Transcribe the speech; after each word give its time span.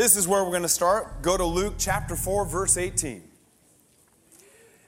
This 0.00 0.16
is 0.16 0.26
where 0.26 0.42
we're 0.42 0.48
going 0.48 0.62
to 0.62 0.68
start. 0.68 1.20
Go 1.20 1.36
to 1.36 1.44
Luke 1.44 1.74
chapter 1.76 2.16
4, 2.16 2.46
verse 2.46 2.78
18. 2.78 3.22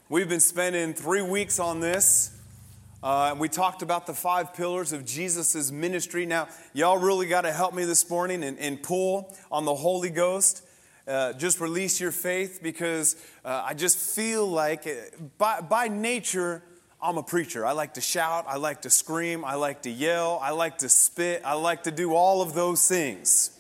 We've 0.09 0.27
been 0.27 0.41
spending 0.41 0.95
three 0.95 1.21
weeks 1.21 1.59
on 1.59 1.81
this. 1.81 2.35
Uh, 3.03 3.37
we 3.39 3.51
talked 3.51 3.83
about 3.83 4.07
the 4.07 4.15
five 4.15 4.55
pillars 4.55 4.91
of 4.95 5.05
Jesus' 5.05 5.71
ministry. 5.71 6.25
Now, 6.25 6.49
y'all 6.73 6.97
really 6.97 7.27
got 7.27 7.43
to 7.43 7.53
help 7.53 7.75
me 7.75 7.85
this 7.85 8.09
morning 8.09 8.43
and, 8.43 8.59
and 8.59 8.83
pull 8.83 9.37
on 9.51 9.67
the 9.67 9.75
Holy 9.75 10.09
Ghost. 10.09 10.65
Uh, 11.07 11.35
just 11.35 11.61
release 11.61 12.01
your 12.01 12.11
faith 12.11 12.61
because 12.63 13.17
uh, 13.45 13.65
I 13.67 13.75
just 13.75 13.99
feel 13.99 14.47
like, 14.47 14.89
by, 15.37 15.61
by 15.61 15.89
nature, 15.89 16.63
I'm 17.03 17.19
a 17.19 17.23
preacher. 17.23 17.67
I 17.67 17.73
like 17.73 17.93
to 17.95 18.01
shout, 18.01 18.47
I 18.49 18.57
like 18.57 18.81
to 18.81 18.89
scream, 18.89 19.45
I 19.45 19.57
like 19.57 19.83
to 19.83 19.91
yell, 19.91 20.39
I 20.43 20.53
like 20.53 20.79
to 20.79 20.89
spit, 20.89 21.43
I 21.45 21.53
like 21.53 21.83
to 21.83 21.91
do 21.91 22.15
all 22.15 22.41
of 22.41 22.55
those 22.55 22.89
things. 22.89 23.59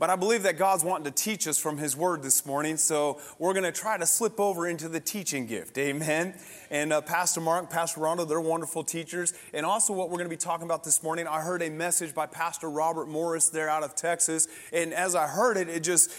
But 0.00 0.08
I 0.08 0.16
believe 0.16 0.44
that 0.44 0.56
God's 0.56 0.82
wanting 0.82 1.04
to 1.04 1.10
teach 1.10 1.46
us 1.46 1.58
from 1.58 1.76
His 1.76 1.94
Word 1.94 2.22
this 2.22 2.46
morning, 2.46 2.78
so 2.78 3.20
we're 3.38 3.52
going 3.52 3.70
to 3.70 3.70
try 3.70 3.98
to 3.98 4.06
slip 4.06 4.40
over 4.40 4.66
into 4.66 4.88
the 4.88 4.98
teaching 4.98 5.44
gift. 5.44 5.76
Amen. 5.76 6.34
And 6.70 6.90
uh, 6.90 7.02
Pastor 7.02 7.42
Mark, 7.42 7.68
Pastor 7.68 8.00
Rhonda, 8.00 8.26
they're 8.26 8.40
wonderful 8.40 8.82
teachers. 8.82 9.34
And 9.52 9.66
also, 9.66 9.92
what 9.92 10.08
we're 10.08 10.16
going 10.16 10.30
to 10.30 10.34
be 10.34 10.38
talking 10.38 10.64
about 10.64 10.84
this 10.84 11.02
morning, 11.02 11.26
I 11.26 11.42
heard 11.42 11.60
a 11.60 11.68
message 11.68 12.14
by 12.14 12.24
Pastor 12.24 12.70
Robert 12.70 13.08
Morris 13.08 13.50
there 13.50 13.68
out 13.68 13.82
of 13.82 13.94
Texas. 13.94 14.48
And 14.72 14.94
as 14.94 15.14
I 15.14 15.26
heard 15.26 15.58
it, 15.58 15.68
it 15.68 15.80
just 15.80 16.10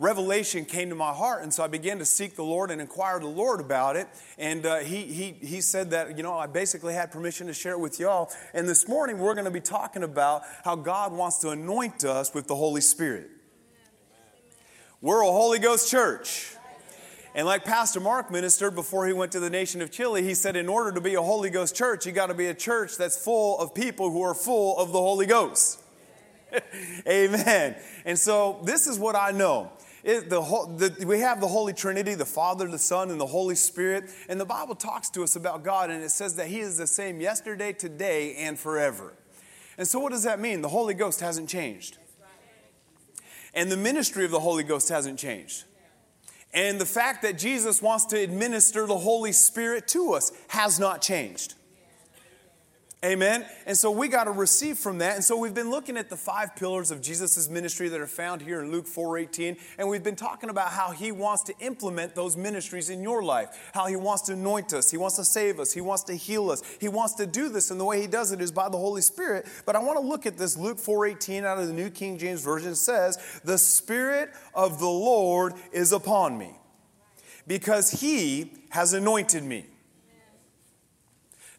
revelation 0.00 0.64
came 0.64 0.88
to 0.88 0.94
my 0.96 1.12
heart. 1.12 1.42
And 1.44 1.54
so 1.54 1.62
I 1.62 1.68
began 1.68 1.98
to 1.98 2.04
seek 2.04 2.34
the 2.34 2.42
Lord 2.42 2.72
and 2.72 2.80
inquire 2.80 3.20
the 3.20 3.26
Lord 3.28 3.60
about 3.60 3.94
it. 3.94 4.08
And 4.38 4.66
uh, 4.66 4.78
he, 4.78 5.02
he, 5.02 5.32
he 5.46 5.60
said 5.60 5.90
that, 5.90 6.16
you 6.16 6.24
know, 6.24 6.36
I 6.36 6.46
basically 6.46 6.94
had 6.94 7.12
permission 7.12 7.46
to 7.46 7.52
share 7.52 7.74
it 7.74 7.80
with 7.80 8.00
y'all. 8.00 8.32
And 8.54 8.68
this 8.68 8.88
morning 8.88 9.18
we're 9.18 9.34
going 9.34 9.44
to 9.44 9.50
be 9.50 9.60
talking 9.60 10.02
about 10.02 10.42
how 10.64 10.74
God 10.74 11.12
wants 11.12 11.38
to 11.38 11.50
anoint 11.50 12.04
us 12.04 12.34
with 12.34 12.48
the 12.48 12.56
Holy 12.56 12.80
Spirit. 12.80 13.30
We're 15.02 15.22
a 15.22 15.30
Holy 15.30 15.58
Ghost 15.58 15.90
church. 15.90 16.56
And 17.34 17.46
like 17.46 17.64
Pastor 17.64 18.00
Mark 18.00 18.30
ministered 18.30 18.74
before 18.74 19.06
he 19.06 19.12
went 19.12 19.32
to 19.32 19.40
the 19.40 19.50
nation 19.50 19.82
of 19.82 19.92
Chile, 19.92 20.22
he 20.22 20.34
said, 20.34 20.56
in 20.56 20.68
order 20.68 20.92
to 20.92 21.00
be 21.00 21.14
a 21.14 21.22
Holy 21.22 21.48
Ghost 21.48 21.76
church, 21.76 22.04
you 22.04 22.12
got 22.12 22.26
to 22.26 22.34
be 22.34 22.46
a 22.46 22.54
church 22.54 22.96
that's 22.96 23.22
full 23.22 23.58
of 23.58 23.74
people 23.74 24.10
who 24.10 24.22
are 24.22 24.34
full 24.34 24.76
of 24.78 24.92
the 24.92 24.98
Holy 24.98 25.26
Ghost. 25.26 25.78
Amen. 27.08 27.76
And 28.04 28.18
so 28.18 28.60
this 28.64 28.86
is 28.86 28.98
what 28.98 29.14
I 29.14 29.30
know 29.30 29.70
it, 30.02 30.30
the, 30.30 30.40
the, 30.40 31.06
we 31.06 31.20
have 31.20 31.40
the 31.40 31.48
Holy 31.48 31.72
Trinity, 31.72 32.14
the 32.14 32.24
Father, 32.24 32.66
the 32.68 32.78
Son, 32.78 33.10
and 33.10 33.20
the 33.20 33.26
Holy 33.26 33.54
Spirit. 33.54 34.04
And 34.28 34.40
the 34.40 34.46
Bible 34.46 34.74
talks 34.74 35.10
to 35.10 35.22
us 35.22 35.36
about 35.36 35.62
God, 35.62 35.90
and 35.90 36.02
it 36.02 36.10
says 36.10 36.36
that 36.36 36.46
He 36.46 36.60
is 36.60 36.78
the 36.78 36.86
same 36.86 37.20
yesterday, 37.20 37.72
today, 37.72 38.34
and 38.36 38.58
forever. 38.58 39.12
And 39.76 39.86
so, 39.86 39.98
what 39.98 40.12
does 40.12 40.24
that 40.24 40.40
mean? 40.40 40.62
The 40.62 40.68
Holy 40.68 40.94
Ghost 40.94 41.20
hasn't 41.20 41.48
changed. 41.48 41.98
And 43.52 43.70
the 43.70 43.76
ministry 43.76 44.24
of 44.24 44.30
the 44.30 44.40
Holy 44.40 44.62
Ghost 44.62 44.88
hasn't 44.88 45.18
changed. 45.18 45.64
And 46.52 46.80
the 46.80 46.86
fact 46.86 47.22
that 47.22 47.38
Jesus 47.38 47.80
wants 47.80 48.06
to 48.06 48.18
administer 48.18 48.86
the 48.86 48.98
Holy 48.98 49.32
Spirit 49.32 49.86
to 49.88 50.14
us 50.14 50.32
has 50.48 50.80
not 50.80 51.00
changed. 51.00 51.54
Amen. 53.02 53.46
And 53.64 53.74
so 53.74 53.90
we 53.90 54.08
got 54.08 54.24
to 54.24 54.30
receive 54.30 54.76
from 54.76 54.98
that. 54.98 55.14
And 55.14 55.24
so 55.24 55.34
we've 55.38 55.54
been 55.54 55.70
looking 55.70 55.96
at 55.96 56.10
the 56.10 56.18
five 56.18 56.54
pillars 56.54 56.90
of 56.90 57.00
Jesus' 57.00 57.48
ministry 57.48 57.88
that 57.88 57.98
are 57.98 58.06
found 58.06 58.42
here 58.42 58.60
in 58.60 58.70
Luke 58.70 58.86
4:18. 58.86 59.56
And 59.78 59.88
we've 59.88 60.02
been 60.02 60.16
talking 60.16 60.50
about 60.50 60.72
how 60.72 60.90
he 60.90 61.10
wants 61.10 61.42
to 61.44 61.54
implement 61.60 62.14
those 62.14 62.36
ministries 62.36 62.90
in 62.90 63.02
your 63.02 63.22
life, 63.22 63.70
how 63.72 63.86
he 63.86 63.96
wants 63.96 64.24
to 64.24 64.34
anoint 64.34 64.74
us, 64.74 64.90
he 64.90 64.98
wants 64.98 65.16
to 65.16 65.24
save 65.24 65.58
us, 65.58 65.72
he 65.72 65.80
wants 65.80 66.02
to 66.04 66.14
heal 66.14 66.50
us. 66.50 66.62
He 66.78 66.88
wants 66.88 67.14
to 67.14 67.26
do 67.26 67.48
this, 67.48 67.70
and 67.70 67.80
the 67.80 67.86
way 67.86 68.02
he 68.02 68.06
does 68.06 68.32
it 68.32 68.42
is 68.42 68.52
by 68.52 68.68
the 68.68 68.76
Holy 68.76 69.00
Spirit. 69.00 69.46
But 69.64 69.76
I 69.76 69.78
want 69.78 69.98
to 69.98 70.06
look 70.06 70.26
at 70.26 70.36
this 70.36 70.58
Luke 70.58 70.78
4:18 70.78 71.44
out 71.44 71.58
of 71.58 71.68
the 71.68 71.72
New 71.72 71.88
King 71.88 72.18
James 72.18 72.42
Version. 72.42 72.74
Says, 72.74 73.18
The 73.44 73.56
Spirit 73.56 74.28
of 74.52 74.78
the 74.78 74.84
Lord 74.84 75.54
is 75.72 75.92
upon 75.92 76.36
me, 76.36 76.54
because 77.46 78.02
he 78.02 78.52
has 78.68 78.92
anointed 78.92 79.42
me. 79.42 79.64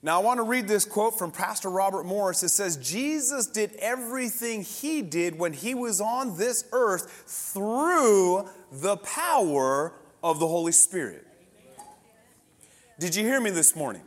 Now, 0.04 0.20
I 0.20 0.24
want 0.24 0.40
to 0.40 0.44
read 0.44 0.68
this 0.68 0.84
quote 0.84 1.18
from 1.18 1.32
Pastor 1.32 1.70
Robert 1.70 2.06
Morris. 2.06 2.42
It 2.42 2.50
says, 2.50 2.78
Jesus 2.78 3.46
did 3.46 3.76
everything 3.76 4.64
he 4.64 5.04
did 5.04 5.38
when 5.38 5.54
he 5.54 5.76
was 5.76 6.02
on 6.02 6.38
this 6.38 6.66
earth 6.72 7.24
through 7.28 8.50
the 8.72 8.98
power 8.98 9.94
of 10.24 10.40
the 10.40 10.48
Holy 10.48 10.72
Spirit. 10.72 11.28
Did 13.00 13.16
you 13.16 13.24
hear 13.24 13.40
me 13.40 13.52
this 13.52 13.76
morning? 13.76 14.02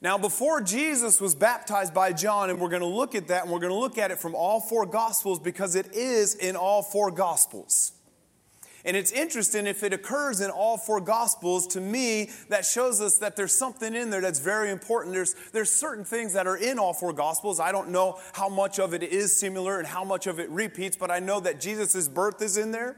Now, 0.00 0.16
before 0.16 0.62
Jesus 0.62 1.20
was 1.20 1.34
baptized 1.34 1.92
by 1.92 2.12
John, 2.12 2.48
and 2.48 2.58
we're 2.58 2.70
going 2.70 2.80
to 2.80 2.88
look 2.88 3.14
at 3.14 3.28
that, 3.28 3.42
and 3.42 3.52
we're 3.52 3.60
going 3.60 3.72
to 3.72 3.78
look 3.78 3.98
at 3.98 4.10
it 4.10 4.18
from 4.18 4.34
all 4.34 4.60
four 4.60 4.86
Gospels 4.86 5.38
because 5.38 5.76
it 5.76 5.94
is 5.94 6.34
in 6.34 6.56
all 6.56 6.82
four 6.82 7.10
Gospels. 7.10 7.92
And 8.84 8.96
it's 8.96 9.12
interesting 9.12 9.66
if 9.66 9.82
it 9.82 9.92
occurs 9.92 10.40
in 10.40 10.50
all 10.50 10.76
four 10.76 11.00
gospels, 11.00 11.66
to 11.68 11.80
me, 11.80 12.30
that 12.48 12.64
shows 12.64 13.00
us 13.00 13.18
that 13.18 13.36
there's 13.36 13.54
something 13.54 13.94
in 13.94 14.10
there 14.10 14.20
that's 14.20 14.40
very 14.40 14.70
important. 14.70 15.14
There's, 15.14 15.34
there's 15.52 15.70
certain 15.70 16.04
things 16.04 16.32
that 16.32 16.46
are 16.46 16.56
in 16.56 16.78
all 16.78 16.92
four 16.92 17.12
gospels. 17.12 17.60
I 17.60 17.70
don't 17.70 17.90
know 17.90 18.18
how 18.32 18.48
much 18.48 18.80
of 18.80 18.92
it 18.92 19.04
is 19.04 19.38
similar 19.38 19.78
and 19.78 19.86
how 19.86 20.02
much 20.02 20.26
of 20.26 20.40
it 20.40 20.50
repeats, 20.50 20.96
but 20.96 21.10
I 21.10 21.20
know 21.20 21.38
that 21.40 21.60
Jesus' 21.60 22.08
birth 22.08 22.42
is 22.42 22.56
in 22.56 22.72
there. 22.72 22.96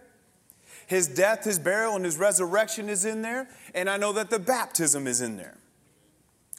His 0.87 1.07
death, 1.07 1.45
his 1.45 1.59
burial, 1.59 1.97
and 1.97 2.05
his 2.05 2.19
resurrection 2.19 2.89
is 2.89 3.05
in 3.05 3.23
there. 3.23 3.49
And 3.75 3.89
I 3.89 3.97
know 3.97 4.13
that 4.13 4.31
the 4.31 4.39
baptism 4.39 5.07
is 5.07 5.21
in 5.21 5.37
there. 5.37 5.57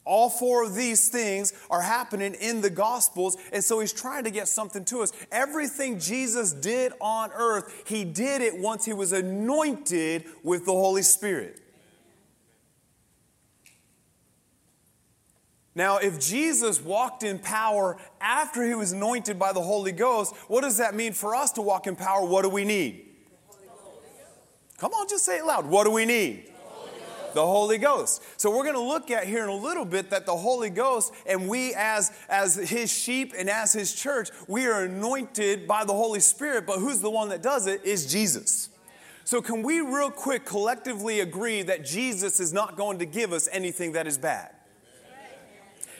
All 0.05 0.29
four 0.29 0.63
of 0.63 0.75
these 0.75 1.09
things 1.09 1.51
are 1.69 1.81
happening 1.81 2.35
in 2.35 2.61
the 2.61 2.69
Gospels, 2.69 3.37
and 3.51 3.63
so 3.63 3.79
he's 3.79 3.91
trying 3.91 4.23
to 4.25 4.31
get 4.31 4.47
something 4.47 4.85
to 4.85 5.01
us. 5.01 5.11
Everything 5.31 5.99
Jesus 5.99 6.53
did 6.53 6.93
on 7.01 7.31
earth, 7.35 7.83
he 7.87 8.05
did 8.05 8.41
it 8.41 8.57
once 8.57 8.85
he 8.85 8.93
was 8.93 9.11
anointed 9.11 10.25
with 10.43 10.65
the 10.65 10.71
Holy 10.71 11.01
Spirit. 11.01 11.59
Now, 15.73 15.97
if 15.97 16.19
Jesus 16.21 16.81
walked 16.81 17.23
in 17.23 17.37
power 17.37 17.97
after 18.21 18.65
he 18.65 18.75
was 18.75 18.93
anointed 18.93 19.37
by 19.37 19.51
the 19.51 19.61
Holy 19.61 19.91
Ghost, 19.91 20.33
what 20.47 20.61
does 20.61 20.77
that 20.77 20.95
mean 20.95 21.11
for 21.11 21.35
us 21.35 21.51
to 21.53 21.61
walk 21.61 21.85
in 21.85 21.97
power? 21.97 22.25
What 22.25 22.43
do 22.43 22.49
we 22.49 22.63
need? 22.63 23.01
Come 24.77 24.93
on, 24.93 25.07
just 25.09 25.25
say 25.25 25.39
it 25.39 25.45
loud. 25.45 25.65
What 25.65 25.83
do 25.83 25.91
we 25.91 26.05
need? 26.05 26.51
The 27.35 27.45
Holy 27.45 27.77
Ghost. 27.77 28.23
So 28.37 28.49
we're 28.49 28.63
going 28.63 28.75
to 28.75 28.81
look 28.81 29.11
at 29.11 29.25
here 29.27 29.43
in 29.43 29.49
a 29.49 29.55
little 29.55 29.85
bit 29.85 30.09
that 30.09 30.25
the 30.25 30.35
Holy 30.35 30.71
Ghost 30.71 31.13
and 31.27 31.47
we 31.47 31.75
as 31.75 32.11
as 32.27 32.55
his 32.55 32.91
sheep 32.91 33.33
and 33.37 33.49
as 33.49 33.73
his 33.73 33.93
church, 33.93 34.29
we 34.47 34.65
are 34.65 34.85
anointed 34.85 35.67
by 35.67 35.85
the 35.85 35.93
Holy 35.93 36.19
Spirit, 36.19 36.65
but 36.65 36.79
who's 36.79 37.01
the 37.01 37.11
one 37.11 37.29
that 37.29 37.43
does 37.43 37.67
it 37.67 37.85
is 37.85 38.11
Jesus. 38.11 38.69
So 39.25 39.41
can 39.41 39.61
we 39.61 39.81
real 39.81 40.11
quick 40.11 40.45
collectively 40.45 41.19
agree 41.19 41.61
that 41.63 41.83
Jesus 41.83 42.39
is 42.39 42.53
not 42.53 42.77
going 42.77 42.99
to 42.99 43.05
give 43.05 43.33
us 43.33 43.49
anything 43.51 43.91
that 43.91 44.07
is 44.07 44.17
bad? 44.17 44.54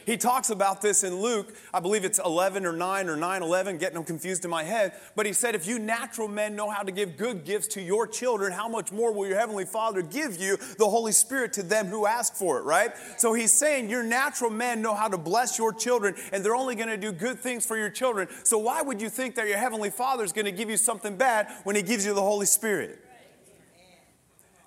He 0.06 0.18
talks 0.18 0.50
about 0.50 0.82
this 0.82 1.04
in 1.04 1.20
Luke, 1.20 1.56
I 1.74 1.80
believe 1.80 2.06
it's 2.06 2.20
11 2.24 2.66
or 2.66 2.72
9 2.72 3.10
or 3.10 3.16
9 3.16 3.42
11, 3.42 3.78
getting 3.78 3.96
them 3.96 4.04
confused 4.04 4.46
in 4.46 4.52
my 4.52 4.64
head. 4.64 4.94
But 5.16 5.26
he 5.26 5.34
said, 5.34 5.56
If 5.56 5.68
you 5.68 5.80
natural 5.80 6.28
men 6.28 6.56
know 6.56 6.70
how 6.70 6.84
to 6.84 6.92
give 6.92 7.18
good 7.18 7.44
gifts 7.44 7.68
to 7.70 7.82
your 7.82 8.06
children, 8.06 8.52
how 8.52 8.68
much 8.68 8.92
more 8.92 9.12
will 9.12 9.28
your 9.28 9.38
heavenly 9.38 9.66
Father 9.66 10.02
give 10.02 10.40
you 10.40 10.58
the 10.78 10.88
Holy 10.88 11.12
Spirit 11.12 11.54
to 11.54 11.64
them 11.64 11.88
who 11.88 12.06
ask 12.06 12.36
for 12.36 12.60
it, 12.60 12.64
right? 12.64 12.92
So 13.18 13.34
he's 13.34 13.52
saying, 13.52 13.90
Your 13.90 14.04
natural 14.04 14.52
men 14.52 14.82
know 14.82 14.94
how 14.94 15.08
to 15.08 15.18
bless 15.18 15.58
your 15.58 15.74
children, 15.74 16.16
and 16.32 16.44
they're 16.44 16.56
only 16.56 16.76
going 16.76 16.90
to 16.90 16.98
do 16.98 17.12
good 17.12 17.40
things 17.40 17.66
for 17.66 17.78
your 17.78 17.90
children. 17.90 18.28
So 18.44 18.58
why 18.58 18.82
would 18.82 19.02
you 19.02 19.10
think 19.10 19.36
that 19.36 19.48
your 19.48 19.58
heavenly 19.58 19.90
Father 19.90 20.24
is 20.24 20.32
going 20.32 20.46
to 20.46 20.52
give 20.52 20.70
you 20.70 20.78
something 20.78 21.18
bad 21.18 21.48
when 21.64 21.76
he 21.76 21.82
gives 21.82 22.06
you 22.06 22.14
the 22.14 22.22
Holy 22.22 22.46
Spirit? 22.46 23.05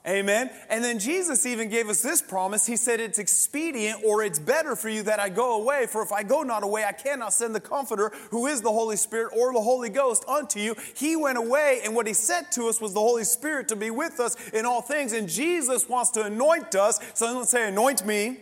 Amen. 0.09 0.51
And 0.71 0.83
then 0.83 0.99
Jesus 0.99 1.45
even 1.45 1.69
gave 1.69 1.91
us 1.91 2.01
this 2.01 2.23
promise. 2.23 2.65
He 2.65 2.77
said, 2.77 2.99
It's 2.99 3.19
expedient 3.19 4.03
or 4.03 4.23
it's 4.23 4.39
better 4.39 4.75
for 4.75 4.89
you 4.89 5.03
that 5.03 5.21
I 5.21 5.29
go 5.29 5.61
away, 5.61 5.87
for 5.87 6.03
if 6.03 6.13
I 6.13 6.23
go 6.23 6.43
not 6.43 6.63
away, 6.63 6.85
I 6.85 6.93
cannot 6.93 7.35
send 7.35 7.55
the 7.55 7.61
Comforter, 7.61 8.11
who 8.31 8.47
is 8.47 8.63
the 8.63 8.73
Holy 8.73 8.97
Spirit 8.97 9.35
or 9.37 9.53
the 9.53 9.61
Holy 9.61 9.91
Ghost, 9.91 10.25
unto 10.27 10.61
you. 10.61 10.75
He 10.95 11.15
went 11.15 11.37
away, 11.37 11.83
and 11.85 11.95
what 11.95 12.07
He 12.07 12.15
said 12.15 12.51
to 12.53 12.69
us 12.69 12.81
was 12.81 12.95
the 12.95 13.01
Holy 13.01 13.25
Spirit 13.25 13.69
to 13.69 13.77
be 13.77 13.91
with 13.91 14.19
us 14.19 14.49
in 14.51 14.65
all 14.65 14.81
things. 14.81 15.13
And 15.13 15.29
Jesus 15.29 15.87
wants 15.91 16.11
to 16.13 16.23
anoint 16.23 16.75
us. 16.75 16.99
So 17.13 17.37
let's 17.37 17.51
say, 17.51 17.69
Anoint 17.69 18.07
me. 18.07 18.39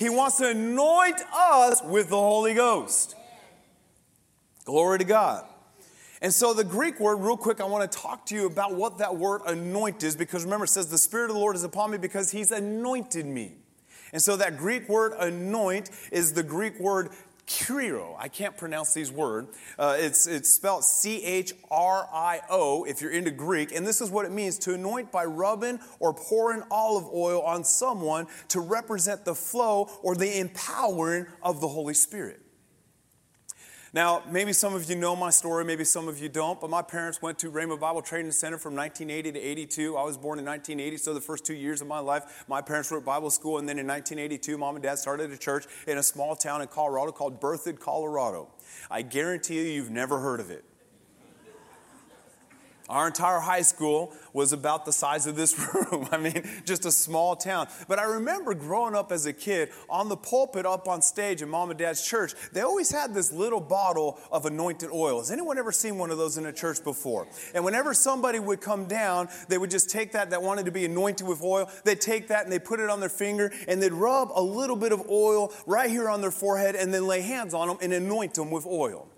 He 0.00 0.10
wants 0.10 0.38
to 0.38 0.50
anoint 0.50 1.22
us 1.32 1.82
with 1.84 2.08
the 2.08 2.18
Holy 2.18 2.54
Ghost. 2.54 3.14
Glory 4.64 4.98
to 4.98 5.04
God. 5.04 5.46
And 6.22 6.32
so, 6.32 6.54
the 6.54 6.64
Greek 6.64 6.98
word, 6.98 7.16
real 7.16 7.36
quick, 7.36 7.60
I 7.60 7.64
want 7.64 7.90
to 7.90 7.98
talk 7.98 8.26
to 8.26 8.34
you 8.34 8.46
about 8.46 8.74
what 8.74 8.98
that 8.98 9.16
word 9.16 9.42
anoint 9.46 10.02
is 10.02 10.16
because 10.16 10.44
remember, 10.44 10.64
it 10.64 10.68
says, 10.68 10.88
The 10.88 10.98
Spirit 10.98 11.30
of 11.30 11.34
the 11.34 11.40
Lord 11.40 11.56
is 11.56 11.64
upon 11.64 11.90
me 11.90 11.98
because 11.98 12.30
He's 12.30 12.52
anointed 12.52 13.26
me. 13.26 13.56
And 14.12 14.22
so, 14.22 14.36
that 14.36 14.56
Greek 14.56 14.88
word 14.88 15.12
anoint 15.18 15.90
is 16.10 16.32
the 16.32 16.42
Greek 16.42 16.78
word 16.80 17.10
Kyrio. 17.46 18.16
I 18.18 18.28
can't 18.28 18.56
pronounce 18.56 18.92
these 18.92 19.12
words. 19.12 19.56
Uh, 19.78 19.96
it's, 19.98 20.26
it's 20.26 20.52
spelled 20.52 20.84
C 20.84 21.22
H 21.22 21.52
R 21.70 22.08
I 22.12 22.40
O 22.50 22.84
if 22.84 23.00
you're 23.00 23.12
into 23.12 23.30
Greek. 23.30 23.72
And 23.72 23.86
this 23.86 24.00
is 24.00 24.10
what 24.10 24.26
it 24.26 24.32
means 24.32 24.58
to 24.60 24.74
anoint 24.74 25.12
by 25.12 25.24
rubbing 25.24 25.78
or 26.00 26.12
pouring 26.12 26.62
olive 26.70 27.06
oil 27.12 27.42
on 27.42 27.62
someone 27.62 28.26
to 28.48 28.60
represent 28.60 29.24
the 29.24 29.34
flow 29.34 29.90
or 30.02 30.16
the 30.16 30.40
empowering 30.40 31.26
of 31.42 31.60
the 31.60 31.68
Holy 31.68 31.94
Spirit. 31.94 32.40
Now, 33.92 34.22
maybe 34.30 34.52
some 34.52 34.74
of 34.74 34.90
you 34.90 34.96
know 34.96 35.14
my 35.14 35.30
story, 35.30 35.64
maybe 35.64 35.84
some 35.84 36.08
of 36.08 36.18
you 36.18 36.28
don't, 36.28 36.60
but 36.60 36.68
my 36.68 36.82
parents 36.82 37.22
went 37.22 37.38
to 37.38 37.50
Rhema 37.50 37.78
Bible 37.78 38.02
Training 38.02 38.32
Center 38.32 38.58
from 38.58 38.74
1980 38.74 39.32
to 39.32 39.40
82. 39.40 39.96
I 39.96 40.02
was 40.02 40.16
born 40.16 40.38
in 40.38 40.44
1980, 40.44 40.96
so 40.96 41.14
the 41.14 41.20
first 41.20 41.46
two 41.46 41.54
years 41.54 41.80
of 41.80 41.86
my 41.86 42.00
life, 42.00 42.44
my 42.48 42.60
parents 42.60 42.90
were 42.90 42.98
at 42.98 43.04
Bible 43.04 43.30
school, 43.30 43.58
and 43.58 43.68
then 43.68 43.78
in 43.78 43.86
1982, 43.86 44.58
mom 44.58 44.74
and 44.74 44.82
dad 44.82 44.98
started 44.98 45.30
a 45.30 45.36
church 45.38 45.66
in 45.86 45.98
a 45.98 46.02
small 46.02 46.34
town 46.34 46.62
in 46.62 46.68
Colorado 46.68 47.12
called 47.12 47.40
Berthoud, 47.40 47.78
Colorado. 47.78 48.48
I 48.90 49.02
guarantee 49.02 49.56
you, 49.56 49.72
you've 49.72 49.90
never 49.90 50.18
heard 50.18 50.40
of 50.40 50.50
it. 50.50 50.64
Our 52.88 53.08
entire 53.08 53.40
high 53.40 53.62
school 53.62 54.12
was 54.32 54.52
about 54.52 54.84
the 54.84 54.92
size 54.92 55.26
of 55.26 55.34
this 55.34 55.58
room. 55.74 56.08
I 56.12 56.18
mean, 56.18 56.48
just 56.64 56.84
a 56.84 56.92
small 56.92 57.34
town. 57.34 57.68
But 57.88 57.98
I 57.98 58.04
remember 58.04 58.54
growing 58.54 58.94
up 58.94 59.10
as 59.10 59.26
a 59.26 59.32
kid 59.32 59.70
on 59.88 60.08
the 60.08 60.16
pulpit 60.16 60.66
up 60.66 60.86
on 60.86 61.02
stage 61.02 61.42
in 61.42 61.48
mom 61.48 61.70
and 61.70 61.78
dad's 61.78 62.06
church, 62.06 62.34
they 62.52 62.60
always 62.60 62.90
had 62.90 63.12
this 63.12 63.32
little 63.32 63.60
bottle 63.60 64.20
of 64.30 64.46
anointed 64.46 64.90
oil. 64.92 65.18
Has 65.18 65.30
anyone 65.30 65.58
ever 65.58 65.72
seen 65.72 65.98
one 65.98 66.10
of 66.10 66.18
those 66.18 66.38
in 66.38 66.46
a 66.46 66.52
church 66.52 66.84
before? 66.84 67.26
And 67.54 67.64
whenever 67.64 67.92
somebody 67.92 68.38
would 68.38 68.60
come 68.60 68.86
down, 68.86 69.28
they 69.48 69.58
would 69.58 69.70
just 69.70 69.90
take 69.90 70.12
that 70.12 70.30
that 70.30 70.42
wanted 70.42 70.66
to 70.66 70.72
be 70.72 70.84
anointed 70.84 71.26
with 71.26 71.42
oil. 71.42 71.68
They'd 71.84 72.00
take 72.00 72.28
that 72.28 72.44
and 72.44 72.52
they 72.52 72.60
put 72.60 72.78
it 72.78 72.88
on 72.88 73.00
their 73.00 73.08
finger 73.08 73.52
and 73.66 73.82
they'd 73.82 73.92
rub 73.92 74.30
a 74.34 74.42
little 74.42 74.76
bit 74.76 74.92
of 74.92 75.08
oil 75.10 75.52
right 75.66 75.90
here 75.90 76.08
on 76.08 76.20
their 76.20 76.30
forehead 76.30 76.76
and 76.76 76.94
then 76.94 77.06
lay 77.06 77.22
hands 77.22 77.52
on 77.52 77.68
them 77.68 77.78
and 77.82 77.92
anoint 77.92 78.34
them 78.34 78.50
with 78.50 78.66
oil. 78.66 79.08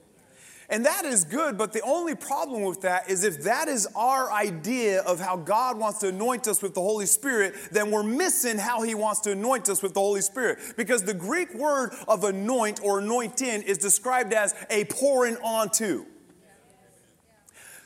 And 0.70 0.84
that 0.84 1.06
is 1.06 1.24
good, 1.24 1.56
but 1.56 1.72
the 1.72 1.80
only 1.80 2.14
problem 2.14 2.62
with 2.62 2.82
that 2.82 3.08
is 3.08 3.24
if 3.24 3.44
that 3.44 3.68
is 3.68 3.88
our 3.94 4.30
idea 4.30 5.00
of 5.00 5.18
how 5.18 5.36
God 5.36 5.78
wants 5.78 6.00
to 6.00 6.08
anoint 6.08 6.46
us 6.46 6.60
with 6.60 6.74
the 6.74 6.82
Holy 6.82 7.06
Spirit, 7.06 7.54
then 7.72 7.90
we're 7.90 8.02
missing 8.02 8.58
how 8.58 8.82
He 8.82 8.94
wants 8.94 9.20
to 9.20 9.32
anoint 9.32 9.70
us 9.70 9.82
with 9.82 9.94
the 9.94 10.00
Holy 10.00 10.20
Spirit. 10.20 10.58
Because 10.76 11.02
the 11.02 11.14
Greek 11.14 11.54
word 11.54 11.94
of 12.06 12.24
anoint 12.24 12.80
or 12.82 12.98
anoint 12.98 13.40
in 13.40 13.62
is 13.62 13.78
described 13.78 14.34
as 14.34 14.54
a 14.68 14.84
pouring 14.84 15.36
onto. 15.38 16.04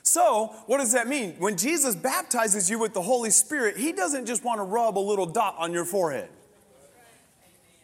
So, 0.03 0.47
what 0.67 0.79
does 0.79 0.93
that 0.93 1.07
mean? 1.07 1.37
When 1.39 1.57
Jesus 1.57 1.95
baptizes 1.95 2.69
you 2.69 2.81
with 2.81 2.95
the 2.95 3.03
Holy 3.03 3.31
Spirit, 3.31 3.77
He 3.77 3.93
doesn't 3.93 4.27
just 4.27 4.43
want 4.43 4.59
to 4.59 4.65
rub 4.65 4.99
a 4.99 5.01
little 5.01 5.27
dot 5.27 5.55
on 5.57 5.73
your 5.73 5.85
forehead. 5.85 6.29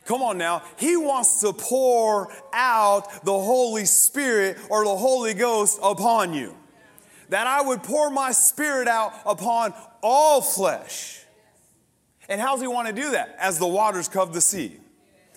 Come 0.08 0.22
on 0.22 0.38
now. 0.38 0.62
He 0.78 0.96
wants 0.96 1.40
to 1.40 1.52
pour 1.52 2.32
out 2.54 3.26
the 3.26 3.38
Holy 3.38 3.84
Spirit 3.84 4.56
or 4.70 4.82
the 4.82 4.96
Holy 4.96 5.34
Ghost 5.34 5.78
upon 5.82 6.32
you. 6.32 6.56
That 7.28 7.46
I 7.46 7.60
would 7.60 7.82
pour 7.82 8.10
my 8.10 8.32
spirit 8.32 8.88
out 8.88 9.12
upon 9.26 9.74
all 10.02 10.40
flesh. 10.40 11.20
And 12.26 12.40
how's 12.40 12.62
he 12.62 12.66
want 12.66 12.88
to 12.88 12.94
do 12.94 13.10
that? 13.10 13.36
As 13.38 13.58
the 13.58 13.66
waters 13.66 14.08
cover 14.08 14.32
the 14.32 14.40
sea. 14.40 14.78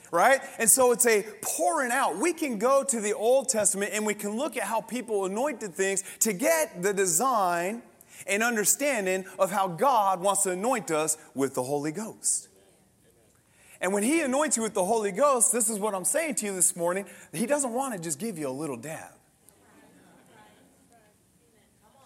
Right? 0.09 0.39
And 0.57 0.69
so 0.69 0.93
it's 0.93 1.05
a 1.05 1.25
pouring 1.41 1.91
out. 1.91 2.17
We 2.17 2.31
can 2.31 2.57
go 2.57 2.85
to 2.85 3.01
the 3.01 3.11
Old 3.11 3.49
Testament 3.49 3.91
and 3.93 4.05
we 4.05 4.13
can 4.13 4.37
look 4.37 4.55
at 4.55 4.63
how 4.63 4.79
people 4.79 5.25
anointed 5.25 5.73
things 5.73 6.01
to 6.21 6.31
get 6.31 6.81
the 6.81 6.93
design 6.93 7.81
and 8.25 8.41
understanding 8.41 9.25
of 9.37 9.51
how 9.51 9.67
God 9.67 10.21
wants 10.21 10.43
to 10.43 10.51
anoint 10.51 10.91
us 10.91 11.17
with 11.35 11.55
the 11.55 11.63
Holy 11.63 11.91
Ghost. 11.91 12.47
And 13.81 13.91
when 13.91 14.03
He 14.03 14.21
anoints 14.21 14.55
you 14.55 14.63
with 14.63 14.75
the 14.75 14.85
Holy 14.85 15.11
Ghost, 15.11 15.51
this 15.51 15.69
is 15.69 15.79
what 15.79 15.93
I'm 15.93 16.05
saying 16.05 16.35
to 16.35 16.45
you 16.45 16.55
this 16.55 16.75
morning 16.75 17.05
He 17.33 17.45
doesn't 17.45 17.73
want 17.73 17.95
to 17.95 17.99
just 17.99 18.19
give 18.19 18.37
you 18.37 18.47
a 18.47 18.51
little 18.51 18.77
dab. 18.77 19.11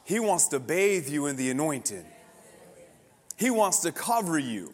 He 0.06 0.20
wants 0.20 0.48
to 0.50 0.60
bathe 0.60 1.10
you 1.10 1.26
in 1.26 1.36
the 1.36 1.50
anointing. 1.50 2.06
He 3.38 3.50
wants 3.50 3.80
to 3.80 3.92
cover 3.92 4.40
you, 4.40 4.74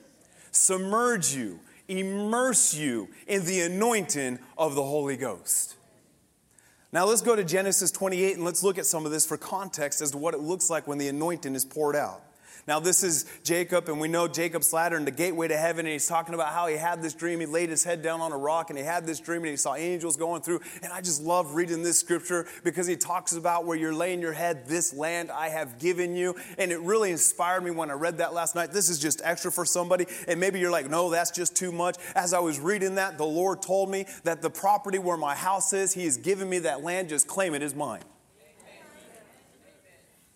submerge 0.52 1.34
you, 1.34 1.60
immerse 1.88 2.74
you 2.74 3.08
in 3.28 3.46
the 3.46 3.62
anointing 3.62 4.40
of 4.58 4.76
the 4.76 4.84
Holy 4.84 5.18
Ghost. 5.18 5.76
Now 6.92 7.06
let's 7.06 7.22
go 7.22 7.36
to 7.36 7.44
Genesis 7.44 7.92
28 7.92 8.36
and 8.36 8.44
let's 8.44 8.62
look 8.62 8.78
at 8.78 8.86
some 8.86 9.06
of 9.06 9.12
this 9.12 9.26
for 9.26 9.38
context 9.38 10.02
as 10.02 10.12
to 10.12 10.18
what 10.18 10.34
it 10.34 10.42
looks 10.42 10.70
like 10.70 10.88
when 10.88 10.98
the 10.98 11.08
anointing 11.08 11.56
is 11.56 11.64
poured 11.64 11.96
out. 11.96 12.22
Now, 12.68 12.80
this 12.80 13.04
is 13.04 13.26
Jacob, 13.44 13.90
and 13.90 14.00
we 14.00 14.08
know 14.08 14.28
Jacob's 14.28 14.72
ladder 14.72 14.96
and 14.96 15.08
the 15.08 15.12
gateway 15.12 15.48
to 15.48 15.58
heaven, 15.58 15.86
and 15.86 15.94
he's 15.94 16.08
talking 16.08 16.36
about 16.36 16.54
how 16.54 16.68
he 16.68 16.78
had 16.78 17.02
this 17.02 17.14
dream. 17.14 17.40
He 17.40 17.46
laid 17.46 17.70
his 17.70 17.84
head 17.84 18.02
down 18.02 18.22
on 18.22 18.32
a 18.32 18.38
rock, 18.38 18.70
and 18.70 18.78
he 18.78 18.86
had 18.86 19.06
this 19.06 19.20
dream, 19.20 19.42
and 19.42 19.50
he 19.50 19.58
saw 19.58 19.76
angels 19.76 20.16
going 20.16 20.42
through. 20.42 20.62
And 20.84 20.94
I 20.94 21.02
just 21.02 21.22
love 21.22 21.56
reading 21.56 21.84
this 21.84 22.00
scripture 22.00 22.48
because 22.64 22.88
he 22.88 22.96
talks 22.96 23.34
about 23.34 23.66
where 23.66 23.78
you're 23.78 23.94
laying 23.94 24.22
your 24.22 24.34
head, 24.34 24.68
this 24.68 24.94
land 24.94 25.32
I 25.32 25.50
have 25.50 25.80
given 25.80 26.16
you. 26.16 26.36
And 26.58 26.72
it 26.72 26.80
really 26.82 27.12
inspired 27.12 27.64
me 27.64 27.72
when 27.72 27.90
I 27.90 27.94
read 27.94 28.20
that 28.20 28.34
last 28.34 28.56
night. 28.56 28.72
This 28.72 28.90
is 28.90 29.00
just 29.00 29.22
extra 29.24 29.52
for 29.52 29.66
somebody, 29.66 30.06
and 30.28 30.40
maybe 30.40 30.60
you're 30.60 30.72
like, 30.72 30.90
no, 30.90 31.10
that's 31.10 31.32
just 31.32 31.56
too 31.56 31.72
much. 31.72 31.98
As 32.16 32.34
I 32.34 32.40
was 32.40 32.60
reading 32.60 32.96
that, 32.96 33.18
the 33.18 33.26
Lord 33.26 33.62
told 33.62 33.90
me 33.90 34.06
that 34.24 34.42
the 34.42 34.50
property 34.50 35.00
where 35.00 35.18
my 35.18 35.36
house 35.36 35.74
is, 35.74 35.94
he 35.94 36.06
has 36.06 36.18
given 36.18 36.48
me 36.50 36.60
that 36.60 36.84
land, 36.84 37.10
just 37.10 37.28
claim 37.28 37.54
it 37.54 37.64
is 37.64 37.74
mine. 37.74 38.02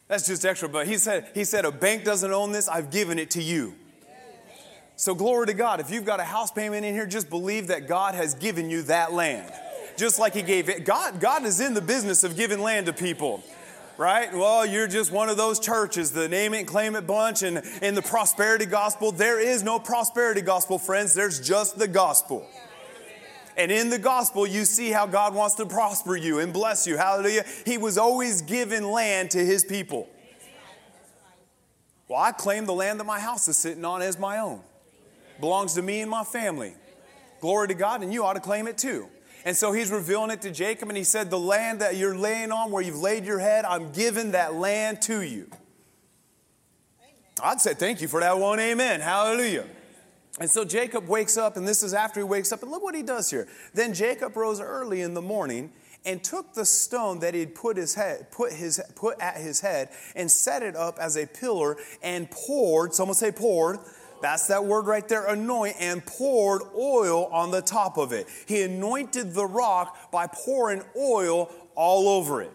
That's 0.07 0.27
just 0.27 0.45
extra, 0.45 0.69
but 0.69 0.87
he 0.87 0.97
said, 0.97 1.29
he 1.33 1.43
said, 1.43 1.65
a 1.65 1.71
bank 1.71 2.03
doesn't 2.03 2.31
own 2.31 2.51
this, 2.51 2.67
I've 2.67 2.91
given 2.91 3.17
it 3.17 3.31
to 3.31 3.41
you. 3.41 3.73
So 4.97 5.13
glory 5.15 5.47
to 5.47 5.53
God. 5.53 5.79
If 5.79 5.91
you've 5.91 6.05
got 6.05 6.19
a 6.19 6.23
house 6.23 6.51
payment 6.51 6.85
in 6.85 6.93
here, 6.93 7.05
just 7.05 7.29
believe 7.29 7.67
that 7.67 7.87
God 7.87 8.15
has 8.15 8.33
given 8.33 8.69
you 8.69 8.83
that 8.83 9.13
land. 9.13 9.51
Just 9.97 10.19
like 10.19 10.33
he 10.33 10.41
gave 10.41 10.69
it. 10.69 10.85
God, 10.85 11.19
God 11.19 11.43
is 11.45 11.59
in 11.59 11.73
the 11.73 11.81
business 11.81 12.23
of 12.23 12.37
giving 12.37 12.61
land 12.61 12.85
to 12.85 12.93
people. 12.93 13.43
Right? 13.97 14.33
Well, 14.33 14.65
you're 14.65 14.87
just 14.87 15.11
one 15.11 15.29
of 15.29 15.37
those 15.37 15.57
churches, 15.57 16.11
the 16.11 16.27
name 16.27 16.53
it 16.53 16.65
claim 16.65 16.97
it 16.97 17.07
bunch, 17.07 17.43
and 17.43 17.63
in 17.81 17.95
the 17.95 18.01
prosperity 18.01 18.65
gospel, 18.65 19.13
there 19.13 19.39
is 19.39 19.63
no 19.63 19.79
prosperity 19.79 20.41
gospel, 20.41 20.77
friends. 20.77 21.13
There's 21.13 21.39
just 21.39 21.79
the 21.79 21.87
gospel. 21.87 22.45
And 23.57 23.71
in 23.71 23.89
the 23.89 23.99
gospel, 23.99 24.45
you 24.45 24.65
see 24.65 24.91
how 24.91 25.05
God 25.05 25.33
wants 25.33 25.55
to 25.55 25.65
prosper 25.65 26.15
you 26.15 26.39
and 26.39 26.51
bless 26.51 26.85
you. 26.85 26.97
Hallelujah. 26.97 27.45
He 27.65 27.77
was 27.77 27.97
always 27.97 28.41
giving 28.41 28.83
land 28.83 29.31
to 29.31 29.45
his 29.45 29.63
people. 29.63 30.09
Well, 32.07 32.19
I 32.19 32.31
claim 32.31 32.65
the 32.65 32.73
land 32.73 32.99
that 32.99 33.05
my 33.05 33.19
house 33.19 33.47
is 33.47 33.57
sitting 33.57 33.85
on 33.85 34.01
as 34.01 34.19
my 34.19 34.39
own. 34.39 34.61
Belongs 35.39 35.73
to 35.75 35.81
me 35.81 36.01
and 36.01 36.11
my 36.11 36.23
family. 36.23 36.75
Glory 37.41 37.67
to 37.69 37.73
God, 37.73 38.01
and 38.03 38.13
you 38.13 38.23
ought 38.23 38.33
to 38.33 38.39
claim 38.39 38.67
it 38.67 38.77
too. 38.77 39.07
And 39.43 39.55
so 39.55 39.71
he's 39.71 39.91
revealing 39.91 40.31
it 40.31 40.41
to 40.41 40.51
Jacob, 40.51 40.89
and 40.89 40.97
he 40.97 41.03
said, 41.03 41.29
The 41.29 41.39
land 41.39 41.81
that 41.81 41.95
you're 41.95 42.17
laying 42.17 42.51
on, 42.51 42.71
where 42.71 42.81
you've 42.81 42.99
laid 42.99 43.25
your 43.25 43.39
head, 43.39 43.65
I'm 43.65 43.91
giving 43.91 44.31
that 44.31 44.55
land 44.55 45.01
to 45.03 45.21
you. 45.21 45.49
I'd 47.41 47.61
say 47.61 47.73
thank 47.73 48.01
you 48.01 48.07
for 48.07 48.21
that 48.21 48.37
one, 48.37 48.59
amen. 48.59 49.01
Hallelujah. 49.01 49.65
And 50.39 50.49
so 50.49 50.65
Jacob 50.65 51.07
wakes 51.07 51.37
up, 51.37 51.55
and 51.55 51.67
this 51.67 51.81
is 51.81 51.93
after 51.93 52.19
he 52.19 52.25
wakes 52.25 52.51
up, 52.51 52.61
and 52.61 52.69
look 52.69 52.83
what 52.83 52.95
he 52.95 53.03
does 53.03 53.29
here. 53.29 53.47
Then 53.73 53.93
Jacob 53.93 54.35
rose 54.35 54.59
early 54.59 55.01
in 55.01 55.13
the 55.13 55.21
morning 55.21 55.71
and 56.05 56.23
took 56.23 56.53
the 56.53 56.65
stone 56.65 57.19
that 57.19 57.33
he'd 57.33 57.55
put 57.55 57.75
his 57.75 57.95
head 57.95 58.29
put 58.31 58.53
his 58.53 58.79
put 58.95 59.19
at 59.19 59.37
his 59.37 59.59
head 59.59 59.89
and 60.15 60.29
set 60.29 60.61
it 60.63 60.75
up 60.75 60.99
as 60.99 61.17
a 61.17 61.25
pillar 61.25 61.77
and 62.03 62.29
poured 62.29 62.93
someone 62.93 63.15
say 63.15 63.31
poured 63.31 63.79
that's 64.21 64.47
that 64.47 64.63
word 64.63 64.85
right 64.85 65.07
there 65.07 65.25
anoint 65.27 65.75
and 65.79 66.05
poured 66.05 66.61
oil 66.77 67.25
on 67.25 67.51
the 67.51 67.61
top 67.61 67.97
of 67.97 68.13
it 68.13 68.27
he 68.45 68.61
anointed 68.61 69.33
the 69.33 69.45
rock 69.45 70.11
by 70.11 70.27
pouring 70.27 70.83
oil 70.95 71.51
all 71.75 72.07
over 72.07 72.41
it 72.41 72.51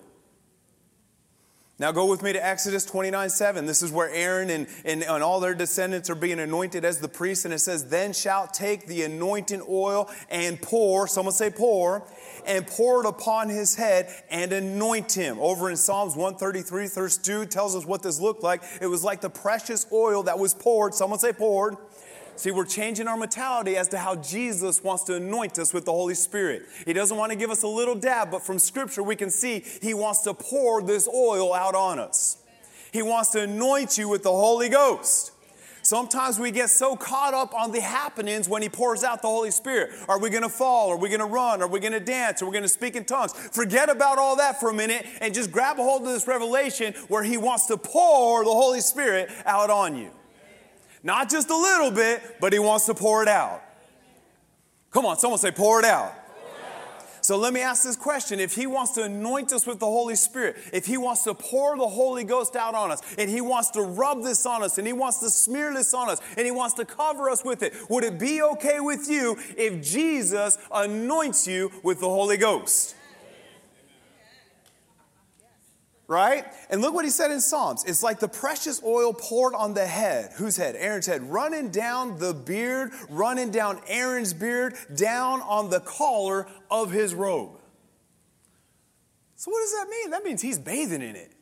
now 1.80 1.92
go 1.92 2.04
with 2.04 2.22
me 2.22 2.34
to 2.34 2.46
Exodus 2.46 2.84
29 2.84 3.30
7. 3.30 3.64
This 3.64 3.82
is 3.82 3.90
where 3.90 4.10
Aaron 4.10 4.50
and, 4.50 4.66
and, 4.84 5.02
and, 5.02 5.22
all 5.22 5.40
their 5.40 5.54
descendants 5.54 6.10
are 6.10 6.14
being 6.14 6.38
anointed 6.38 6.84
as 6.84 6.98
the 6.98 7.08
priests. 7.08 7.46
And 7.46 7.54
it 7.54 7.60
says, 7.60 7.86
Then 7.86 8.12
shalt 8.12 8.52
take 8.52 8.86
the 8.86 9.02
anointing 9.04 9.62
oil 9.66 10.10
and 10.28 10.60
pour, 10.60 11.08
someone 11.08 11.32
say 11.32 11.48
pour, 11.48 12.06
and 12.46 12.66
pour 12.66 13.02
it 13.02 13.08
upon 13.08 13.48
his 13.48 13.76
head 13.76 14.10
and 14.28 14.52
anoint 14.52 15.12
him. 15.12 15.38
Over 15.40 15.70
in 15.70 15.76
Psalms 15.78 16.16
133, 16.16 16.88
verse 16.88 17.16
2 17.16 17.46
tells 17.46 17.74
us 17.74 17.86
what 17.86 18.02
this 18.02 18.20
looked 18.20 18.42
like. 18.42 18.62
It 18.82 18.86
was 18.86 19.02
like 19.02 19.22
the 19.22 19.30
precious 19.30 19.86
oil 19.90 20.22
that 20.24 20.38
was 20.38 20.52
poured, 20.52 20.92
someone 20.92 21.18
say 21.18 21.32
poured, 21.32 21.76
See, 22.40 22.50
we're 22.50 22.64
changing 22.64 23.06
our 23.06 23.18
mentality 23.18 23.76
as 23.76 23.88
to 23.88 23.98
how 23.98 24.16
Jesus 24.16 24.82
wants 24.82 25.04
to 25.04 25.16
anoint 25.16 25.58
us 25.58 25.74
with 25.74 25.84
the 25.84 25.92
Holy 25.92 26.14
Spirit. 26.14 26.62
He 26.86 26.94
doesn't 26.94 27.18
want 27.18 27.32
to 27.32 27.36
give 27.36 27.50
us 27.50 27.64
a 27.64 27.68
little 27.68 27.94
dab, 27.94 28.30
but 28.30 28.42
from 28.42 28.58
Scripture 28.58 29.02
we 29.02 29.14
can 29.14 29.28
see 29.28 29.62
He 29.82 29.92
wants 29.92 30.22
to 30.22 30.32
pour 30.32 30.80
this 30.80 31.06
oil 31.06 31.52
out 31.52 31.74
on 31.74 31.98
us. 31.98 32.38
He 32.94 33.02
wants 33.02 33.28
to 33.32 33.42
anoint 33.42 33.98
you 33.98 34.08
with 34.08 34.22
the 34.22 34.30
Holy 34.30 34.70
Ghost. 34.70 35.32
Sometimes 35.82 36.38
we 36.38 36.50
get 36.50 36.70
so 36.70 36.96
caught 36.96 37.34
up 37.34 37.52
on 37.52 37.72
the 37.72 37.82
happenings 37.82 38.48
when 38.48 38.62
He 38.62 38.70
pours 38.70 39.04
out 39.04 39.20
the 39.20 39.28
Holy 39.28 39.50
Spirit. 39.50 39.90
Are 40.08 40.18
we 40.18 40.30
going 40.30 40.42
to 40.42 40.48
fall? 40.48 40.88
Are 40.88 40.96
we 40.96 41.10
going 41.10 41.20
to 41.20 41.26
run? 41.26 41.60
Are 41.60 41.68
we 41.68 41.78
going 41.78 41.92
to 41.92 42.00
dance? 42.00 42.40
Are 42.40 42.46
we 42.46 42.52
going 42.52 42.62
to 42.62 42.70
speak 42.70 42.96
in 42.96 43.04
tongues? 43.04 43.34
Forget 43.34 43.90
about 43.90 44.16
all 44.16 44.36
that 44.36 44.58
for 44.58 44.70
a 44.70 44.74
minute 44.74 45.04
and 45.20 45.34
just 45.34 45.52
grab 45.52 45.78
a 45.78 45.82
hold 45.82 46.06
of 46.06 46.08
this 46.08 46.26
revelation 46.26 46.94
where 47.08 47.22
He 47.22 47.36
wants 47.36 47.66
to 47.66 47.76
pour 47.76 48.44
the 48.44 48.50
Holy 48.50 48.80
Spirit 48.80 49.28
out 49.44 49.68
on 49.68 49.94
you. 49.94 50.10
Not 51.02 51.30
just 51.30 51.50
a 51.50 51.56
little 51.56 51.90
bit, 51.90 52.36
but 52.40 52.52
He 52.52 52.58
wants 52.58 52.86
to 52.86 52.94
pour 52.94 53.22
it 53.22 53.28
out. 53.28 53.62
Come 54.90 55.06
on, 55.06 55.18
someone 55.18 55.38
say, 55.38 55.50
pour 55.50 55.78
it 55.78 55.84
out. 55.84 56.14
So 57.22 57.36
let 57.36 57.52
me 57.52 57.60
ask 57.60 57.84
this 57.84 57.96
question. 57.96 58.40
If 58.40 58.54
He 58.54 58.66
wants 58.66 58.92
to 58.92 59.04
anoint 59.04 59.52
us 59.52 59.66
with 59.66 59.78
the 59.78 59.86
Holy 59.86 60.16
Spirit, 60.16 60.56
if 60.72 60.86
He 60.86 60.96
wants 60.96 61.22
to 61.24 61.34
pour 61.34 61.76
the 61.76 61.86
Holy 61.86 62.24
Ghost 62.24 62.56
out 62.56 62.74
on 62.74 62.90
us, 62.90 63.02
and 63.18 63.30
He 63.30 63.40
wants 63.40 63.70
to 63.72 63.82
rub 63.82 64.22
this 64.22 64.46
on 64.46 64.62
us, 64.62 64.78
and 64.78 64.86
He 64.86 64.92
wants 64.92 65.18
to 65.18 65.30
smear 65.30 65.72
this 65.72 65.94
on 65.94 66.08
us, 66.08 66.20
and 66.36 66.44
He 66.44 66.50
wants 66.50 66.74
to 66.74 66.84
cover 66.84 67.30
us 67.30 67.44
with 67.44 67.62
it, 67.62 67.74
would 67.88 68.04
it 68.04 68.18
be 68.18 68.42
okay 68.42 68.80
with 68.80 69.08
you 69.08 69.36
if 69.56 69.82
Jesus 69.82 70.58
anoints 70.72 71.46
you 71.46 71.70
with 71.82 72.00
the 72.00 72.08
Holy 72.08 72.36
Ghost? 72.36 72.96
Right? 76.10 76.44
And 76.68 76.80
look 76.80 76.92
what 76.92 77.04
he 77.04 77.10
said 77.10 77.30
in 77.30 77.40
Psalms. 77.40 77.84
It's 77.84 78.02
like 78.02 78.18
the 78.18 78.28
precious 78.28 78.82
oil 78.82 79.14
poured 79.14 79.54
on 79.54 79.74
the 79.74 79.86
head. 79.86 80.32
Whose 80.34 80.56
head? 80.56 80.74
Aaron's 80.76 81.06
head. 81.06 81.22
Running 81.22 81.70
down 81.70 82.18
the 82.18 82.34
beard, 82.34 82.90
running 83.08 83.52
down 83.52 83.80
Aaron's 83.86 84.34
beard, 84.34 84.74
down 84.92 85.40
on 85.42 85.70
the 85.70 85.78
collar 85.78 86.48
of 86.68 86.90
his 86.90 87.14
robe. 87.14 87.52
So, 89.36 89.52
what 89.52 89.60
does 89.60 89.72
that 89.72 89.88
mean? 89.88 90.10
That 90.10 90.24
means 90.24 90.42
he's 90.42 90.58
bathing 90.58 91.00
in 91.00 91.14
it. 91.14 91.32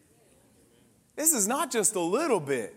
This 1.17 1.33
is 1.33 1.49
not 1.49 1.73
just 1.73 1.97
a 1.97 2.01
little 2.01 2.39
bit. 2.39 2.75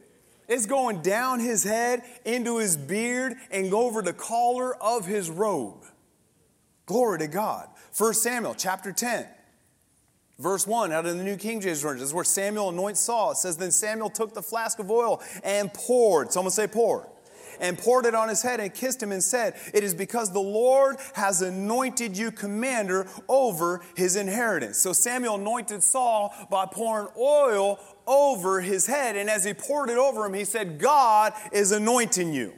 It's 0.48 0.66
going 0.66 1.02
down 1.02 1.42
his 1.42 1.64
head, 1.66 2.04
into 2.24 2.58
his 2.58 2.78
beard, 2.78 3.36
and 3.52 3.74
over 3.74 4.02
the 4.02 4.14
collar 4.14 4.76
of 4.82 5.06
his 5.06 5.30
robe. 5.30 5.84
Glory 6.86 7.20
to 7.20 7.28
God. 7.28 7.68
1 7.98 8.14
Samuel 8.14 8.56
chapter 8.56 8.94
10. 8.94 9.28
Verse 10.42 10.66
1 10.66 10.92
out 10.92 11.06
of 11.06 11.18
the 11.18 11.24
New 11.24 11.38
King 11.38 11.62
James 11.62 11.84
Version. 11.84 12.00
This 12.00 12.10
is 12.10 12.14
where 12.16 12.24
Samuel 12.24 12.70
anoints 12.70 13.00
Saul. 13.00 13.32
It 13.32 13.38
says, 13.38 13.58
Then 13.58 13.70
Samuel 13.70 14.10
took 14.10 14.34
the 14.34 14.42
flask 14.42 14.80
of 14.80 14.90
oil 14.90 15.22
and 15.44 15.72
poured. 15.72 16.34
Someone 16.34 16.52
say, 16.52 16.66
pour. 16.66 17.08
And 17.60 17.78
poured 17.78 18.08
it 18.08 18.16
on 18.16 18.28
his 18.28 18.42
head 18.42 18.60
and 18.60 18.74
kissed 18.74 19.04
him 19.04 19.12
and 19.12 19.24
said, 19.24 19.54
It 19.72 19.84
is 19.84 19.94
because 19.94 20.34
the 20.34 20.40
Lord 20.40 20.96
has 21.14 21.44
anointed 21.44 22.18
you 22.18 22.32
commander 22.32 23.08
over 23.30 23.82
his 23.96 24.16
inheritance. 24.16 24.80
So 24.80 24.94
Samuel 24.94 25.36
anointed 25.36 25.84
Saul 25.84 26.34
by 26.50 26.66
pouring 26.66 27.10
oil 27.16 27.78
over 28.08 28.62
his 28.62 28.88
head. 28.88 29.16
And 29.16 29.30
as 29.30 29.44
he 29.44 29.54
poured 29.54 29.92
it 29.92 29.98
over 29.98 30.26
him, 30.26 30.34
he 30.34 30.44
said, 30.44 30.80
God 30.80 31.34
is 31.52 31.72
anointing 31.72 32.34
you. 32.34 32.54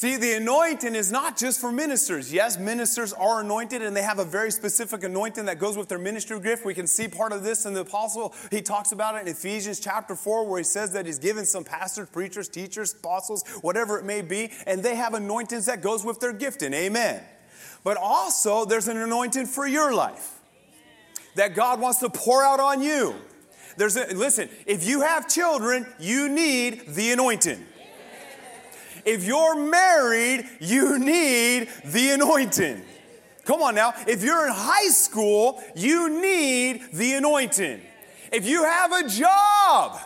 See, 0.00 0.16
the 0.16 0.32
anointing 0.32 0.94
is 0.94 1.12
not 1.12 1.36
just 1.36 1.60
for 1.60 1.70
ministers. 1.70 2.32
Yes, 2.32 2.58
ministers 2.58 3.12
are 3.12 3.42
anointed 3.42 3.82
and 3.82 3.94
they 3.94 4.00
have 4.00 4.18
a 4.18 4.24
very 4.24 4.50
specific 4.50 5.04
anointing 5.04 5.44
that 5.44 5.58
goes 5.58 5.76
with 5.76 5.90
their 5.90 5.98
ministry 5.98 6.40
gift. 6.40 6.64
We 6.64 6.72
can 6.72 6.86
see 6.86 7.06
part 7.06 7.32
of 7.32 7.42
this 7.42 7.66
in 7.66 7.74
the 7.74 7.82
apostle. 7.82 8.34
He 8.50 8.62
talks 8.62 8.92
about 8.92 9.16
it 9.16 9.20
in 9.20 9.28
Ephesians 9.28 9.78
chapter 9.78 10.16
4, 10.16 10.46
where 10.48 10.56
he 10.56 10.64
says 10.64 10.94
that 10.94 11.04
he's 11.04 11.18
given 11.18 11.44
some 11.44 11.64
pastors, 11.64 12.08
preachers, 12.08 12.48
teachers, 12.48 12.94
apostles, 12.94 13.46
whatever 13.60 13.98
it 13.98 14.06
may 14.06 14.22
be, 14.22 14.50
and 14.66 14.82
they 14.82 14.94
have 14.94 15.12
anointings 15.12 15.66
that 15.66 15.82
goes 15.82 16.02
with 16.02 16.18
their 16.18 16.32
gifting. 16.32 16.72
Amen. 16.72 17.22
But 17.84 17.98
also, 17.98 18.64
there's 18.64 18.88
an 18.88 18.96
anointing 18.96 19.44
for 19.44 19.66
your 19.66 19.94
life 19.94 20.40
that 21.34 21.54
God 21.54 21.78
wants 21.78 21.98
to 21.98 22.08
pour 22.08 22.42
out 22.42 22.58
on 22.58 22.80
you. 22.80 23.16
There's 23.76 23.98
a, 23.98 24.14
listen, 24.14 24.48
if 24.64 24.88
you 24.88 25.02
have 25.02 25.28
children, 25.28 25.86
you 25.98 26.30
need 26.30 26.94
the 26.94 27.12
anointing. 27.12 27.66
If 29.10 29.24
you're 29.24 29.56
married, 29.56 30.48
you 30.60 30.96
need 31.00 31.68
the 31.84 32.10
anointing. 32.10 32.80
Come 33.44 33.60
on 33.60 33.74
now. 33.74 33.92
If 34.06 34.22
you're 34.22 34.46
in 34.46 34.52
high 34.52 34.90
school, 34.90 35.60
you 35.74 36.20
need 36.22 36.92
the 36.92 37.14
anointing. 37.14 37.80
If 38.32 38.46
you 38.46 38.62
have 38.62 38.92
a 38.92 39.08
job, 39.08 39.98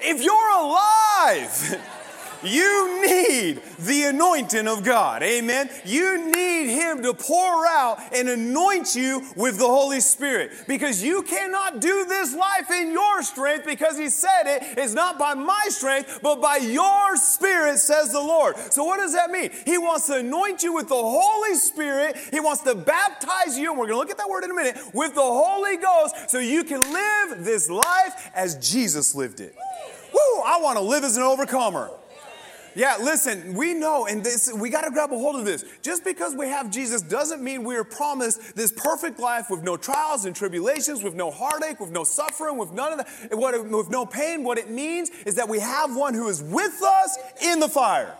if 0.00 0.22
you're 0.22 0.50
alive, 0.60 1.80
you 2.42 3.06
need 3.06 3.60
the 3.78 4.04
anointing 4.04 4.66
of 4.66 4.84
God. 4.84 5.22
Amen. 5.22 5.70
You 5.84 6.30
need 6.30 6.70
Him 6.70 7.02
to 7.02 7.14
pour 7.14 7.66
out 7.66 7.98
and 8.14 8.28
anoint 8.28 8.94
you 8.94 9.22
with 9.36 9.58
the 9.58 9.66
Holy 9.66 10.00
Spirit 10.00 10.52
because 10.66 11.02
you 11.02 11.22
cannot 11.22 11.80
do 11.80 12.04
this 12.06 12.34
life 12.34 12.70
in 12.70 12.92
your 12.92 13.22
strength 13.22 13.66
because 13.66 13.98
He 13.98 14.08
said 14.08 14.44
it 14.46 14.78
is 14.78 14.94
not 14.94 15.18
by 15.18 15.34
my 15.34 15.66
strength, 15.68 16.20
but 16.22 16.40
by 16.40 16.56
your 16.56 17.16
Spirit, 17.16 17.78
says 17.78 18.12
the 18.12 18.20
Lord. 18.20 18.56
So, 18.70 18.84
what 18.84 18.98
does 18.98 19.12
that 19.14 19.30
mean? 19.30 19.50
He 19.64 19.78
wants 19.78 20.06
to 20.06 20.16
anoint 20.16 20.62
you 20.62 20.72
with 20.72 20.88
the 20.88 20.94
Holy 20.94 21.54
Spirit. 21.54 22.16
He 22.30 22.40
wants 22.40 22.62
to 22.62 22.74
baptize 22.74 23.58
you, 23.58 23.70
and 23.70 23.78
we're 23.78 23.86
going 23.86 23.96
to 23.96 23.98
look 23.98 24.10
at 24.10 24.18
that 24.18 24.28
word 24.28 24.44
in 24.44 24.50
a 24.50 24.54
minute, 24.54 24.76
with 24.92 25.14
the 25.14 25.20
Holy 25.20 25.76
Ghost 25.76 26.30
so 26.30 26.38
you 26.38 26.64
can 26.64 26.80
live 26.80 27.44
this 27.44 27.68
life 27.70 28.30
as 28.34 28.56
Jesus 28.56 29.14
lived 29.14 29.40
it. 29.40 29.54
Woo, 30.12 30.42
I 30.42 30.58
want 30.60 30.78
to 30.78 30.84
live 30.84 31.04
as 31.04 31.16
an 31.16 31.22
overcomer. 31.22 31.90
Yeah, 32.74 32.98
listen, 33.00 33.54
we 33.54 33.74
know, 33.74 34.06
and 34.06 34.22
this, 34.22 34.52
we 34.52 34.70
got 34.70 34.82
to 34.82 34.90
grab 34.90 35.12
a 35.12 35.18
hold 35.18 35.36
of 35.36 35.44
this. 35.44 35.64
Just 35.82 36.04
because 36.04 36.36
we 36.36 36.46
have 36.48 36.70
Jesus 36.70 37.02
doesn't 37.02 37.42
mean 37.42 37.64
we 37.64 37.76
are 37.76 37.84
promised 37.84 38.54
this 38.54 38.72
perfect 38.72 39.18
life 39.18 39.50
with 39.50 39.62
no 39.62 39.76
trials 39.76 40.24
and 40.24 40.36
tribulations, 40.36 41.02
with 41.02 41.14
no 41.14 41.30
heartache, 41.30 41.80
with 41.80 41.90
no 41.90 42.04
suffering, 42.04 42.56
with 42.56 42.72
none 42.72 42.92
of 42.92 42.98
that, 42.98 43.66
with 43.70 43.90
no 43.90 44.06
pain. 44.06 44.44
What 44.44 44.58
it 44.58 44.70
means 44.70 45.10
is 45.26 45.34
that 45.34 45.48
we 45.48 45.58
have 45.58 45.96
one 45.96 46.14
who 46.14 46.28
is 46.28 46.42
with 46.42 46.82
us 46.82 47.18
in 47.42 47.58
the 47.58 47.68
fire. 47.68 48.14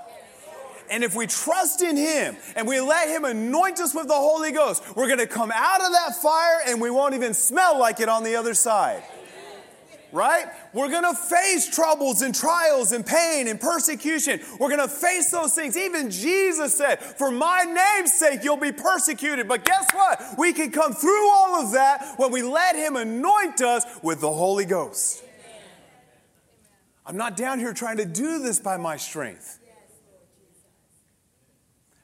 And 0.91 1.05
if 1.05 1.15
we 1.15 1.29
trust 1.29 1.83
in 1.83 1.97
Him 1.97 2.37
and 2.57 2.67
we 2.67 2.81
let 2.81 3.09
Him 3.09 3.25
anoint 3.25 3.79
us 3.79 3.95
with 3.95 4.09
the 4.09 4.15
Holy 4.15 4.51
Ghost, 4.51 4.83
we're 4.97 5.07
going 5.07 5.21
to 5.21 5.29
come 5.29 5.53
out 5.55 5.81
of 5.81 5.93
that 5.93 6.17
fire 6.21 6.63
and 6.67 6.81
we 6.81 6.91
won't 6.91 7.15
even 7.15 7.33
smell 7.33 7.79
like 7.79 8.01
it 8.01 8.09
on 8.09 8.25
the 8.25 8.35
other 8.35 8.55
side 8.55 9.05
right? 10.13 10.47
We're 10.73 10.91
gonna 10.91 11.15
face 11.15 11.75
troubles 11.75 12.23
and 12.23 12.35
trials 12.35 12.93
and 12.93 13.05
pain 13.05 13.49
and 13.49 13.61
persecution. 13.61 14.41
We're 14.59 14.71
gonna 14.71 14.89
face 14.89 15.31
those 15.31 15.55
things. 15.55 15.77
Even 15.77 16.11
Jesus 16.11 16.77
said, 16.77 17.01
For 17.01 17.31
my 17.31 17.65
name's 17.65 18.13
sake, 18.13 18.45
you'll 18.45 18.57
be 18.57 18.73
persecuted. 18.73 19.49
But 19.49 19.65
guess 19.65 19.87
what? 19.93 20.39
We 20.39 20.53
can 20.53 20.71
come 20.71 20.93
through 20.93 21.31
all 21.31 21.63
of 21.63 21.73
that 21.73 22.15
when 22.17 22.31
we 22.31 22.43
let 22.43 22.77
Him 22.77 22.97
anoint 22.97 23.61
us 23.61 23.85
with 24.03 24.21
the 24.21 24.33
Holy 24.33 24.65
Ghost. 24.65 25.23
I'm 27.07 27.17
not 27.17 27.37
down 27.37 27.59
here 27.59 27.73
trying 27.73 27.97
to 27.97 28.05
do 28.05 28.39
this 28.39 28.61
by 28.61 28.77
my 28.77 28.97
strength. 28.97 29.59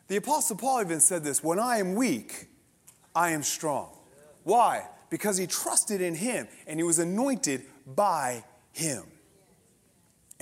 The 0.09 0.17
Apostle 0.17 0.57
Paul 0.57 0.83
even 0.83 1.01
said 1.01 1.25
this 1.25 1.43
when 1.43 1.59
I 1.59 1.79
am 1.79 1.95
weak, 1.95 2.47
I 3.15 3.31
am 3.31 3.43
strong. 3.43 3.91
Why? 4.45 4.87
Because 5.11 5.37
he 5.37 5.47
trusted 5.47 6.01
in 6.01 6.15
Him 6.15 6.49
and 6.67 6.79
he 6.79 6.85
was 6.85 6.99
anointed 6.99 7.63
by 7.87 8.45
Him. 8.73 9.05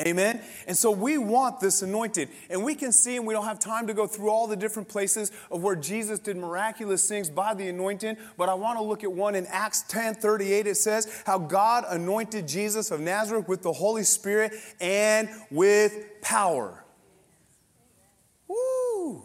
Amen. 0.01 0.43
And 0.67 0.77
so 0.77 0.91
we 0.91 1.19
want 1.19 1.61
this 1.61 1.81
anointed. 1.81 2.29
And 2.51 2.65
we 2.65 2.75
can 2.75 2.91
see, 2.91 3.17
and 3.17 3.25
we 3.27 3.33
don't 3.33 3.45
have 3.45 3.61
time 3.61 3.87
to 3.87 3.95
go 3.95 4.09
through 4.09 4.29
all 4.29 4.49
the 4.49 4.57
different 4.57 4.89
places 4.89 5.31
of 5.53 5.63
where 5.63 5.77
Jesus 5.77 6.19
did 6.19 6.37
miraculous 6.37 7.09
things 7.09 7.31
by 7.31 7.55
the 7.55 7.69
anointing. 7.69 8.17
But 8.37 8.49
I 8.49 8.55
want 8.55 8.77
to 8.79 8.83
look 8.83 9.05
at 9.05 9.13
one 9.13 9.37
in 9.37 9.47
Acts 9.47 9.83
10 9.83 10.17
38. 10.17 10.67
It 10.67 10.77
says 10.77 11.23
how 11.25 11.39
God 11.39 11.85
anointed 11.89 12.49
Jesus 12.49 12.91
of 12.91 13.01
Nazareth 13.01 13.47
with 13.47 13.63
the 13.63 13.73
Holy 13.73 14.03
Spirit 14.03 14.53
and 14.81 15.29
with 15.49 15.97
power. 16.23 16.85
Woo! 18.49 19.23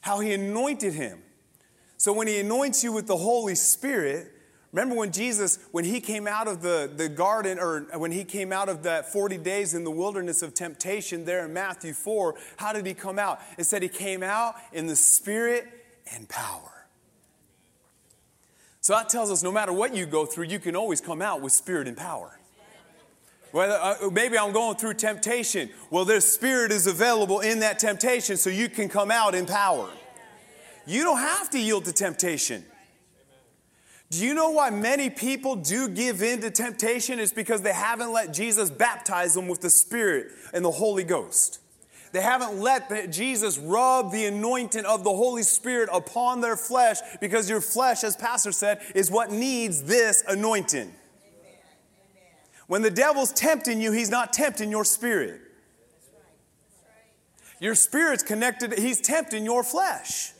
How 0.00 0.20
he 0.20 0.32
anointed 0.32 0.92
him. 0.94 1.18
So 1.96 2.12
when 2.12 2.28
he 2.28 2.38
anoints 2.38 2.84
you 2.84 2.92
with 2.92 3.08
the 3.08 3.16
Holy 3.16 3.56
Spirit, 3.56 4.30
Remember 4.74 4.96
when 4.96 5.12
Jesus, 5.12 5.60
when 5.70 5.84
he 5.84 6.00
came 6.00 6.26
out 6.26 6.48
of 6.48 6.60
the, 6.60 6.90
the 6.92 7.08
garden, 7.08 7.60
or 7.60 7.82
when 7.96 8.10
he 8.10 8.24
came 8.24 8.52
out 8.52 8.68
of 8.68 8.82
that 8.82 9.12
40 9.12 9.38
days 9.38 9.72
in 9.72 9.84
the 9.84 9.90
wilderness 9.90 10.42
of 10.42 10.52
temptation 10.52 11.24
there 11.24 11.44
in 11.44 11.52
Matthew 11.52 11.92
4, 11.92 12.34
how 12.56 12.72
did 12.72 12.84
he 12.84 12.92
come 12.92 13.16
out? 13.16 13.40
It 13.56 13.64
said 13.64 13.82
he 13.82 13.88
came 13.88 14.24
out 14.24 14.56
in 14.72 14.88
the 14.88 14.96
spirit 14.96 15.68
and 16.12 16.28
power. 16.28 16.88
So 18.80 18.94
that 18.94 19.08
tells 19.08 19.30
us 19.30 19.44
no 19.44 19.52
matter 19.52 19.72
what 19.72 19.94
you 19.94 20.06
go 20.06 20.26
through, 20.26 20.46
you 20.46 20.58
can 20.58 20.74
always 20.74 21.00
come 21.00 21.22
out 21.22 21.40
with 21.40 21.52
spirit 21.52 21.86
and 21.86 21.96
power. 21.96 22.36
Whether, 23.52 23.78
uh, 23.80 24.10
maybe 24.10 24.36
I'm 24.36 24.50
going 24.50 24.76
through 24.76 24.94
temptation. 24.94 25.70
Well, 25.90 26.04
their 26.04 26.20
spirit 26.20 26.72
is 26.72 26.88
available 26.88 27.38
in 27.38 27.60
that 27.60 27.78
temptation 27.78 28.36
so 28.36 28.50
you 28.50 28.68
can 28.68 28.88
come 28.88 29.12
out 29.12 29.36
in 29.36 29.46
power. 29.46 29.88
You 30.84 31.04
don't 31.04 31.18
have 31.18 31.48
to 31.50 31.60
yield 31.60 31.84
to 31.84 31.92
temptation. 31.92 32.64
Do 34.10 34.24
you 34.24 34.34
know 34.34 34.50
why 34.50 34.70
many 34.70 35.10
people 35.10 35.56
do 35.56 35.88
give 35.88 36.22
in 36.22 36.40
to 36.42 36.50
temptation? 36.50 37.18
It's 37.18 37.32
because 37.32 37.62
they 37.62 37.72
haven't 37.72 38.12
let 38.12 38.32
Jesus 38.32 38.70
baptize 38.70 39.34
them 39.34 39.48
with 39.48 39.60
the 39.60 39.70
Spirit 39.70 40.28
and 40.52 40.64
the 40.64 40.70
Holy 40.70 41.04
Ghost. 41.04 41.58
They 42.12 42.20
haven't 42.20 42.60
let 42.60 43.10
Jesus 43.10 43.58
rub 43.58 44.12
the 44.12 44.26
anointing 44.26 44.84
of 44.84 45.02
the 45.02 45.10
Holy 45.10 45.42
Spirit 45.42 45.88
upon 45.92 46.40
their 46.40 46.56
flesh 46.56 46.98
because 47.20 47.50
your 47.50 47.60
flesh, 47.60 48.04
as 48.04 48.14
Pastor 48.14 48.52
said, 48.52 48.80
is 48.94 49.10
what 49.10 49.32
needs 49.32 49.82
this 49.82 50.22
anointing. 50.28 50.94
When 52.68 52.82
the 52.82 52.90
devil's 52.90 53.32
tempting 53.32 53.80
you, 53.80 53.90
he's 53.90 54.10
not 54.10 54.32
tempting 54.32 54.70
your 54.70 54.84
spirit. 54.84 55.40
Your 57.58 57.74
spirit's 57.74 58.22
connected, 58.22 58.78
he's 58.78 59.00
tempting 59.00 59.44
your 59.44 59.64
flesh. 59.64 60.33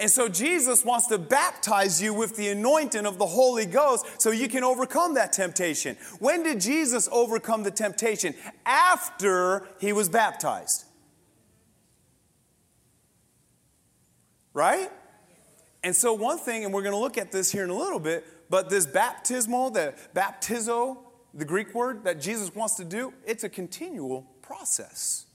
And 0.00 0.10
so 0.10 0.28
Jesus 0.28 0.82
wants 0.82 1.08
to 1.08 1.18
baptize 1.18 2.00
you 2.00 2.14
with 2.14 2.34
the 2.34 2.48
anointing 2.48 3.04
of 3.04 3.18
the 3.18 3.26
Holy 3.26 3.66
Ghost 3.66 4.06
so 4.18 4.30
you 4.30 4.48
can 4.48 4.64
overcome 4.64 5.12
that 5.14 5.30
temptation. 5.30 5.94
When 6.20 6.42
did 6.42 6.58
Jesus 6.58 7.06
overcome 7.12 7.64
the 7.64 7.70
temptation? 7.70 8.34
After 8.64 9.68
he 9.78 9.92
was 9.92 10.08
baptized. 10.08 10.86
Right? 14.54 14.90
And 15.84 15.94
so, 15.94 16.14
one 16.14 16.38
thing, 16.38 16.64
and 16.64 16.72
we're 16.72 16.82
going 16.82 16.94
to 16.94 16.98
look 16.98 17.18
at 17.18 17.30
this 17.30 17.52
here 17.52 17.64
in 17.64 17.70
a 17.70 17.76
little 17.76 18.00
bit, 18.00 18.26
but 18.48 18.70
this 18.70 18.86
baptismal, 18.86 19.70
the 19.70 19.94
baptizo, 20.16 20.96
the 21.34 21.44
Greek 21.44 21.74
word 21.74 22.04
that 22.04 22.22
Jesus 22.22 22.54
wants 22.54 22.74
to 22.76 22.84
do, 22.84 23.12
it's 23.26 23.44
a 23.44 23.50
continual 23.50 24.26
process. 24.40 25.26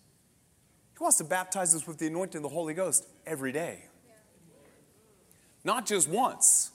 He 0.98 1.04
wants 1.04 1.18
to 1.18 1.24
baptize 1.24 1.76
us 1.76 1.86
with 1.86 2.00
the 2.00 2.08
anointing 2.08 2.40
of 2.40 2.44
the 2.44 2.50
Holy 2.50 2.74
Ghost 2.74 3.06
every 3.28 3.52
day. 3.52 3.86
Not 5.66 5.88
just 5.88 6.08
once, 6.08 6.72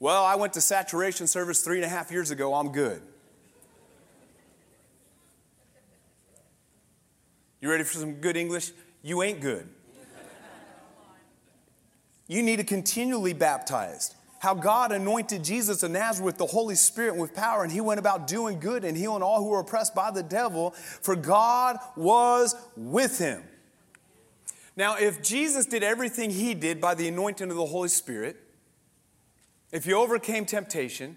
Well, 0.00 0.24
I 0.24 0.34
went 0.34 0.54
to 0.54 0.60
saturation 0.62 1.26
service 1.26 1.62
three 1.62 1.76
and 1.76 1.84
a 1.84 1.88
half 1.88 2.10
years 2.10 2.30
ago. 2.30 2.54
I'm 2.54 2.72
good. 2.72 3.02
You 7.60 7.70
ready 7.70 7.84
for 7.84 7.98
some 7.98 8.14
good 8.14 8.36
English? 8.36 8.72
You 9.02 9.22
ain't 9.22 9.40
good. 9.40 9.68
You 12.26 12.42
need 12.42 12.56
to 12.56 12.64
continually 12.64 13.34
baptized. 13.34 14.14
How 14.38 14.54
God 14.54 14.90
anointed 14.90 15.44
Jesus 15.44 15.82
of 15.82 15.90
Nazareth 15.90 16.24
with 16.24 16.38
the 16.38 16.46
Holy 16.46 16.74
Spirit 16.74 17.16
with 17.16 17.34
power, 17.34 17.62
and 17.62 17.70
he 17.70 17.82
went 17.82 18.00
about 18.00 18.26
doing 18.26 18.58
good 18.58 18.84
and 18.84 18.96
healing 18.96 19.22
all 19.22 19.40
who 19.42 19.50
were 19.50 19.60
oppressed 19.60 19.94
by 19.94 20.10
the 20.10 20.22
devil, 20.22 20.70
for 20.70 21.14
God 21.14 21.76
was 21.94 22.56
with 22.74 23.18
him. 23.18 23.42
Now, 24.76 24.96
if 24.96 25.22
Jesus 25.22 25.66
did 25.66 25.82
everything 25.82 26.30
he 26.30 26.54
did 26.54 26.80
by 26.80 26.94
the 26.94 27.08
anointing 27.08 27.50
of 27.50 27.56
the 27.56 27.66
Holy 27.66 27.88
Spirit, 27.88 28.36
if 29.72 29.84
he 29.84 29.92
overcame 29.92 30.46
temptation, 30.46 31.16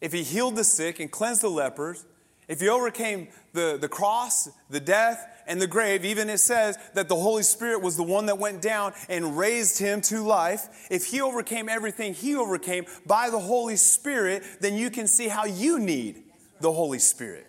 if 0.00 0.12
he 0.12 0.22
healed 0.22 0.56
the 0.56 0.64
sick 0.64 1.00
and 1.00 1.10
cleansed 1.10 1.42
the 1.42 1.48
lepers, 1.48 2.04
if 2.48 2.60
he 2.60 2.68
overcame 2.68 3.28
the, 3.52 3.76
the 3.80 3.88
cross, 3.88 4.48
the 4.70 4.80
death, 4.80 5.26
and 5.46 5.60
the 5.60 5.66
grave, 5.66 6.04
even 6.04 6.28
it 6.28 6.38
says 6.38 6.76
that 6.94 7.08
the 7.08 7.16
Holy 7.16 7.42
Spirit 7.42 7.80
was 7.80 7.96
the 7.96 8.02
one 8.02 8.26
that 8.26 8.38
went 8.38 8.60
down 8.60 8.92
and 9.08 9.38
raised 9.38 9.78
him 9.78 10.00
to 10.02 10.20
life. 10.20 10.86
If 10.90 11.06
he 11.06 11.20
overcame 11.20 11.68
everything 11.68 12.14
he 12.14 12.36
overcame 12.36 12.86
by 13.06 13.30
the 13.30 13.38
Holy 13.38 13.76
Spirit, 13.76 14.42
then 14.60 14.74
you 14.74 14.90
can 14.90 15.06
see 15.06 15.28
how 15.28 15.44
you 15.44 15.78
need 15.78 16.24
the 16.60 16.72
Holy 16.72 16.98
Spirit. 16.98 17.46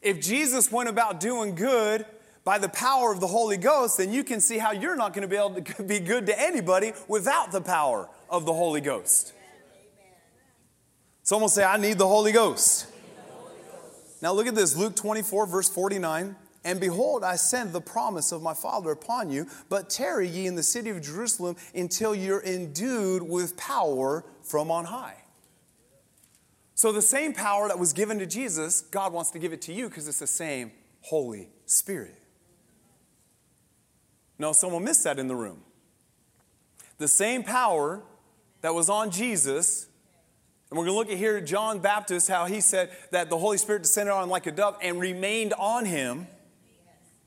If 0.00 0.20
Jesus 0.20 0.70
went 0.70 0.88
about 0.88 1.20
doing 1.20 1.54
good 1.54 2.06
by 2.48 2.56
the 2.56 2.70
power 2.70 3.12
of 3.12 3.20
the 3.20 3.26
Holy 3.26 3.58
Ghost, 3.58 3.98
then 3.98 4.10
you 4.10 4.24
can 4.24 4.40
see 4.40 4.56
how 4.56 4.72
you're 4.72 4.96
not 4.96 5.12
going 5.12 5.20
to 5.20 5.28
be 5.28 5.36
able 5.36 5.60
to 5.60 5.82
be 5.86 6.00
good 6.00 6.24
to 6.24 6.40
anybody 6.40 6.94
without 7.06 7.52
the 7.52 7.60
power 7.60 8.08
of 8.30 8.46
the 8.46 8.54
Holy 8.54 8.80
Ghost. 8.80 9.34
Someone 11.22 11.50
say, 11.50 11.62
I 11.62 11.76
need 11.76 11.98
the 11.98 12.08
Holy 12.08 12.32
Ghost. 12.32 12.86
Now 14.22 14.32
look 14.32 14.46
at 14.46 14.54
this 14.54 14.74
Luke 14.78 14.96
24, 14.96 15.46
verse 15.46 15.68
49. 15.68 16.36
And 16.64 16.80
behold, 16.80 17.22
I 17.22 17.36
send 17.36 17.74
the 17.74 17.82
promise 17.82 18.32
of 18.32 18.40
my 18.40 18.54
Father 18.54 18.92
upon 18.92 19.28
you, 19.28 19.46
but 19.68 19.90
tarry 19.90 20.26
ye 20.26 20.46
in 20.46 20.54
the 20.54 20.62
city 20.62 20.88
of 20.88 21.02
Jerusalem 21.02 21.54
until 21.74 22.14
you're 22.14 22.42
endued 22.42 23.22
with 23.22 23.58
power 23.58 24.24
from 24.42 24.70
on 24.70 24.86
high. 24.86 25.22
So, 26.74 26.92
the 26.92 27.02
same 27.02 27.34
power 27.34 27.68
that 27.68 27.78
was 27.78 27.92
given 27.92 28.18
to 28.20 28.26
Jesus, 28.26 28.80
God 28.80 29.12
wants 29.12 29.32
to 29.32 29.38
give 29.38 29.52
it 29.52 29.60
to 29.62 29.74
you 29.74 29.90
because 29.90 30.08
it's 30.08 30.20
the 30.20 30.26
same 30.26 30.72
Holy 31.02 31.50
Spirit. 31.66 32.14
No, 34.38 34.52
someone 34.52 34.84
missed 34.84 35.04
that 35.04 35.18
in 35.18 35.28
the 35.28 35.36
room. 35.36 35.62
The 36.98 37.08
same 37.08 37.42
power 37.42 38.02
that 38.60 38.74
was 38.74 38.88
on 38.88 39.10
Jesus 39.10 39.88
and 40.70 40.76
we're 40.76 40.84
going 40.84 40.94
to 40.94 40.98
look 40.98 41.10
at 41.10 41.16
here 41.16 41.40
John 41.40 41.78
Baptist, 41.78 42.28
how 42.28 42.44
he 42.44 42.60
said 42.60 42.90
that 43.10 43.30
the 43.30 43.38
Holy 43.38 43.56
Spirit 43.56 43.82
descended 43.82 44.12
on 44.12 44.28
like 44.28 44.46
a 44.46 44.52
dove 44.52 44.76
and 44.82 45.00
remained 45.00 45.54
on 45.54 45.86
him. 45.86 46.26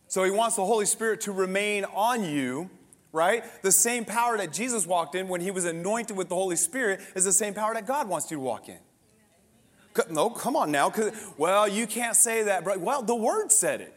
So 0.08 0.24
he 0.24 0.32
wants 0.32 0.58
the 0.58 0.66
Holy 0.66 0.86
Spirit 0.86 1.22
to 1.22 1.32
remain 1.32 1.86
on 1.86 2.24
you, 2.24 2.70
right? 3.12 3.44
The 3.64 3.72
same 3.72 4.06
power 4.06 4.38
that 4.38 4.54
Jesus 4.54 4.86
walked 4.86 5.16
in 5.16 5.28
when 5.28 5.42
he 5.42 5.50
was 5.50 5.66
anointed 5.66 6.16
with 6.16 6.30
the 6.30 6.36
Holy 6.36 6.56
Spirit 6.56 7.02
is 7.16 7.26
the 7.26 7.32
same 7.32 7.54
power 7.54 7.74
that 7.74 7.88
God 7.88 8.08
wants 8.08 8.30
you 8.30 8.38
to 8.38 8.42
walk 8.42 8.70
in. 8.70 8.78
No, 10.10 10.30
come 10.30 10.56
on 10.56 10.72
now. 10.72 10.94
Well, 11.38 11.68
you 11.68 11.88
can't 11.88 12.16
say 12.16 12.44
that, 12.44 12.64
but 12.64 12.80
well, 12.80 13.02
the 13.02 13.16
Word 13.16 13.52
said 13.52 13.82
it. 13.82 13.94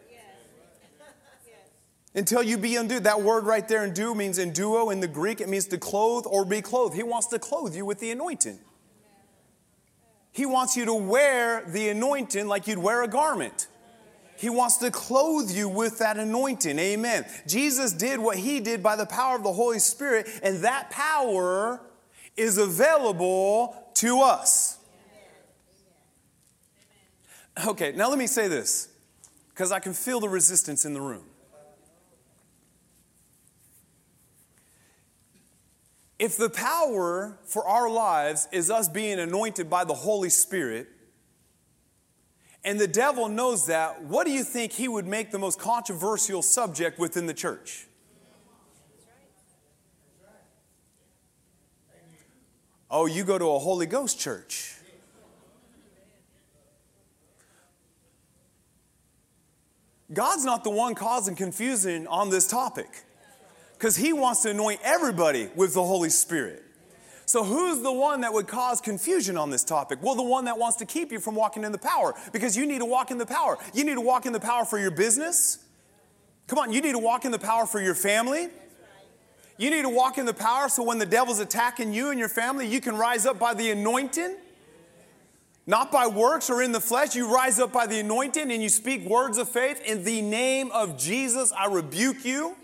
Until 2.14 2.42
you 2.42 2.58
be 2.58 2.76
endued. 2.76 3.04
That 3.04 3.22
word 3.22 3.44
right 3.44 3.66
there, 3.66 3.84
endue, 3.84 4.14
means 4.14 4.38
enduo 4.38 4.92
in 4.92 5.00
the 5.00 5.08
Greek. 5.08 5.40
It 5.40 5.48
means 5.48 5.66
to 5.66 5.78
clothe 5.78 6.24
or 6.26 6.44
be 6.44 6.62
clothed. 6.62 6.94
He 6.94 7.02
wants 7.02 7.26
to 7.28 7.38
clothe 7.38 7.74
you 7.74 7.84
with 7.84 7.98
the 7.98 8.10
anointing. 8.10 8.58
He 10.30 10.46
wants 10.46 10.76
you 10.76 10.84
to 10.84 10.94
wear 10.94 11.64
the 11.66 11.88
anointing 11.88 12.46
like 12.46 12.66
you'd 12.66 12.78
wear 12.78 13.02
a 13.02 13.08
garment. 13.08 13.68
He 14.36 14.50
wants 14.50 14.78
to 14.78 14.90
clothe 14.90 15.50
you 15.50 15.68
with 15.68 15.98
that 15.98 16.16
anointing. 16.16 16.78
Amen. 16.78 17.24
Jesus 17.46 17.92
did 17.92 18.18
what 18.18 18.36
he 18.36 18.60
did 18.60 18.82
by 18.82 18.96
the 18.96 19.06
power 19.06 19.36
of 19.36 19.44
the 19.44 19.52
Holy 19.52 19.78
Spirit, 19.78 20.28
and 20.42 20.58
that 20.64 20.90
power 20.90 21.80
is 22.36 22.58
available 22.58 23.76
to 23.94 24.20
us. 24.20 24.78
Okay, 27.64 27.92
now 27.92 28.08
let 28.08 28.18
me 28.18 28.26
say 28.26 28.48
this 28.48 28.88
because 29.50 29.70
I 29.70 29.78
can 29.78 29.94
feel 29.94 30.18
the 30.18 30.28
resistance 30.28 30.84
in 30.84 30.94
the 30.94 31.00
room. 31.00 31.24
If 36.24 36.38
the 36.38 36.48
power 36.48 37.36
for 37.44 37.68
our 37.68 37.90
lives 37.90 38.48
is 38.50 38.70
us 38.70 38.88
being 38.88 39.20
anointed 39.20 39.68
by 39.68 39.84
the 39.84 39.92
Holy 39.92 40.30
Spirit, 40.30 40.88
and 42.64 42.80
the 42.80 42.88
devil 42.88 43.28
knows 43.28 43.66
that, 43.66 44.02
what 44.02 44.24
do 44.24 44.32
you 44.32 44.42
think 44.42 44.72
he 44.72 44.88
would 44.88 45.06
make 45.06 45.32
the 45.32 45.38
most 45.38 45.60
controversial 45.60 46.40
subject 46.40 46.98
within 46.98 47.26
the 47.26 47.34
church? 47.34 47.88
Oh, 52.90 53.04
you 53.04 53.22
go 53.22 53.36
to 53.36 53.44
a 53.44 53.58
Holy 53.58 53.84
Ghost 53.84 54.18
church. 54.18 54.76
God's 60.10 60.46
not 60.46 60.64
the 60.64 60.70
one 60.70 60.94
causing 60.94 61.36
confusion 61.36 62.06
on 62.06 62.30
this 62.30 62.46
topic 62.46 63.04
because 63.78 63.96
he 63.96 64.12
wants 64.12 64.42
to 64.42 64.50
anoint 64.50 64.80
everybody 64.82 65.48
with 65.54 65.74
the 65.74 65.84
Holy 65.84 66.10
Spirit. 66.10 66.62
So, 67.26 67.42
who's 67.42 67.80
the 67.82 67.92
one 67.92 68.20
that 68.20 68.32
would 68.32 68.46
cause 68.46 68.80
confusion 68.80 69.36
on 69.36 69.50
this 69.50 69.64
topic? 69.64 69.98
Well, 70.02 70.14
the 70.14 70.22
one 70.22 70.44
that 70.44 70.58
wants 70.58 70.76
to 70.78 70.86
keep 70.86 71.10
you 71.10 71.20
from 71.20 71.34
walking 71.34 71.64
in 71.64 71.72
the 71.72 71.78
power 71.78 72.14
because 72.32 72.56
you 72.56 72.66
need 72.66 72.80
to 72.80 72.84
walk 72.84 73.10
in 73.10 73.18
the 73.18 73.26
power. 73.26 73.58
You 73.72 73.84
need 73.84 73.94
to 73.94 74.00
walk 74.00 74.26
in 74.26 74.32
the 74.32 74.40
power 74.40 74.64
for 74.64 74.78
your 74.78 74.90
business. 74.90 75.58
Come 76.46 76.58
on, 76.58 76.72
you 76.72 76.82
need 76.82 76.92
to 76.92 76.98
walk 76.98 77.24
in 77.24 77.32
the 77.32 77.38
power 77.38 77.66
for 77.66 77.80
your 77.80 77.94
family. 77.94 78.48
You 79.56 79.70
need 79.70 79.82
to 79.82 79.88
walk 79.88 80.18
in 80.18 80.26
the 80.26 80.34
power 80.34 80.68
so 80.68 80.82
when 80.82 80.98
the 80.98 81.06
devil's 81.06 81.38
attacking 81.38 81.92
you 81.92 82.10
and 82.10 82.18
your 82.18 82.28
family, 82.28 82.66
you 82.66 82.80
can 82.80 82.96
rise 82.96 83.24
up 83.24 83.38
by 83.38 83.54
the 83.54 83.70
anointing. 83.70 84.36
Not 85.66 85.90
by 85.90 86.06
works 86.06 86.50
or 86.50 86.60
in 86.60 86.72
the 86.72 86.80
flesh. 86.80 87.14
You 87.14 87.32
rise 87.32 87.58
up 87.58 87.72
by 87.72 87.86
the 87.86 88.00
anointing 88.00 88.50
and 88.50 88.62
you 88.62 88.68
speak 88.68 89.08
words 89.08 89.38
of 89.38 89.48
faith. 89.48 89.80
In 89.86 90.04
the 90.04 90.20
name 90.20 90.70
of 90.72 90.98
Jesus, 90.98 91.52
I 91.52 91.66
rebuke 91.66 92.24
you. 92.24 92.56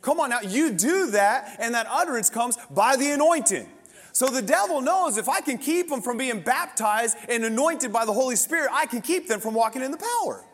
Come 0.00 0.20
on 0.20 0.30
now, 0.30 0.40
you 0.40 0.72
do 0.72 1.10
that, 1.10 1.56
and 1.58 1.74
that 1.74 1.86
utterance 1.90 2.30
comes 2.30 2.56
by 2.70 2.96
the 2.96 3.10
anointing. 3.10 3.68
So 4.12 4.26
the 4.26 4.42
devil 4.42 4.80
knows 4.80 5.16
if 5.16 5.28
I 5.28 5.40
can 5.40 5.58
keep 5.58 5.88
them 5.88 6.00
from 6.02 6.16
being 6.16 6.40
baptized 6.40 7.16
and 7.28 7.44
anointed 7.44 7.92
by 7.92 8.04
the 8.04 8.12
Holy 8.12 8.36
Spirit, 8.36 8.70
I 8.72 8.86
can 8.86 9.00
keep 9.00 9.28
them 9.28 9.40
from 9.40 9.54
walking 9.54 9.82
in 9.82 9.90
the 9.90 9.98
power. 9.98 10.44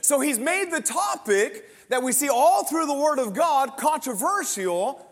So 0.00 0.20
he's 0.20 0.38
made 0.38 0.70
the 0.70 0.80
topic 0.80 1.64
that 1.88 2.02
we 2.02 2.12
see 2.12 2.28
all 2.28 2.64
through 2.64 2.86
the 2.86 2.94
Word 2.94 3.18
of 3.18 3.34
God 3.34 3.76
controversial. 3.76 5.04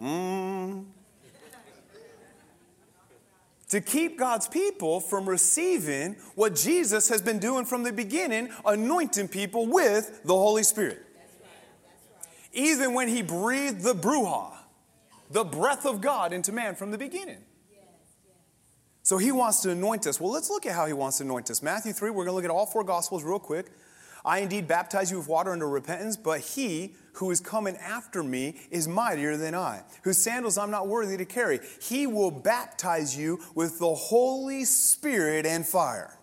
Mm. 0.00 0.84
To 3.70 3.80
keep 3.80 4.18
God's 4.18 4.48
people 4.48 5.00
from 5.00 5.28
receiving 5.28 6.16
what 6.34 6.54
Jesus 6.54 7.08
has 7.10 7.20
been 7.20 7.38
doing 7.38 7.64
from 7.64 7.82
the 7.82 7.92
beginning, 7.92 8.50
anointing 8.64 9.28
people 9.28 9.66
with 9.66 10.22
the 10.24 10.34
Holy 10.34 10.62
Spirit 10.62 11.07
even 12.52 12.94
when 12.94 13.08
he 13.08 13.22
breathed 13.22 13.82
the 13.82 13.94
bruha, 13.94 14.56
the 15.30 15.44
breath 15.44 15.84
of 15.86 16.00
God 16.00 16.32
into 16.32 16.52
man 16.52 16.74
from 16.74 16.90
the 16.90 16.98
beginning. 16.98 17.44
So 19.02 19.16
he 19.16 19.32
wants 19.32 19.60
to 19.62 19.70
anoint 19.70 20.06
us. 20.06 20.20
Well, 20.20 20.30
let's 20.30 20.50
look 20.50 20.66
at 20.66 20.74
how 20.74 20.84
he 20.84 20.92
wants 20.92 21.16
to 21.16 21.24
anoint 21.24 21.50
us. 21.50 21.62
Matthew 21.62 21.94
3, 21.94 22.10
we're 22.10 22.24
going 22.24 22.26
to 22.26 22.32
look 22.34 22.44
at 22.44 22.50
all 22.50 22.66
four 22.66 22.84
gospels 22.84 23.24
real 23.24 23.38
quick. 23.38 23.70
I 24.24 24.40
indeed 24.40 24.68
baptize 24.68 25.10
you 25.10 25.16
with 25.16 25.28
water 25.28 25.52
unto 25.52 25.64
repentance, 25.64 26.18
but 26.18 26.40
he 26.40 26.94
who 27.14 27.30
is 27.30 27.40
coming 27.40 27.76
after 27.78 28.22
me 28.22 28.60
is 28.70 28.86
mightier 28.86 29.38
than 29.38 29.54
I, 29.54 29.82
whose 30.02 30.18
sandals 30.18 30.58
I'm 30.58 30.70
not 30.70 30.88
worthy 30.88 31.16
to 31.16 31.24
carry. 31.24 31.60
He 31.80 32.06
will 32.06 32.30
baptize 32.30 33.16
you 33.16 33.40
with 33.54 33.78
the 33.78 33.94
Holy 33.94 34.66
Spirit 34.66 35.46
and 35.46 35.66
fire. 35.66 36.17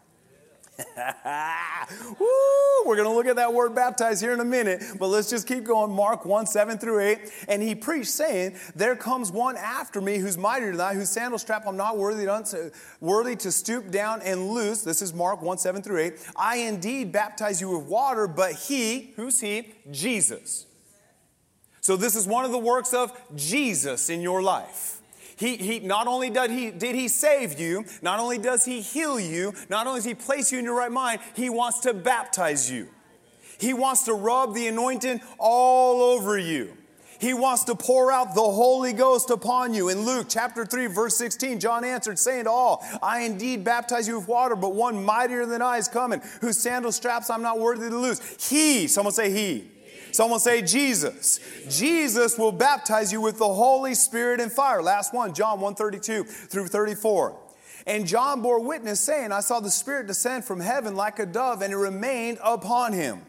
Woo, 2.20 2.28
we're 2.86 2.98
going 2.98 3.08
to 3.08 3.14
look 3.14 3.28
at 3.28 3.38
that 3.38 3.54
word 3.54 3.74
baptized 3.74 4.22
here 4.22 4.34
in 4.34 4.40
a 4.42 4.46
minute, 4.46 4.84
but 5.00 5.08
let's 5.08 5.30
just 5.30 5.48
keep 5.48 5.64
going. 5.64 5.92
Mark 5.92 6.26
1 6.26 6.48
7 6.48 6.78
through 6.78 7.00
8. 7.00 7.20
And 7.48 7.62
he 7.62 7.76
preached, 7.76 8.10
saying, 8.10 8.58
There 8.76 8.96
comes 8.96 9.32
one 9.32 9.56
after 9.56 10.02
me 10.02 10.18
who's 10.18 10.38
mightier 10.38 10.72
than 10.72 10.82
I, 10.82 10.94
whose 10.94 11.10
sandal 11.10 11.40
strap 11.40 11.66
I'm 11.66 11.78
not 11.78 11.98
worthy 11.98 12.26
to, 12.26 12.72
worthy 13.00 13.36
to 13.38 13.52
stoop 13.52 13.90
down 13.90 14.22
and 14.22 14.50
loose. 14.50 14.82
This 14.82 15.02
is 15.02 15.14
Mark 15.14 15.42
1 15.42 15.58
7 15.58 15.82
through 15.82 16.00
8. 16.00 16.14
I 16.36 16.58
indeed 16.58 17.12
baptize 17.12 17.62
you 17.62 17.70
with 17.78 17.88
water, 17.88 18.28
but 18.28 18.54
he, 18.54 19.14
who's 19.16 19.40
he? 19.40 19.74
Jesus. 19.92 20.66
So 21.80 21.96
this 21.96 22.16
is 22.16 22.26
one 22.28 22.46
of 22.46 22.52
the 22.52 22.58
works 22.58 22.94
of 22.94 23.14
Jesus 23.36 24.10
in 24.10 24.22
your 24.22 24.42
life. 24.42 25.00
He, 25.38 25.58
he 25.58 25.80
not 25.80 26.08
only 26.08 26.30
did 26.30 26.50
he, 26.50 26.72
did 26.72 26.96
he 26.96 27.08
save 27.08 27.60
you, 27.60 27.86
not 28.02 28.20
only 28.20 28.38
does 28.38 28.64
he 28.64 28.82
heal 28.82 29.20
you, 29.20 29.54
not 29.70 29.86
only 29.86 30.00
does 30.00 30.06
he 30.06 30.16
place 30.16 30.52
you 30.52 30.60
in 30.60 30.66
your 30.66 30.76
right 30.76 30.92
mind, 30.92 31.20
he 31.36 31.50
wants 31.50 31.80
to 31.82 31.94
baptize 31.94 32.72
you. 32.72 32.88
He 33.60 33.74
wants 33.74 34.04
to 34.06 34.14
rub 34.14 34.54
the 34.54 34.68
anointing 34.68 35.22
all 35.38 36.02
over 36.02 36.38
you. 36.38 36.78
He 37.20 37.34
wants 37.34 37.64
to 37.66 37.76
pour 37.76 38.12
out 38.12 38.36
the 38.36 38.42
Holy 38.42 38.94
Ghost 38.94 39.30
upon 39.30 39.74
you. 39.74 39.90
In 39.90 40.06
Luke 40.06 40.28
chapter 40.30 40.66
3, 40.66 40.88
verse 40.88 41.18
16, 41.18 41.60
John 41.60 41.84
answered, 41.86 42.20
saying 42.20 42.44
to 42.46 42.52
all, 42.52 42.86
I 43.02 43.22
indeed 43.22 43.64
baptize 43.64 44.08
you 44.08 44.20
with 44.20 44.28
water, 44.28 44.56
but 44.56 44.76
one 44.76 45.04
mightier 45.04 45.46
than 45.46 45.62
I 45.62 45.78
is 45.78 45.88
coming, 45.88 46.22
whose 46.42 46.58
sandal 46.58 46.92
straps 46.92 47.30
I'm 47.30 47.42
not 47.42 47.60
worthy 47.60 47.90
to 47.90 47.98
loose. 47.98 48.50
He, 48.50 48.88
someone 48.88 49.14
say 49.14 49.32
he. 49.32 49.72
Someone 50.16 50.40
say 50.40 50.62
Jesus. 50.62 51.42
Jesus 51.70 52.38
will 52.38 52.54
baptize 52.54 53.12
you 53.12 53.20
with 53.20 53.38
the 53.38 53.54
Holy 53.54 53.94
Spirit 53.94 54.40
and 54.40 54.50
fire. 54.50 54.82
Last 54.82 55.14
one, 55.14 55.34
John 55.34 55.60
132 55.60 56.24
through 56.24 56.68
34. 56.68 57.38
And 57.86 58.08
John 58.08 58.42
bore 58.42 58.62
witness, 58.62 59.02
saying, 59.02 59.34
I 59.34 59.42
saw 59.42 59.60
the 59.60 59.70
Spirit 59.70 60.08
descend 60.08 60.46
from 60.46 60.62
heaven 60.62 60.96
like 60.96 61.20
a 61.20 61.26
dove, 61.26 61.62
and 61.62 61.74
it 61.74 61.78
remained 61.78 62.40
upon 62.42 62.94
him. 62.94 63.24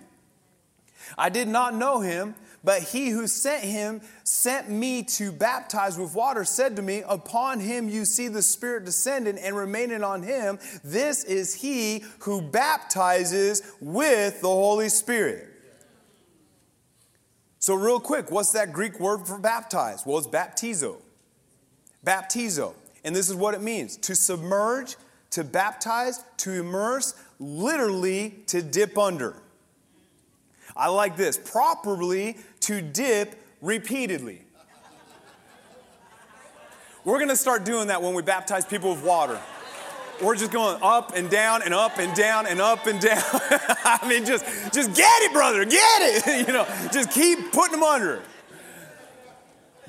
I 1.19 1.29
did 1.29 1.49
not 1.49 1.75
know 1.75 2.01
him, 2.01 2.37
but 2.63 2.83
he 2.83 3.11
who 3.11 3.27
sent 3.27 3.65
him 3.65 4.01
sent 4.23 4.71
me 4.71 5.03
to 5.03 5.33
baptize 5.33 5.99
with 5.99 6.15
water, 6.15 6.45
said 6.45 6.77
to 6.77 6.83
me, 6.83 7.03
Upon 7.07 7.59
him 7.59 7.89
you 7.89 8.05
see 8.05 8.29
the 8.29 8.43
Spirit 8.43 8.85
descending 8.85 9.39
and 9.39 9.57
remaining 9.57 10.05
on 10.05 10.23
him. 10.23 10.61
This 10.85 11.25
is 11.25 11.55
he 11.55 12.05
who 12.21 12.41
baptizes 12.41 13.63
with 13.81 14.41
the 14.41 14.49
Holy 14.49 14.89
Spirit. 14.89 15.56
So, 17.67 17.75
real 17.75 17.99
quick, 17.99 18.31
what's 18.31 18.53
that 18.53 18.73
Greek 18.73 19.01
word 19.01 19.27
for 19.27 19.41
baptize? 19.41 20.07
Well, 20.07 20.19
it's 20.19 20.29
baptizo. 20.29 20.99
Baptizo. 22.07 22.75
And 23.03 23.13
this 23.13 23.29
is 23.29 23.35
what 23.35 23.55
it 23.55 23.61
means 23.61 23.97
to 23.97 24.15
submerge, 24.15 24.95
to 25.31 25.43
baptize, 25.43 26.23
to 26.37 26.53
immerse, 26.53 27.21
literally 27.41 28.37
to 28.47 28.63
dip 28.63 28.97
under. 28.97 29.35
I 30.77 30.91
like 30.91 31.17
this 31.17 31.37
properly 31.37 32.37
to 32.61 32.81
dip 32.81 33.35
repeatedly. 33.61 34.43
We're 37.05 37.19
gonna 37.19 37.35
start 37.35 37.65
doing 37.65 37.89
that 37.89 38.01
when 38.01 38.15
we 38.15 38.23
baptize 38.23 38.65
people 38.65 38.91
with 38.91 39.03
water. 39.03 39.41
We're 40.23 40.37
just 40.37 40.51
going 40.51 40.79
up 40.83 41.15
and 41.15 41.29
down 41.29 41.63
and 41.63 41.75
up 41.75 41.99
and 41.99 42.15
down 42.15 42.47
and 42.47 42.61
up 42.61 42.87
and 42.87 43.01
down. 43.01 43.23
I 43.85 44.07
mean, 44.09 44.25
just, 44.25 44.45
just 44.73 44.95
get 44.95 45.23
it, 45.23 45.33
brother, 45.33 45.65
get 45.65 46.27
it. 46.27 46.47
you 46.47 46.53
know, 46.53 46.67
just 46.93 47.11
keep 47.11 47.53
putting 47.53 47.73
them 47.73 47.83
under. 47.83 48.23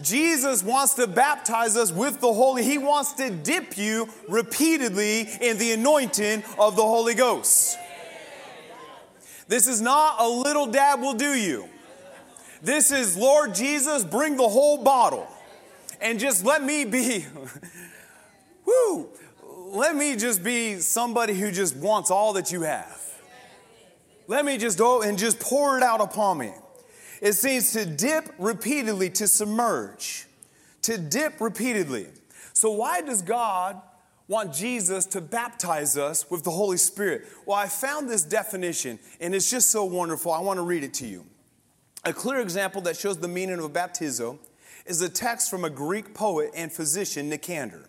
Jesus 0.02 0.64
wants 0.64 0.96
to 0.96 1.08
baptize 1.08 1.76
us 1.76 1.92
with 1.92 2.20
the 2.20 2.32
Holy. 2.32 2.64
He 2.64 2.78
wants 2.78 3.14
to 3.14 3.32
dip 3.32 3.78
you 3.78 4.10
repeatedly 4.28 5.28
in 5.42 5.58
the 5.58 5.72
anointing 5.72 6.44
of 6.60 6.76
the 6.76 6.84
Holy 6.84 7.16
Ghost. 7.16 7.78
This 9.48 9.68
is 9.68 9.82
not 9.82 10.22
a 10.22 10.28
little 10.28 10.68
dab 10.68 11.02
will 11.02 11.14
do 11.14 11.34
you. 11.34 11.68
This 12.62 12.92
is, 12.92 13.16
Lord 13.16 13.56
Jesus, 13.56 14.04
bring 14.04 14.36
the 14.36 14.48
whole 14.48 14.84
bottle. 14.84 15.28
And 16.02 16.20
just 16.20 16.46
let 16.46 16.64
me 16.64 16.86
be, 16.86 17.26
whoo, 18.66 19.10
let 19.70 19.96
me 19.96 20.16
just 20.16 20.44
be 20.44 20.80
somebody 20.80 21.34
who 21.34 21.52
just 21.52 21.76
wants 21.76 22.12
all 22.12 22.34
that 22.34 22.52
you 22.52 22.62
have. 22.62 23.02
Let 24.28 24.46
me 24.46 24.58
just 24.58 24.78
go 24.78 25.02
and 25.02 25.18
just 25.18 25.40
pour 25.40 25.78
it 25.78 25.84
out 25.84 26.02
upon 26.02 26.40
me. 26.40 26.52
It 27.22 27.34
seems 27.34 27.72
to 27.74 27.86
dip 27.86 28.34
repeatedly, 28.38 29.10
to 29.12 29.28
submerge, 29.28 30.28
to 30.84 30.98
dip 30.98 31.40
repeatedly. 31.40 32.08
So, 32.54 32.72
why 32.72 33.02
does 33.02 33.22
God 33.22 33.82
want 34.28 34.54
Jesus 34.54 35.06
to 35.06 35.22
baptize 35.22 35.98
us 35.98 36.30
with 36.30 36.44
the 36.44 36.52
Holy 36.52 36.78
Spirit? 36.78 37.26
Well, 37.46 37.58
I 37.58 37.68
found 37.68 38.10
this 38.10 38.24
definition 38.24 39.00
and 39.20 39.34
it's 39.34 39.50
just 39.50 39.72
so 39.72 39.86
wonderful. 39.86 40.32
I 40.32 40.40
want 40.40 40.58
to 40.58 40.64
read 40.64 40.84
it 40.84 40.94
to 40.96 41.08
you. 41.08 41.26
A 42.04 42.14
clear 42.14 42.40
example 42.40 42.82
that 42.82 42.98
shows 42.98 43.18
the 43.18 43.28
meaning 43.28 43.60
of 43.60 43.72
baptizo 43.72 44.38
is 44.86 45.02
a 45.02 45.10
text 45.10 45.50
from 45.50 45.66
a 45.66 45.70
Greek 45.70 46.14
poet 46.14 46.52
and 46.56 46.72
physician, 46.72 47.30
Nicander, 47.30 47.87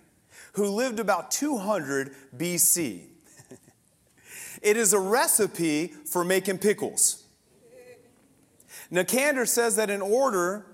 who 0.59 0.67
lived 0.67 1.01
about 1.01 1.31
200 1.31 2.15
BC. 2.37 3.03
it 4.63 4.77
is 4.77 4.93
a 4.93 4.99
recipe 4.99 5.87
for 5.87 6.25
making 6.25 6.59
pickles. 6.59 7.25
Nicander 8.93 9.47
says 9.47 9.77
that 9.77 9.89
in 9.89 10.03
order 10.03 10.67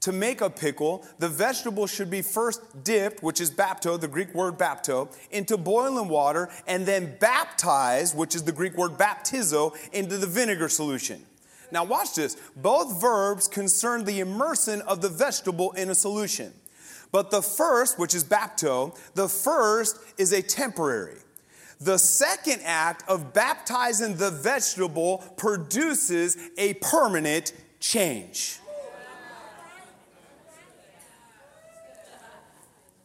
to 0.00 0.12
make 0.12 0.40
a 0.40 0.50
pickle, 0.50 1.06
the 1.18 1.28
vegetable 1.28 1.86
should 1.86 2.10
be 2.10 2.22
first 2.22 2.84
dipped, 2.84 3.22
which 3.22 3.40
is 3.40 3.50
bapto, 3.50 3.98
the 3.98 4.08
Greek 4.08 4.34
word 4.34 4.58
bapto, 4.58 5.08
into 5.30 5.56
boiling 5.56 6.08
water, 6.08 6.50
and 6.66 6.84
then 6.84 7.16
baptized, 7.20 8.16
which 8.16 8.34
is 8.34 8.42
the 8.42 8.52
Greek 8.52 8.76
word 8.76 8.92
baptizo, 8.92 9.74
into 9.92 10.18
the 10.18 10.26
vinegar 10.26 10.68
solution. 10.68 11.24
Now, 11.70 11.84
watch 11.84 12.16
this. 12.16 12.36
Both 12.56 13.00
verbs 13.00 13.48
concern 13.48 14.04
the 14.04 14.20
immersion 14.20 14.82
of 14.82 15.00
the 15.00 15.08
vegetable 15.08 15.72
in 15.72 15.88
a 15.88 15.94
solution. 15.94 16.52
But 17.12 17.30
the 17.30 17.42
first, 17.42 17.98
which 17.98 18.14
is 18.14 18.24
bapto, 18.24 18.98
the 19.14 19.28
first 19.28 19.98
is 20.16 20.32
a 20.32 20.42
temporary. 20.42 21.18
The 21.80 21.98
second 21.98 22.62
act 22.64 23.08
of 23.08 23.34
baptizing 23.34 24.16
the 24.16 24.30
vegetable 24.30 25.18
produces 25.36 26.36
a 26.56 26.74
permanent 26.74 27.52
change. 27.80 28.58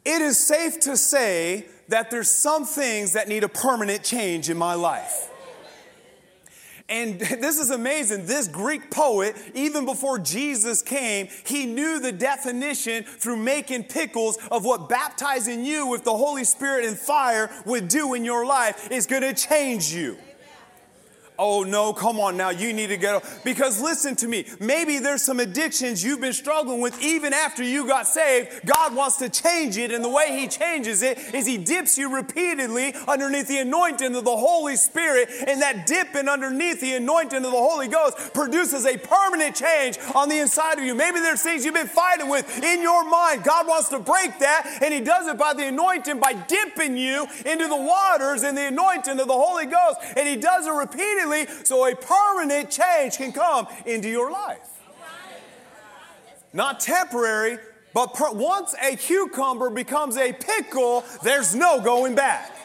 It 0.06 0.22
is 0.22 0.38
safe 0.38 0.80
to 0.82 0.96
say 0.96 1.66
that 1.90 2.12
there's 2.12 2.30
some 2.30 2.66
things 2.66 3.12
that 3.14 3.28
need 3.28 3.44
a 3.44 3.50
permanent 3.50 4.04
change 4.04 4.50
in 4.50 4.58
my 4.58 4.74
life. 4.74 5.30
And 6.90 7.20
this 7.20 7.60
is 7.60 7.70
amazing. 7.70 8.26
This 8.26 8.48
Greek 8.48 8.90
poet, 8.90 9.36
even 9.54 9.86
before 9.86 10.20
Jesus 10.20 10.82
came, 10.82 11.28
he 11.46 11.66
knew 11.66 12.00
the 12.00 12.12
definition 12.12 13.04
through 13.04 13.38
making 13.38 13.86
pickles 13.86 14.38
of 14.52 14.66
what 14.66 14.90
baptizing 14.90 15.66
you 15.66 15.88
with 15.88 16.04
the 16.04 16.16
Holy 16.16 16.44
Spirit 16.44 16.86
and 16.86 16.98
fire 16.98 17.50
would 17.66 17.88
do 17.88 18.14
in 18.14 18.24
your 18.24 18.46
life 18.46 18.92
is 18.92 19.06
going 19.06 19.24
to 19.24 19.34
change 19.34 19.94
you. 19.94 20.18
Oh 21.40 21.64
no, 21.64 21.94
come 21.94 22.20
on 22.20 22.36
now, 22.36 22.50
you 22.50 22.74
need 22.74 22.88
to 22.88 22.98
get 22.98 23.24
because 23.44 23.80
listen 23.80 24.16
to 24.18 24.28
me. 24.28 24.46
Maybe 24.60 24.98
there's 24.98 25.22
some 25.22 25.40
addictions 25.40 26.04
you've 26.04 26.22
been 26.22 26.34
struggling 26.34 26.82
with 26.82 27.00
even 27.02 27.32
after 27.32 27.64
you 27.64 27.88
got 27.88 28.08
saved. 28.08 28.66
God 28.66 28.96
wants 28.96 29.18
to 29.18 29.30
change 29.30 29.78
it, 29.78 29.92
and 29.92 30.04
the 30.04 30.10
way 30.10 30.40
He 30.40 30.48
changes 30.48 31.04
it 31.04 31.20
is 31.36 31.46
He 31.46 31.58
dips 31.58 31.96
you 31.96 32.14
repeatedly 32.16 32.96
underneath 33.08 33.48
the 33.48 33.60
anointing 33.60 34.16
of 34.16 34.26
the 34.26 34.36
Holy 34.36 34.76
Spirit, 34.76 35.30
and 35.48 35.62
that 35.62 35.86
dipping 35.86 36.28
underneath 36.28 36.82
the 36.82 36.96
anointing 36.96 37.46
of 37.46 37.52
the 37.52 37.52
Holy 37.52 37.88
Ghost 37.88 38.34
produces 38.34 38.86
a 38.88 38.98
permanent 38.98 39.56
change 39.56 40.00
on 40.16 40.30
the 40.30 40.40
inside 40.40 40.80
of 40.80 40.86
you. 40.86 40.96
Maybe 40.96 41.20
there's 41.20 41.44
things 41.44 41.64
you've 41.64 41.76
been 41.76 41.88
fighting 41.88 42.30
with 42.30 42.64
in 42.64 42.82
your 42.82 43.08
mind. 43.08 43.44
God 43.44 43.68
wants 43.68 43.90
to 43.90 44.00
break 44.00 44.40
that, 44.40 44.80
and 44.82 44.92
He 44.92 45.02
does 45.02 45.28
it 45.28 45.38
by 45.38 45.54
the 45.54 45.68
anointing, 45.68 46.20
by 46.20 46.34
dipping 46.34 46.98
you 46.98 47.28
into 47.46 47.68
the 47.68 47.76
waters 47.76 48.42
in 48.42 48.56
the 48.56 48.68
anointing 48.68 49.20
of 49.20 49.28
the 49.28 49.34
Holy 49.34 49.68
Ghost, 49.68 50.00
and 50.16 50.28
He 50.28 50.36
does 50.36 50.66
it 50.66 50.72
repeatedly 50.72 51.27
so 51.64 51.86
a 51.86 51.96
permanent 51.96 52.70
change 52.70 53.18
can 53.18 53.32
come 53.32 53.68
into 53.86 54.10
your 54.10 54.32
life. 54.32 54.82
Not 56.54 56.80
temporary, 56.80 57.60
but 57.94 58.14
per- 58.14 58.32
once 58.32 58.74
a 58.82 58.96
cucumber 58.96 59.70
becomes 59.70 60.18
a 60.18 60.34
pickle, 60.34 61.04
there's 61.24 61.56
no 61.56 61.82
going 61.82 62.16
back. 62.16 62.57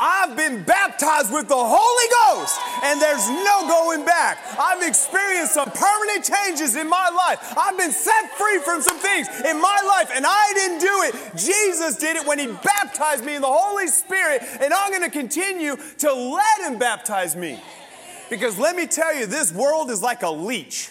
I've 0.00 0.34
been 0.34 0.62
baptized 0.62 1.30
with 1.30 1.46
the 1.46 1.54
Holy 1.54 2.08
Ghost 2.24 2.58
and 2.82 2.98
there's 2.98 3.28
no 3.28 3.68
going 3.68 4.06
back. 4.06 4.38
I've 4.58 4.82
experienced 4.82 5.52
some 5.52 5.70
permanent 5.70 6.24
changes 6.24 6.74
in 6.74 6.88
my 6.88 7.10
life. 7.10 7.54
I've 7.56 7.76
been 7.76 7.92
set 7.92 8.30
free 8.38 8.60
from 8.60 8.80
some 8.80 8.96
things 8.96 9.28
in 9.28 9.60
my 9.60 9.80
life 9.86 10.10
and 10.14 10.24
I 10.26 10.52
didn't 10.54 10.78
do 10.78 11.02
it. 11.04 11.36
Jesus 11.36 11.96
did 11.96 12.16
it 12.16 12.26
when 12.26 12.38
He 12.38 12.46
baptized 12.46 13.24
me 13.26 13.34
in 13.34 13.42
the 13.42 13.48
Holy 13.48 13.88
Spirit 13.88 14.42
and 14.60 14.72
I'm 14.72 14.90
going 14.90 15.02
to 15.02 15.10
continue 15.10 15.76
to 15.98 16.12
let 16.14 16.60
Him 16.62 16.78
baptize 16.78 17.36
me. 17.36 17.60
Because 18.30 18.58
let 18.58 18.76
me 18.76 18.86
tell 18.86 19.14
you, 19.14 19.26
this 19.26 19.52
world 19.52 19.90
is 19.90 20.02
like 20.02 20.22
a 20.22 20.30
leech 20.30 20.90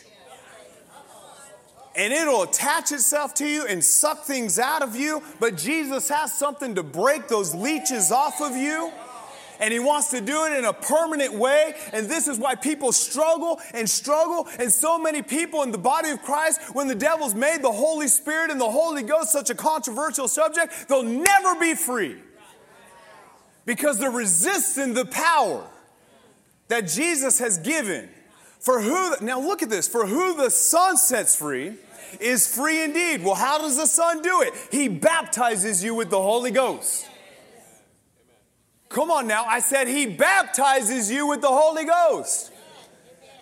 and 1.95 2.13
it'll 2.13 2.43
attach 2.43 2.91
itself 2.91 3.33
to 3.35 3.47
you 3.47 3.65
and 3.65 3.83
suck 3.83 4.23
things 4.23 4.59
out 4.59 4.81
of 4.81 4.95
you. 4.95 5.23
But 5.39 5.57
Jesus 5.57 6.09
has 6.09 6.33
something 6.33 6.75
to 6.75 6.83
break 6.83 7.27
those 7.27 7.55
leeches 7.55 8.11
off 8.11 8.41
of 8.41 8.55
you. 8.55 8.91
And 9.61 9.73
he 9.73 9.79
wants 9.79 10.09
to 10.11 10.21
do 10.21 10.45
it 10.45 10.57
in 10.57 10.63
a 10.63 10.71
permanent 10.71 11.33
way. 11.33 11.75
And 11.91 12.07
this 12.07 12.29
is 12.29 12.39
why 12.39 12.55
people 12.55 12.93
struggle 12.93 13.59
and 13.73 13.89
struggle. 13.89 14.47
And 14.57 14.71
so 14.71 14.97
many 14.97 15.21
people 15.21 15.63
in 15.63 15.71
the 15.71 15.77
body 15.77 16.11
of 16.11 16.21
Christ, 16.21 16.61
when 16.73 16.87
the 16.87 16.95
devil's 16.95 17.35
made 17.35 17.61
the 17.61 17.71
Holy 17.71 18.07
Spirit 18.07 18.51
and 18.51 18.61
the 18.61 18.71
Holy 18.71 19.03
Ghost 19.03 19.33
such 19.33 19.49
a 19.49 19.55
controversial 19.55 20.29
subject, 20.29 20.87
they'll 20.87 21.03
never 21.03 21.59
be 21.59 21.75
free 21.75 22.15
because 23.65 23.99
they're 23.99 24.09
resisting 24.09 24.93
the 24.93 25.05
power 25.05 25.67
that 26.69 26.87
Jesus 26.87 27.39
has 27.39 27.57
given. 27.57 28.09
For 28.59 28.81
who, 28.81 29.15
now 29.21 29.39
look 29.39 29.63
at 29.63 29.69
this, 29.69 29.87
for 29.87 30.05
who 30.05 30.35
the 30.35 30.49
Son 30.49 30.97
sets 30.97 31.35
free 31.35 31.75
is 32.19 32.53
free 32.53 32.83
indeed. 32.83 33.23
Well, 33.23 33.35
how 33.35 33.57
does 33.59 33.77
the 33.77 33.85
Son 33.85 34.21
do 34.21 34.41
it? 34.41 34.53
He 34.71 34.87
baptizes 34.87 35.83
you 35.83 35.95
with 35.95 36.09
the 36.09 36.21
Holy 36.21 36.51
Ghost. 36.51 37.07
Come 38.89 39.11
on 39.11 39.27
now, 39.27 39.45
I 39.45 39.59
said 39.59 39.87
He 39.87 40.07
baptizes 40.07 41.11
you 41.11 41.27
with 41.27 41.41
the 41.41 41.47
Holy 41.47 41.85
Ghost. 41.85 42.51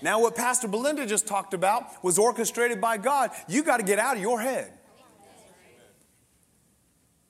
Now, 0.01 0.19
what 0.21 0.35
Pastor 0.35 0.67
Belinda 0.67 1.07
just 1.07 1.25
talked 1.25 1.55
about 1.55 2.03
was 2.03 2.19
orchestrated 2.19 2.79
by 2.79 2.97
God. 2.97 3.31
You 3.47 3.63
got 3.63 3.77
to 3.77 3.83
get 3.83 3.97
out 3.97 4.15
of 4.15 4.21
your 4.21 4.39
head. 4.39 4.71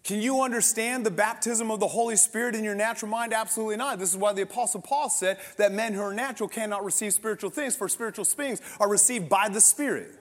Can 0.07 0.21
you 0.21 0.41
understand 0.41 1.05
the 1.05 1.11
baptism 1.11 1.69
of 1.69 1.81
the 1.81 1.87
Holy 1.89 2.15
Spirit 2.15 2.55
in 2.55 2.63
your 2.63 2.75
natural 2.75 3.11
mind? 3.11 3.33
Absolutely 3.33 3.75
not. 3.75 3.99
This 3.99 4.11
is 4.11 4.15
why 4.15 4.31
the 4.31 4.43
Apostle 4.43 4.79
Paul 4.79 5.09
said 5.09 5.37
that 5.57 5.73
men 5.73 5.93
who 5.93 5.99
are 5.99 6.13
natural 6.13 6.47
cannot 6.47 6.85
receive 6.85 7.11
spiritual 7.11 7.49
things, 7.49 7.75
for 7.75 7.89
spiritual 7.89 8.23
things 8.23 8.61
are 8.79 8.87
received 8.87 9.27
by 9.27 9.49
the 9.49 9.59
Spirit. 9.59 10.16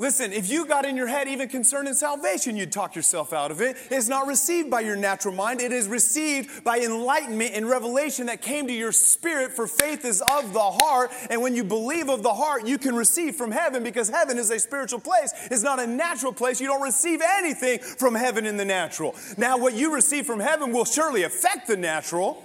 Listen, 0.00 0.32
if 0.32 0.48
you 0.48 0.64
got 0.64 0.86
in 0.86 0.96
your 0.96 1.08
head 1.08 1.28
even 1.28 1.46
concerning 1.46 1.92
salvation, 1.92 2.56
you'd 2.56 2.72
talk 2.72 2.96
yourself 2.96 3.34
out 3.34 3.50
of 3.50 3.60
it. 3.60 3.76
It's 3.90 4.08
not 4.08 4.26
received 4.26 4.70
by 4.70 4.80
your 4.80 4.96
natural 4.96 5.34
mind, 5.34 5.60
it 5.60 5.72
is 5.72 5.88
received 5.88 6.64
by 6.64 6.78
enlightenment 6.78 7.50
and 7.54 7.68
revelation 7.68 8.24
that 8.26 8.40
came 8.40 8.66
to 8.68 8.72
your 8.72 8.92
spirit, 8.92 9.52
for 9.52 9.66
faith 9.66 10.06
is 10.06 10.22
of 10.22 10.54
the 10.54 10.58
heart. 10.58 11.10
And 11.28 11.42
when 11.42 11.54
you 11.54 11.64
believe 11.64 12.08
of 12.08 12.22
the 12.22 12.32
heart, 12.32 12.66
you 12.66 12.78
can 12.78 12.96
receive 12.96 13.36
from 13.36 13.50
heaven 13.50 13.82
because 13.82 14.08
heaven 14.08 14.38
is 14.38 14.50
a 14.50 14.58
spiritual 14.58 15.00
place. 15.00 15.34
It's 15.50 15.62
not 15.62 15.78
a 15.78 15.86
natural 15.86 16.32
place. 16.32 16.62
You 16.62 16.68
don't 16.68 16.80
receive 16.80 17.20
anything 17.22 17.80
from 17.80 18.14
heaven 18.14 18.46
in 18.46 18.56
the 18.56 18.64
natural. 18.64 19.14
Now, 19.36 19.58
what 19.58 19.74
you 19.74 19.94
receive 19.94 20.24
from 20.24 20.40
heaven 20.40 20.72
will 20.72 20.86
surely 20.86 21.24
affect 21.24 21.66
the 21.66 21.76
natural, 21.76 22.42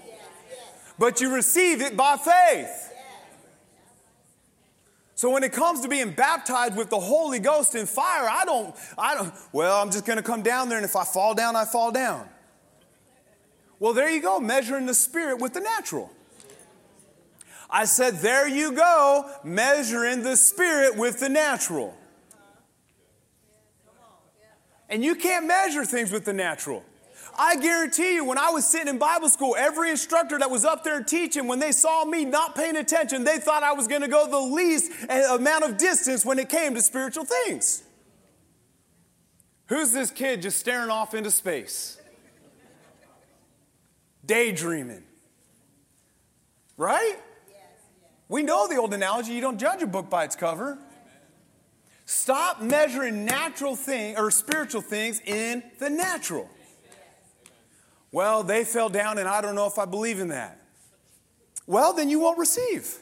but 1.00 1.22
you 1.22 1.34
receive 1.34 1.80
it 1.80 1.96
by 1.96 2.18
faith. 2.18 2.92
So 5.16 5.30
when 5.30 5.44
it 5.44 5.54
comes 5.54 5.80
to 5.80 5.88
being 5.88 6.12
baptized 6.12 6.76
with 6.76 6.90
the 6.90 7.00
Holy 7.00 7.40
Ghost 7.40 7.74
in 7.74 7.86
fire, 7.86 8.28
I 8.30 8.44
don't, 8.44 8.76
I 8.98 9.16
don't, 9.16 9.34
well, 9.54 9.82
I'm 9.82 9.90
just 9.90 10.06
going 10.06 10.18
to 10.18 10.24
come 10.24 10.42
down 10.42 10.68
there 10.68 10.78
and 10.78 10.86
if 10.86 10.96
I 10.98 11.06
fall 11.06 11.34
down, 11.34 11.56
I 11.56 11.64
fall 11.64 11.92
down. 11.92 12.28
Well, 13.80 13.94
there 13.94 14.10
you 14.10 14.22
go, 14.22 14.42
measuring 14.42 14.86
the 14.86 14.94
spirit 14.94 15.40
with 15.40 15.54
the 15.54 15.62
natural. 15.62 16.12
I 17.70 17.86
said, 17.86 18.16
there 18.16 18.48
you 18.48 18.74
go, 18.74 19.30
measuring 19.44 20.24
the 20.24 20.36
spirit 20.36 20.98
with 20.98 21.22
the 21.22 21.30
natural. 21.30 21.96
And 24.90 25.04
you 25.04 25.16
can't 25.16 25.48
measure 25.48 25.86
things 25.86 26.12
with 26.12 26.26
the 26.26 26.34
natural. 26.34 26.84
I 27.38 27.58
guarantee 27.58 28.16
you, 28.16 28.24
when 28.24 28.38
I 28.38 28.50
was 28.50 28.66
sitting 28.66 28.88
in 28.88 28.98
Bible 28.98 29.30
school, 29.30 29.56
every 29.58 29.90
instructor 29.90 30.40
that 30.40 30.50
was 30.50 30.64
up 30.64 30.84
there 30.84 31.04
teaching, 31.04 31.48
when 31.48 31.60
they 31.60 31.72
saw 31.72 32.06
me 32.06 32.24
not 32.24 32.56
paying 32.56 32.78
attention, 32.78 33.24
they 33.24 33.40
thought 33.40 33.62
I 33.62 33.74
was 33.74 33.88
going 33.88 34.02
to 34.02 34.08
go 34.08 34.28
the 34.30 34.56
least 34.56 34.92
eh, 35.10 35.36
amount 35.36 35.66
of 35.66 35.78
distance 35.78 36.26
when 36.26 36.40
it 36.40 36.48
came 36.48 36.76
to 36.76 36.82
spiritual 36.82 37.26
things. 37.26 37.84
Who's 39.68 39.92
this 39.92 40.12
kid 40.12 40.42
just 40.42 40.60
staring 40.60 40.90
off 40.90 41.14
into 41.14 41.32
space? 41.32 41.98
Daydreaming. 44.26 45.04
Right? 46.78 47.18
We 48.28 48.44
know 48.44 48.68
the 48.68 48.78
old 48.78 48.94
analogy 48.94 49.34
you 49.34 49.42
don't 49.42 49.60
judge 49.60 49.82
a 49.82 49.88
book 49.88 50.10
by 50.10 50.24
its 50.24 50.36
cover. 50.36 50.78
Stop 52.06 52.62
measuring 52.62 53.26
natural 53.26 53.76
things 53.76 54.18
or 54.18 54.32
spiritual 54.32 54.82
things 54.82 55.22
in 55.26 55.64
the 55.80 55.90
natural. 55.90 56.50
Well, 58.16 58.44
they 58.44 58.64
fell 58.64 58.88
down, 58.88 59.18
and 59.18 59.28
I 59.28 59.42
don't 59.42 59.56
know 59.56 59.68
if 59.68 59.78
I 59.78 59.84
believe 59.84 60.22
in 60.22 60.30
that. 60.30 60.58
Well, 61.68 61.92
then 61.92 62.10
you 62.10 62.22
won't 62.22 62.40
receive. 62.40 62.98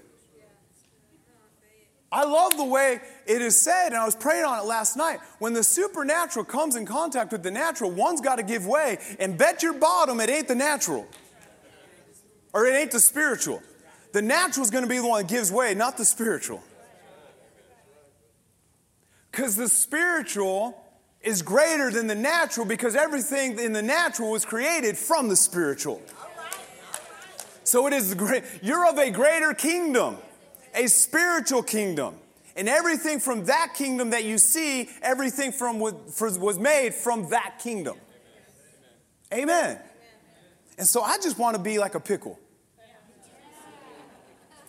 I 2.12 2.24
love 2.24 2.58
the 2.58 2.64
way 2.64 3.00
it 3.28 3.40
is 3.40 3.62
said, 3.62 3.90
and 3.90 3.98
I 3.98 4.06
was 4.06 4.16
praying 4.16 4.44
on 4.44 4.58
it 4.58 4.66
last 4.66 4.98
night. 4.98 5.20
When 5.38 5.54
the 5.54 5.64
supernatural 5.64 6.46
comes 6.46 6.76
in 6.76 6.88
contact 6.88 7.32
with 7.32 7.44
the 7.44 7.52
natural, 7.52 7.92
one's 7.92 8.22
got 8.22 8.38
to 8.38 8.44
give 8.44 8.66
way, 8.66 8.98
and 9.20 9.38
bet 9.38 9.62
your 9.62 9.74
bottom 9.74 10.20
it 10.20 10.32
ain't 10.32 10.48
the 10.48 10.56
natural, 10.56 11.08
or 12.52 12.66
it 12.66 12.76
ain't 12.76 12.90
the 12.90 13.00
spiritual. 13.00 13.62
The 14.14 14.22
natural 14.24 14.64
is 14.64 14.72
going 14.72 14.84
to 14.84 14.90
be 14.90 14.98
the 14.98 15.06
one 15.06 15.22
that 15.22 15.32
gives 15.32 15.52
way, 15.52 15.76
not 15.76 15.96
the 15.96 16.06
spiritual. 16.06 16.64
Because 19.30 19.56
the 19.56 19.70
spiritual 19.70 20.83
is 21.24 21.42
greater 21.42 21.90
than 21.90 22.08
the 22.08 22.16
natural 22.16 22.66
because 22.66 22.96
everything 22.96 23.58
in 23.58 23.74
the 23.74 23.82
natural 23.82 24.32
was 24.32 24.44
created 24.44 24.98
from 24.98 25.30
the 25.30 25.36
spiritual. 25.36 26.02
So 27.64 27.88
it 27.88 27.94
is 27.94 28.14
great. 28.14 28.44
You're 28.62 28.88
of 28.90 28.98
a 28.98 29.10
greater 29.10 29.54
kingdom, 29.54 30.18
a 30.76 30.88
spiritual 30.88 31.64
kingdom. 31.64 32.16
And 32.56 32.70
everything 32.70 33.20
from 33.20 33.46
that 33.46 33.74
kingdom 33.76 34.12
that 34.12 34.26
you 34.26 34.38
see, 34.38 34.90
everything 35.02 35.52
from 35.52 35.80
was 35.80 36.60
made 36.60 36.94
from 36.94 37.30
that 37.30 37.60
kingdom. 37.64 37.98
Amen. 39.34 39.80
And 40.78 40.88
so 40.88 41.02
I 41.02 41.18
just 41.18 41.40
want 41.40 41.56
to 41.56 41.62
be 41.62 41.80
like 41.80 41.96
a 41.96 42.00
pickle. 42.00 42.40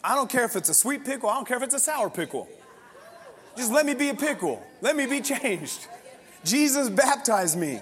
I 0.02 0.14
don't 0.14 0.30
care 0.30 0.44
if 0.44 0.54
it's 0.54 0.68
a 0.68 0.74
sweet 0.74 1.04
pickle, 1.04 1.28
I 1.28 1.34
don't 1.34 1.48
care 1.48 1.56
if 1.56 1.62
it's 1.62 1.74
a 1.74 1.78
sour 1.78 2.08
pickle. 2.08 2.48
Just 3.56 3.72
let 3.72 3.86
me 3.86 3.94
be 3.94 4.08
a 4.08 4.14
pickle. 4.14 4.62
Let 4.80 4.96
me 4.96 5.06
be 5.06 5.20
changed. 5.20 5.86
Jesus 6.44 6.90
baptized 6.90 7.58
me. 7.58 7.80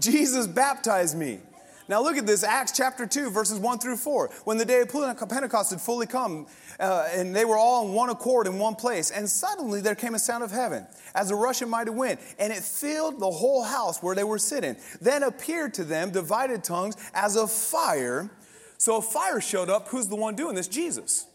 Jesus 0.00 0.46
baptized 0.46 1.16
me. 1.16 1.40
Now 1.88 2.02
look 2.02 2.18
at 2.18 2.26
this, 2.26 2.44
Acts 2.44 2.72
chapter 2.72 3.06
2, 3.06 3.30
verses 3.30 3.58
1 3.58 3.78
through 3.78 3.96
4. 3.96 4.28
When 4.44 4.58
the 4.58 4.64
day 4.66 4.82
of 4.82 4.88
Pentecost 4.90 5.70
had 5.70 5.80
fully 5.80 6.06
come, 6.06 6.46
uh, 6.78 7.08
and 7.12 7.34
they 7.34 7.46
were 7.46 7.56
all 7.56 7.88
in 7.88 7.94
one 7.94 8.10
accord 8.10 8.46
in 8.46 8.58
one 8.58 8.74
place, 8.74 9.10
and 9.10 9.28
suddenly 9.28 9.80
there 9.80 9.94
came 9.94 10.14
a 10.14 10.18
sound 10.18 10.44
of 10.44 10.50
heaven, 10.50 10.86
as 11.14 11.30
a 11.30 11.34
rushing 11.34 11.70
mighty 11.70 11.90
wind, 11.90 12.18
and 12.38 12.52
it 12.52 12.62
filled 12.62 13.18
the 13.18 13.30
whole 13.30 13.62
house 13.62 14.02
where 14.02 14.14
they 14.14 14.24
were 14.24 14.38
sitting. 14.38 14.76
Then 15.00 15.22
appeared 15.22 15.72
to 15.74 15.84
them 15.84 16.10
divided 16.10 16.62
tongues 16.62 16.94
as 17.14 17.36
of 17.36 17.50
fire. 17.50 18.30
So 18.76 18.98
a 18.98 19.02
fire 19.02 19.40
showed 19.40 19.70
up. 19.70 19.88
Who's 19.88 20.08
the 20.08 20.16
one 20.16 20.36
doing 20.36 20.54
this? 20.56 20.68
Jesus. 20.68 21.26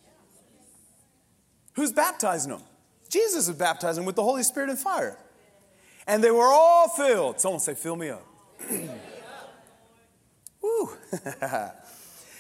Who's 1.73 1.91
baptizing 1.91 2.51
them? 2.51 2.62
Jesus 3.09 3.47
is 3.47 3.55
baptizing 3.55 4.05
with 4.05 4.15
the 4.15 4.23
Holy 4.23 4.43
Spirit 4.43 4.69
and 4.69 4.77
fire. 4.77 5.17
And 6.07 6.23
they 6.23 6.31
were 6.31 6.45
all 6.45 6.89
filled. 6.89 7.39
Someone 7.39 7.59
say, 7.59 7.73
Fill 7.73 7.95
me 7.95 8.09
up. 8.09 8.25
Woo. 10.61 10.89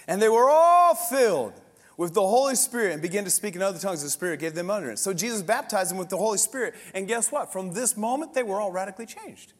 and 0.07 0.21
they 0.21 0.29
were 0.29 0.49
all 0.49 0.95
filled 0.95 1.53
with 1.97 2.13
the 2.13 2.21
Holy 2.21 2.55
Spirit 2.55 2.93
and 2.93 3.01
began 3.01 3.23
to 3.23 3.29
speak 3.29 3.55
in 3.55 3.61
other 3.61 3.79
tongues. 3.79 4.03
The 4.03 4.09
Spirit 4.09 4.39
gave 4.39 4.55
them 4.55 4.69
utterance. 4.69 5.01
So 5.01 5.13
Jesus 5.13 5.41
baptized 5.41 5.91
them 5.91 5.97
with 5.97 6.09
the 6.09 6.17
Holy 6.17 6.37
Spirit. 6.37 6.75
And 6.93 7.07
guess 7.07 7.31
what? 7.31 7.51
From 7.53 7.73
this 7.73 7.95
moment, 7.95 8.33
they 8.33 8.43
were 8.43 8.59
all 8.59 8.71
radically 8.71 9.05
changed. 9.05 9.53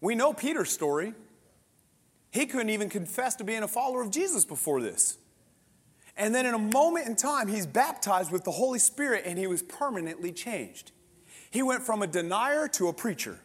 We 0.00 0.14
know 0.14 0.32
Peter's 0.32 0.70
story. 0.70 1.14
He 2.30 2.46
couldn't 2.46 2.70
even 2.70 2.88
confess 2.88 3.34
to 3.36 3.44
being 3.44 3.62
a 3.62 3.68
follower 3.68 4.02
of 4.02 4.10
Jesus 4.10 4.44
before 4.44 4.80
this. 4.80 5.18
And 6.16 6.34
then 6.34 6.46
in 6.46 6.54
a 6.54 6.58
moment 6.58 7.08
in 7.08 7.16
time, 7.16 7.48
he's 7.48 7.66
baptized 7.66 8.30
with 8.30 8.44
the 8.44 8.50
Holy 8.50 8.78
Spirit 8.78 9.24
and 9.26 9.38
he 9.38 9.46
was 9.46 9.62
permanently 9.62 10.32
changed. 10.32 10.92
He 11.50 11.62
went 11.62 11.82
from 11.82 12.02
a 12.02 12.06
denier 12.06 12.68
to 12.68 12.88
a 12.88 12.92
preacher. 12.92 13.38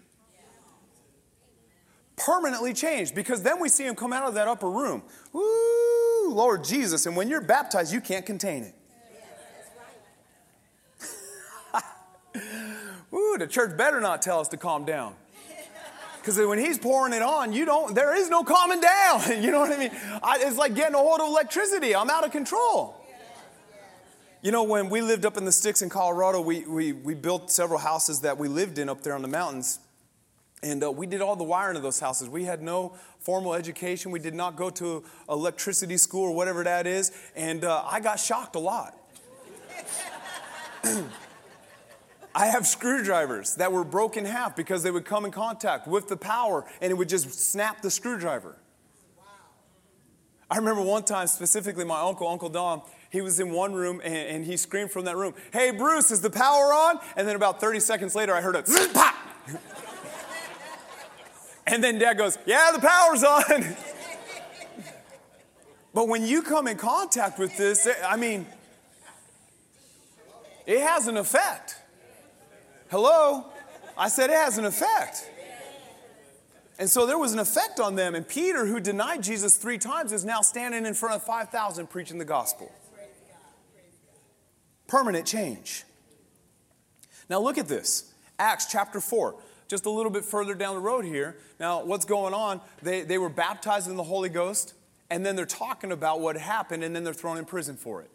Permanently 2.15 2.73
changed 2.73 3.13
because 3.13 3.41
then 3.41 3.59
we 3.59 3.67
see 3.67 3.85
him 3.85 3.95
come 3.95 4.13
out 4.13 4.23
of 4.27 4.35
that 4.35 4.47
upper 4.47 4.69
room. 4.69 5.03
Ooh, 5.35 6.29
Lord 6.29 6.63
Jesus. 6.63 7.05
And 7.07 7.17
when 7.17 7.27
you're 7.27 7.41
baptized, 7.41 7.91
you 7.91 7.99
can't 7.99 8.25
contain 8.25 8.63
it. 8.63 8.75
Woo, 13.11 13.37
the 13.37 13.47
church 13.47 13.75
better 13.75 13.99
not 13.99 14.21
tell 14.21 14.39
us 14.39 14.47
to 14.49 14.57
calm 14.57 14.85
down. 14.85 15.15
Because 16.21 16.39
when 16.39 16.57
he's 16.57 16.79
pouring 16.79 17.13
it 17.13 17.21
on, 17.21 17.53
you 17.53 17.65
don't, 17.65 17.93
there 17.93 18.15
is 18.15 18.29
no 18.29 18.43
calming 18.43 18.81
down. 18.81 19.21
You 19.43 19.51
know 19.51 19.59
what 19.59 19.71
I 19.71 19.77
mean? 19.77 19.91
I, 20.23 20.39
it's 20.41 20.57
like 20.57 20.73
getting 20.73 20.95
a 20.95 20.99
hold 20.99 21.19
of 21.19 21.27
electricity. 21.27 21.95
I'm 21.95 22.09
out 22.09 22.25
of 22.25 22.31
control. 22.31 23.04
You 24.45 24.51
know, 24.51 24.61
when 24.61 24.89
we 24.91 25.01
lived 25.01 25.25
up 25.25 25.37
in 25.37 25.45
the 25.45 25.51
sticks 25.51 25.81
in 25.81 25.89
Colorado, 25.89 26.39
we, 26.39 26.65
we, 26.65 26.93
we 26.93 27.15
built 27.15 27.49
several 27.49 27.79
houses 27.79 28.21
that 28.21 28.37
we 28.37 28.47
lived 28.47 28.77
in 28.77 28.89
up 28.89 29.01
there 29.01 29.15
on 29.15 29.23
the 29.23 29.27
mountains. 29.27 29.79
And 30.61 30.83
uh, 30.83 30.91
we 30.91 31.07
did 31.07 31.19
all 31.19 31.35
the 31.35 31.43
wiring 31.43 31.77
of 31.77 31.81
those 31.81 31.99
houses. 31.99 32.29
We 32.29 32.43
had 32.43 32.61
no 32.61 32.95
formal 33.17 33.55
education. 33.55 34.11
We 34.11 34.19
did 34.19 34.35
not 34.35 34.55
go 34.55 34.69
to 34.69 35.03
electricity 35.27 35.97
school 35.97 36.25
or 36.25 36.35
whatever 36.35 36.63
that 36.63 36.85
is. 36.85 37.11
And 37.35 37.65
uh, 37.65 37.85
I 37.89 37.99
got 37.99 38.19
shocked 38.19 38.55
a 38.55 38.59
lot. 38.59 38.95
I 42.35 42.45
have 42.45 42.67
screwdrivers 42.67 43.55
that 43.55 43.71
were 43.71 43.83
broken 43.83 44.25
half 44.25 44.55
because 44.55 44.83
they 44.83 44.91
would 44.91 45.05
come 45.05 45.25
in 45.25 45.31
contact 45.31 45.87
with 45.87 46.07
the 46.07 46.17
power 46.17 46.65
and 46.81 46.91
it 46.91 46.93
would 46.93 47.09
just 47.09 47.31
snap 47.31 47.81
the 47.81 47.89
screwdriver. 47.89 48.59
Wow. 49.17 49.23
I 50.51 50.57
remember 50.57 50.83
one 50.83 51.01
time 51.01 51.25
specifically, 51.25 51.83
my 51.83 52.01
uncle, 52.01 52.27
Uncle 52.27 52.49
Don, 52.49 52.83
he 53.15 53.21
was 53.21 53.39
in 53.39 53.51
one 53.51 53.73
room 53.73 54.01
and, 54.03 54.13
and, 54.13 54.45
he 54.45 54.57
screamed 54.57 54.91
from 54.91 55.05
that 55.05 55.15
room, 55.15 55.33
Hey, 55.53 55.71
Bruce, 55.71 56.11
is 56.11 56.19
the 56.19 56.29
power 56.29 56.73
on? 56.73 56.99
And 57.15 57.25
then 57.25 57.37
about 57.37 57.61
30 57.61 57.79
seconds 57.79 58.13
later, 58.13 58.35
I 58.35 58.41
heard 58.41 58.57
a 58.57 58.63
pop. 58.93 59.15
and 61.65 61.81
then 61.81 61.97
dad 61.97 62.17
goes, 62.17 62.37
Yeah, 62.45 62.71
the 62.73 62.79
power's 62.79 63.23
on. 63.23 63.75
but 65.93 66.09
when 66.09 66.27
you 66.27 66.41
come 66.41 66.67
in 66.67 66.75
contact 66.75 67.39
with 67.39 67.55
this, 67.55 67.87
I 68.05 68.17
mean, 68.17 68.45
it 70.65 70.81
has 70.81 71.07
an 71.07 71.15
effect. 71.15 71.77
Hello? 72.91 73.45
I 73.97 74.09
said 74.09 74.29
it 74.29 74.35
has 74.35 74.57
an 74.57 74.65
effect. 74.65 75.29
And 76.77 76.89
so 76.89 77.05
there 77.05 77.17
was 77.17 77.31
an 77.31 77.39
effect 77.39 77.79
on 77.79 77.95
them. 77.95 78.13
And 78.13 78.27
Peter, 78.27 78.65
who 78.65 78.81
denied 78.81 79.23
Jesus 79.23 79.55
three 79.55 79.77
times, 79.77 80.11
is 80.11 80.25
now 80.25 80.41
standing 80.41 80.85
in 80.85 80.93
front 80.93 81.15
of 81.15 81.23
5,000 81.23 81.89
preaching 81.89 82.17
the 82.17 82.25
gospel. 82.25 82.69
Permanent 84.87 85.25
change. 85.25 85.83
Now 87.29 87.39
look 87.39 87.57
at 87.57 87.67
this 87.67 88.13
Acts 88.37 88.67
chapter 88.67 89.01
4 89.01 89.35
just 89.67 89.85
a 89.85 89.89
little 89.89 90.11
bit 90.11 90.25
further 90.25 90.53
down 90.53 90.75
the 90.75 90.81
road 90.81 91.05
here. 91.05 91.37
Now, 91.59 91.83
what's 91.83 92.05
going 92.05 92.33
on? 92.33 92.61
They, 92.81 93.01
they 93.01 93.17
were 93.17 93.29
baptized 93.29 93.89
in 93.89 93.95
the 93.95 94.03
Holy 94.03 94.29
Ghost, 94.29 94.73
and 95.09 95.25
then 95.25 95.35
they're 95.35 95.45
talking 95.45 95.91
about 95.91 96.21
what 96.21 96.37
happened, 96.37 96.83
and 96.83 96.95
then 96.95 97.03
they're 97.03 97.13
thrown 97.13 97.37
in 97.37 97.45
prison 97.45 97.75
for 97.75 98.01
it. 98.01 98.09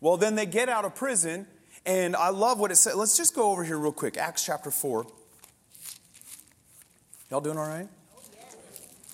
Well, 0.00 0.16
then 0.16 0.34
they 0.34 0.46
get 0.46 0.68
out 0.68 0.84
of 0.84 0.94
prison, 0.94 1.46
and 1.86 2.14
I 2.14 2.28
love 2.28 2.60
what 2.60 2.70
it 2.70 2.76
said. 2.76 2.94
Let's 2.94 3.16
just 3.16 3.34
go 3.34 3.50
over 3.50 3.64
here 3.64 3.78
real 3.78 3.92
quick. 3.92 4.16
Acts 4.16 4.44
chapter 4.44 4.70
4. 4.70 5.06
Y'all 7.30 7.40
doing 7.40 7.58
all 7.58 7.66
right? 7.66 7.88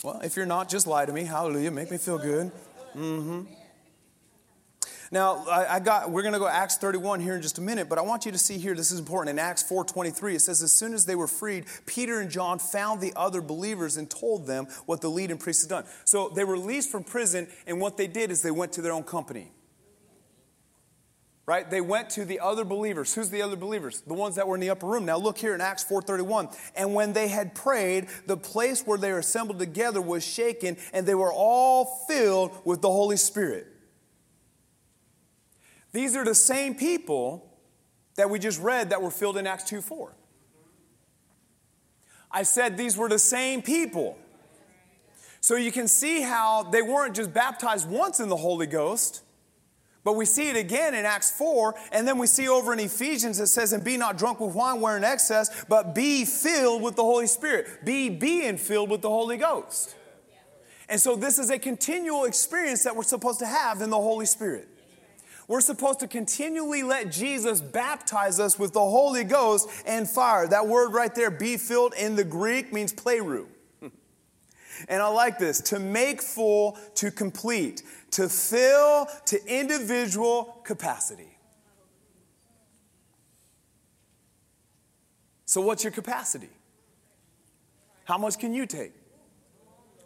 Well, 0.02 0.20
if 0.22 0.37
you're 0.37 0.46
not, 0.46 0.68
just 0.68 0.87
lie 0.87 1.06
to 1.06 1.12
me. 1.12 1.24
Hallelujah. 1.24 1.70
Make 1.70 1.90
me 1.90 1.98
feel 1.98 2.18
good. 2.18 2.50
Mm 2.96 3.22
hmm. 3.22 3.60
Now, 5.12 5.44
I, 5.49 5.75
I 5.75 5.81
got, 5.81 6.12
we're 6.12 6.23
going 6.23 6.35
to 6.35 6.38
go 6.38 6.46
Acts 6.46 6.77
31 6.77 7.18
here 7.18 7.35
in 7.35 7.42
just 7.42 7.59
a 7.59 7.61
minute, 7.61 7.88
but 7.88 7.99
I 7.99 8.03
want 8.03 8.27
you 8.27 8.31
to 8.31 8.38
see 8.38 8.59
here, 8.59 8.75
this 8.75 8.92
is 8.92 9.01
important. 9.01 9.31
In 9.31 9.44
Acts 9.44 9.64
4.23, 9.64 10.35
it 10.35 10.40
says, 10.40 10.62
as 10.62 10.73
soon 10.73 10.94
as 10.94 11.05
they 11.05 11.16
were 11.16 11.27
freed, 11.27 11.64
Peter 11.85 12.20
and 12.20 12.31
John 12.31 12.61
found 12.61 13.01
the 13.01 13.12
other 13.16 13.40
believers 13.40 13.96
and 13.96 14.09
told 14.09 14.46
them 14.46 14.66
what 14.87 15.01
the 15.01 15.09
leading 15.09 15.37
priest 15.37 15.62
had 15.62 15.70
done. 15.70 15.85
So 16.05 16.29
they 16.29 16.44
were 16.44 16.53
released 16.53 16.92
from 16.92 17.03
prison, 17.03 17.49
and 17.66 17.81
what 17.81 17.96
they 17.96 18.07
did 18.07 18.31
is 18.31 18.42
they 18.42 18.53
went 18.53 18.73
to 18.75 18.83
their 18.83 18.92
own 18.92 19.03
company. 19.03 19.51
Right? 21.44 21.68
They 21.68 21.81
went 21.81 22.11
to 22.11 22.25
the 22.25 22.38
other 22.38 22.64
believers. 22.64 23.12
Who's 23.12 23.31
the 23.31 23.42
other 23.42 23.57
believers? 23.57 24.03
The 24.03 24.14
ones 24.14 24.37
that 24.37 24.46
were 24.46 24.55
in 24.55 24.61
the 24.61 24.70
upper 24.70 24.87
room. 24.87 25.05
Now 25.05 25.16
look 25.16 25.37
here 25.37 25.53
in 25.53 25.61
Acts 25.61 25.83
4:31. 25.83 26.57
And 26.77 26.94
when 26.94 27.12
they 27.12 27.27
had 27.27 27.57
prayed, 27.57 28.07
the 28.27 28.37
place 28.37 28.87
where 28.87 28.96
they 28.96 29.11
were 29.11 29.18
assembled 29.18 29.59
together 29.59 30.01
was 30.01 30.25
shaken, 30.25 30.77
and 30.92 31.05
they 31.05 31.16
were 31.16 31.33
all 31.33 32.05
filled 32.07 32.53
with 32.64 32.83
the 32.83 32.90
Holy 32.90 33.16
Spirit. 33.16 33.66
These 35.92 36.16
are 36.16 36.24
the 36.24 36.35
same 36.35 36.74
people 36.74 37.50
that 38.16 38.31
we 38.31 38.38
just 38.38 38.61
read 38.61 38.90
that 38.90 39.03
were 39.03 39.11
filled 39.11 39.37
in 39.37 39.46
Acts 39.46 39.64
2 39.64 39.81
4. 39.81 40.14
I 42.31 42.44
said 42.44 42.76
these 42.76 42.96
were 42.96 43.09
the 43.09 43.18
same 43.18 43.62
people. 43.62 44.16
So 45.40 45.57
you 45.57 45.72
can 45.72 45.88
see 45.88 46.20
how 46.20 46.64
they 46.64 46.83
weren't 46.83 47.16
just 47.16 47.33
baptized 47.33 47.88
once 47.88 48.20
in 48.20 48.29
the 48.29 48.37
Holy 48.37 48.66
Ghost, 48.66 49.22
but 50.05 50.14
we 50.14 50.26
see 50.26 50.48
it 50.48 50.57
again 50.57 50.94
in 50.94 51.05
Acts 51.05 51.31
4, 51.31 51.74
and 51.92 52.07
then 52.07 52.18
we 52.18 52.26
see 52.26 52.48
over 52.48 52.72
in 52.72 52.79
Ephesians 52.79 53.40
it 53.40 53.48
says, 53.48 53.72
And 53.72 53.83
be 53.83 53.96
not 53.96 54.16
drunk 54.16 54.40
with 54.40 54.55
wine 54.55 54.81
where 54.81 54.96
in 54.96 55.05
excess, 55.05 55.64
but 55.68 55.94
be 55.94 56.24
filled 56.24 56.83
with 56.83 56.96
the 56.96 57.03
Holy 57.03 57.26
Spirit. 57.26 57.85
Be 57.85 58.09
being 58.11 58.59
filled 58.59 58.90
with 58.90 59.03
the 59.03 59.11
Holy 59.11 59.37
Ghost. 59.37 59.96
And 60.88 61.00
so 61.00 61.16
this 61.16 61.38
is 61.38 61.50
a 61.50 61.59
continual 61.59 62.24
experience 62.24 62.85
that 62.85 62.96
we're 62.96 63.03
supposed 63.03 63.38
to 63.40 63.46
have 63.46 63.81
in 63.81 63.90
the 63.90 63.96
Holy 63.96 64.26
Spirit. 64.26 64.68
We're 65.50 65.60
supposed 65.60 65.98
to 65.98 66.06
continually 66.06 66.84
let 66.84 67.10
Jesus 67.10 67.60
baptize 67.60 68.38
us 68.38 68.56
with 68.56 68.72
the 68.72 68.78
Holy 68.78 69.24
Ghost 69.24 69.68
and 69.84 70.08
fire. 70.08 70.46
That 70.46 70.68
word 70.68 70.92
right 70.92 71.12
there, 71.12 71.28
be 71.28 71.56
filled 71.56 71.92
in 71.94 72.14
the 72.14 72.22
Greek, 72.22 72.72
means 72.72 72.92
pleroo. 72.92 73.46
And 74.88 75.02
I 75.02 75.08
like 75.08 75.40
this 75.40 75.60
to 75.62 75.80
make 75.80 76.22
full, 76.22 76.78
to 76.94 77.10
complete, 77.10 77.82
to 78.12 78.28
fill 78.28 79.08
to 79.26 79.44
individual 79.44 80.60
capacity. 80.62 81.36
So, 85.46 85.60
what's 85.60 85.82
your 85.82 85.90
capacity? 85.90 86.50
How 88.04 88.18
much 88.18 88.38
can 88.38 88.54
you 88.54 88.66
take? 88.66 88.92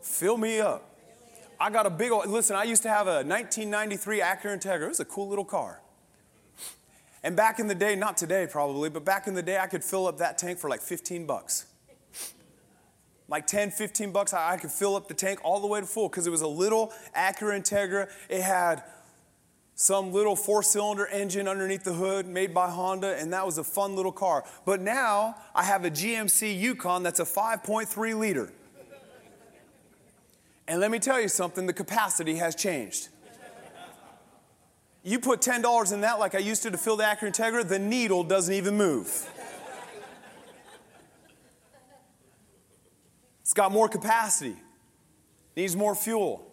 Fill 0.01 0.39
me 0.39 0.61
up. 0.61 0.94
I 1.65 1.71
got 1.71 1.87
a 1.87 1.91
big 1.91 2.13
old, 2.13 2.27
listen, 2.27 2.57
I 2.57 2.65
used 2.65 2.83
to 2.83 2.91
have 2.91 3.07
a 3.07 3.25
1993 3.25 4.21
Acura 4.21 4.61
Integra. 4.61 4.83
It 4.83 4.89
was 4.89 5.01
a 5.01 5.05
cool 5.07 5.31
little 5.31 5.47
car. 5.47 5.81
And 7.23 7.35
back 7.35 7.59
in 7.59 7.69
the 7.69 7.75
day, 7.75 7.97
not 7.97 8.19
today 8.19 8.47
probably, 8.47 8.91
but 8.91 9.07
back 9.07 9.27
in 9.27 9.33
the 9.33 9.43
day, 9.43 9.57
I 9.57 9.67
could 9.67 9.83
fill 9.83 10.07
up 10.07 10.19
that 10.19 10.37
tank 10.37 10.59
for 10.59 10.69
like 10.69 10.83
15 10.83 11.25
bucks. 11.25 11.65
Like 13.29 13.47
10, 13.47 13.71
15 13.71 14.13
bucks, 14.13 14.35
I 14.35 14.59
could 14.59 14.73
fill 14.73 14.95
up 14.95 15.09
the 15.09 15.15
tank 15.15 15.41
all 15.43 15.59
the 15.59 15.67
way 15.67 15.81
to 15.81 15.87
full 15.87 16.11
because 16.11 16.27
it 16.27 16.31
was 16.31 16.43
a 16.43 16.47
little 16.47 16.93
Acura 17.17 17.59
Integra. 17.59 18.11
It 18.29 18.43
had 18.43 18.83
some 19.75 20.13
little 20.13 20.37
four 20.37 20.63
cylinder 20.63 21.07
engine 21.07 21.49
underneath 21.49 21.85
the 21.85 21.95
hood 21.95 22.27
made 22.27 22.53
by 22.53 22.69
Honda, 22.69 23.17
and 23.19 23.33
that 23.33 23.47
was 23.47 23.57
a 23.57 23.65
fun 23.65 23.97
little 23.97 24.13
car. 24.13 24.45
But 24.67 24.83
now 24.83 25.37
I 25.55 25.65
have 25.65 25.87
a 25.87 25.91
GMC 25.91 26.61
Yukon 26.61 27.03
that's 27.03 27.21
a 27.21 27.25
5.3 27.25 28.19
liter. 28.19 28.53
And 30.67 30.81
let 30.81 30.91
me 30.91 30.99
tell 30.99 31.21
you 31.21 31.29
something 31.29 31.67
the 31.67 31.73
capacity 31.73 32.37
has 32.37 32.55
changed. 32.55 33.09
You 35.03 35.19
put 35.19 35.43
$10 35.43 35.93
in 35.93 36.01
that, 36.01 36.19
like 36.19 36.35
I 36.35 36.39
used 36.39 36.63
to 36.63 36.71
to 36.71 36.79
fill 36.79 36.97
the 36.97 37.05
Acura 37.05 37.31
Integra, 37.31 37.69
the 37.69 37.79
needle 37.79 38.25
doesn't 38.25 38.55
even 38.55 38.77
move. 38.77 39.29
It's 43.43 43.53
got 43.53 43.71
more 43.71 43.89
capacity, 43.89 44.57
needs 45.55 45.77
more 45.77 45.95
fuel, 45.95 46.51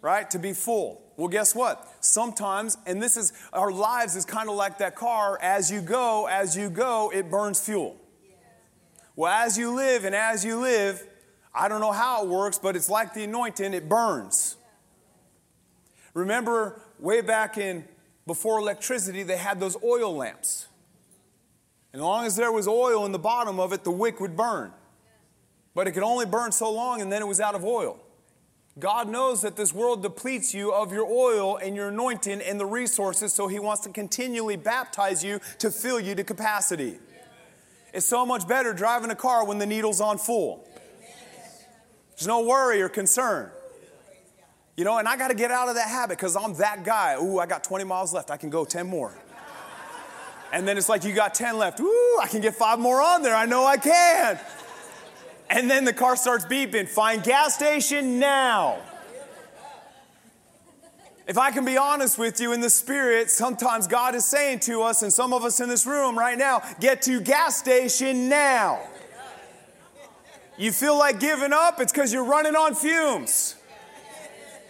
right, 0.00 0.28
to 0.30 0.38
be 0.38 0.54
full. 0.54 1.02
Well, 1.18 1.28
guess 1.28 1.54
what? 1.54 1.86
Sometimes, 2.00 2.78
and 2.86 3.02
this 3.02 3.18
is 3.18 3.34
our 3.52 3.70
lives 3.70 4.16
is 4.16 4.24
kind 4.24 4.48
of 4.48 4.54
like 4.56 4.78
that 4.78 4.96
car, 4.96 5.38
as 5.42 5.70
you 5.70 5.82
go, 5.82 6.26
as 6.26 6.56
you 6.56 6.70
go, 6.70 7.12
it 7.14 7.30
burns 7.30 7.60
fuel. 7.60 8.00
Well, 9.14 9.30
as 9.30 9.58
you 9.58 9.74
live 9.74 10.06
and 10.06 10.14
as 10.14 10.42
you 10.42 10.58
live, 10.58 11.06
I 11.54 11.68
don't 11.68 11.80
know 11.80 11.92
how 11.92 12.24
it 12.24 12.28
works, 12.28 12.58
but 12.58 12.76
it's 12.76 12.88
like 12.88 13.14
the 13.14 13.24
anointing, 13.24 13.74
it 13.74 13.88
burns. 13.88 14.56
Remember, 16.14 16.80
way 16.98 17.20
back 17.20 17.58
in 17.58 17.84
before 18.26 18.58
electricity, 18.58 19.22
they 19.22 19.36
had 19.36 19.60
those 19.60 19.76
oil 19.82 20.16
lamps. 20.16 20.68
And 21.92 22.00
as 22.00 22.04
long 22.04 22.24
as 22.24 22.36
there 22.36 22.52
was 22.52 22.66
oil 22.66 23.04
in 23.04 23.12
the 23.12 23.18
bottom 23.18 23.60
of 23.60 23.72
it, 23.72 23.84
the 23.84 23.90
wick 23.90 24.20
would 24.20 24.36
burn. 24.36 24.72
But 25.74 25.86
it 25.86 25.92
could 25.92 26.02
only 26.02 26.26
burn 26.26 26.52
so 26.52 26.70
long, 26.70 27.02
and 27.02 27.12
then 27.12 27.20
it 27.22 27.26
was 27.26 27.40
out 27.40 27.54
of 27.54 27.64
oil. 27.64 27.98
God 28.78 29.08
knows 29.08 29.42
that 29.42 29.56
this 29.56 29.74
world 29.74 30.02
depletes 30.02 30.54
you 30.54 30.72
of 30.72 30.92
your 30.92 31.06
oil 31.06 31.58
and 31.58 31.76
your 31.76 31.88
anointing 31.88 32.40
and 32.40 32.58
the 32.58 32.64
resources, 32.64 33.34
so 33.34 33.48
He 33.48 33.58
wants 33.58 33.82
to 33.82 33.90
continually 33.90 34.56
baptize 34.56 35.22
you 35.22 35.40
to 35.58 35.70
fill 35.70 36.00
you 36.00 36.14
to 36.14 36.24
capacity. 36.24 36.98
It's 37.92 38.06
so 38.06 38.24
much 38.24 38.48
better 38.48 38.72
driving 38.72 39.10
a 39.10 39.14
car 39.14 39.44
when 39.44 39.58
the 39.58 39.66
needle's 39.66 40.00
on 40.00 40.16
full. 40.16 40.66
There's 42.16 42.26
no 42.26 42.44
worry 42.44 42.82
or 42.82 42.88
concern. 42.88 43.50
You 44.76 44.84
know, 44.84 44.98
and 44.98 45.06
I 45.06 45.16
got 45.16 45.28
to 45.28 45.34
get 45.34 45.50
out 45.50 45.68
of 45.68 45.74
that 45.74 45.88
habit 45.88 46.16
because 46.16 46.36
I'm 46.36 46.54
that 46.54 46.84
guy. 46.84 47.16
Ooh, 47.20 47.38
I 47.38 47.46
got 47.46 47.62
20 47.62 47.84
miles 47.84 48.12
left. 48.12 48.30
I 48.30 48.36
can 48.36 48.50
go 48.50 48.64
10 48.64 48.86
more. 48.86 49.14
And 50.52 50.68
then 50.68 50.76
it's 50.76 50.88
like, 50.88 51.04
you 51.04 51.14
got 51.14 51.34
10 51.34 51.58
left. 51.58 51.80
Ooh, 51.80 52.18
I 52.22 52.26
can 52.28 52.40
get 52.40 52.54
five 52.54 52.78
more 52.78 53.00
on 53.00 53.22
there. 53.22 53.34
I 53.34 53.46
know 53.46 53.64
I 53.64 53.76
can. 53.76 54.38
And 55.48 55.70
then 55.70 55.84
the 55.84 55.92
car 55.92 56.16
starts 56.16 56.44
beeping. 56.44 56.88
Find 56.88 57.22
gas 57.22 57.54
station 57.54 58.18
now. 58.18 58.78
If 61.26 61.38
I 61.38 61.52
can 61.52 61.64
be 61.64 61.76
honest 61.76 62.18
with 62.18 62.40
you 62.40 62.52
in 62.52 62.60
the 62.60 62.70
spirit, 62.70 63.30
sometimes 63.30 63.86
God 63.86 64.14
is 64.14 64.24
saying 64.24 64.60
to 64.60 64.82
us, 64.82 65.02
and 65.02 65.12
some 65.12 65.32
of 65.32 65.44
us 65.44 65.60
in 65.60 65.68
this 65.68 65.86
room 65.86 66.18
right 66.18 66.36
now, 66.36 66.62
get 66.80 67.02
to 67.02 67.20
gas 67.20 67.56
station 67.56 68.28
now. 68.28 68.80
You 70.62 70.70
feel 70.70 70.96
like 70.96 71.18
giving 71.18 71.52
up, 71.52 71.80
it's 71.80 71.90
because 71.90 72.12
you're 72.12 72.22
running 72.22 72.54
on 72.54 72.76
fumes. 72.76 73.56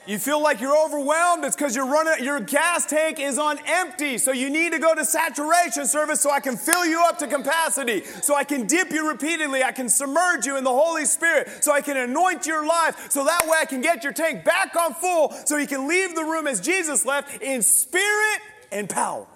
You 0.06 0.18
feel 0.18 0.42
like 0.42 0.58
you're 0.58 0.74
overwhelmed, 0.86 1.44
it's 1.44 1.54
because 1.54 1.76
you're 1.76 1.86
running, 1.86 2.24
your 2.24 2.40
gas 2.40 2.86
tank 2.86 3.20
is 3.20 3.36
on 3.36 3.58
empty. 3.66 4.16
So 4.16 4.32
you 4.32 4.48
need 4.48 4.72
to 4.72 4.78
go 4.78 4.94
to 4.94 5.04
saturation 5.04 5.84
service 5.84 6.22
so 6.22 6.30
I 6.30 6.40
can 6.40 6.56
fill 6.56 6.86
you 6.86 7.04
up 7.04 7.18
to 7.18 7.26
capacity, 7.26 8.04
so 8.04 8.34
I 8.34 8.42
can 8.42 8.66
dip 8.66 8.90
you 8.90 9.06
repeatedly, 9.06 9.62
I 9.62 9.70
can 9.70 9.90
submerge 9.90 10.46
you 10.46 10.56
in 10.56 10.64
the 10.64 10.70
Holy 10.70 11.04
Spirit, 11.04 11.62
so 11.62 11.74
I 11.74 11.82
can 11.82 11.98
anoint 11.98 12.46
your 12.46 12.66
life, 12.66 13.10
so 13.10 13.22
that 13.24 13.42
way 13.44 13.58
I 13.60 13.66
can 13.66 13.82
get 13.82 14.02
your 14.02 14.14
tank 14.14 14.44
back 14.46 14.74
on 14.74 14.94
full, 14.94 15.30
so 15.44 15.58
you 15.58 15.66
can 15.66 15.86
leave 15.86 16.14
the 16.14 16.24
room 16.24 16.46
as 16.46 16.62
Jesus 16.62 17.04
left 17.04 17.42
in 17.42 17.60
spirit 17.60 18.40
and 18.72 18.88
power. 18.88 19.26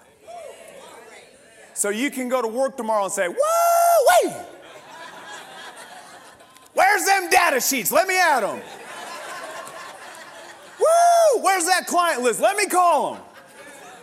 So 1.75 1.89
you 1.89 2.09
can 2.09 2.29
go 2.29 2.41
to 2.41 2.47
work 2.47 2.77
tomorrow 2.77 3.03
and 3.03 3.13
say, 3.13 3.27
Whoa, 3.27 4.29
wait! 4.31 4.56
Where's 6.77 7.05
them 7.05 7.27
data 7.31 7.59
sheets? 7.59 7.91
Let 7.91 8.07
me 8.07 8.19
add 8.19 8.43
them. 8.43 8.61
Woo! 10.79 11.41
Where's 11.41 11.65
that 11.65 11.87
client 11.87 12.21
list? 12.21 12.39
Let 12.39 12.55
me 12.55 12.67
call 12.67 13.15
them. 13.15 13.23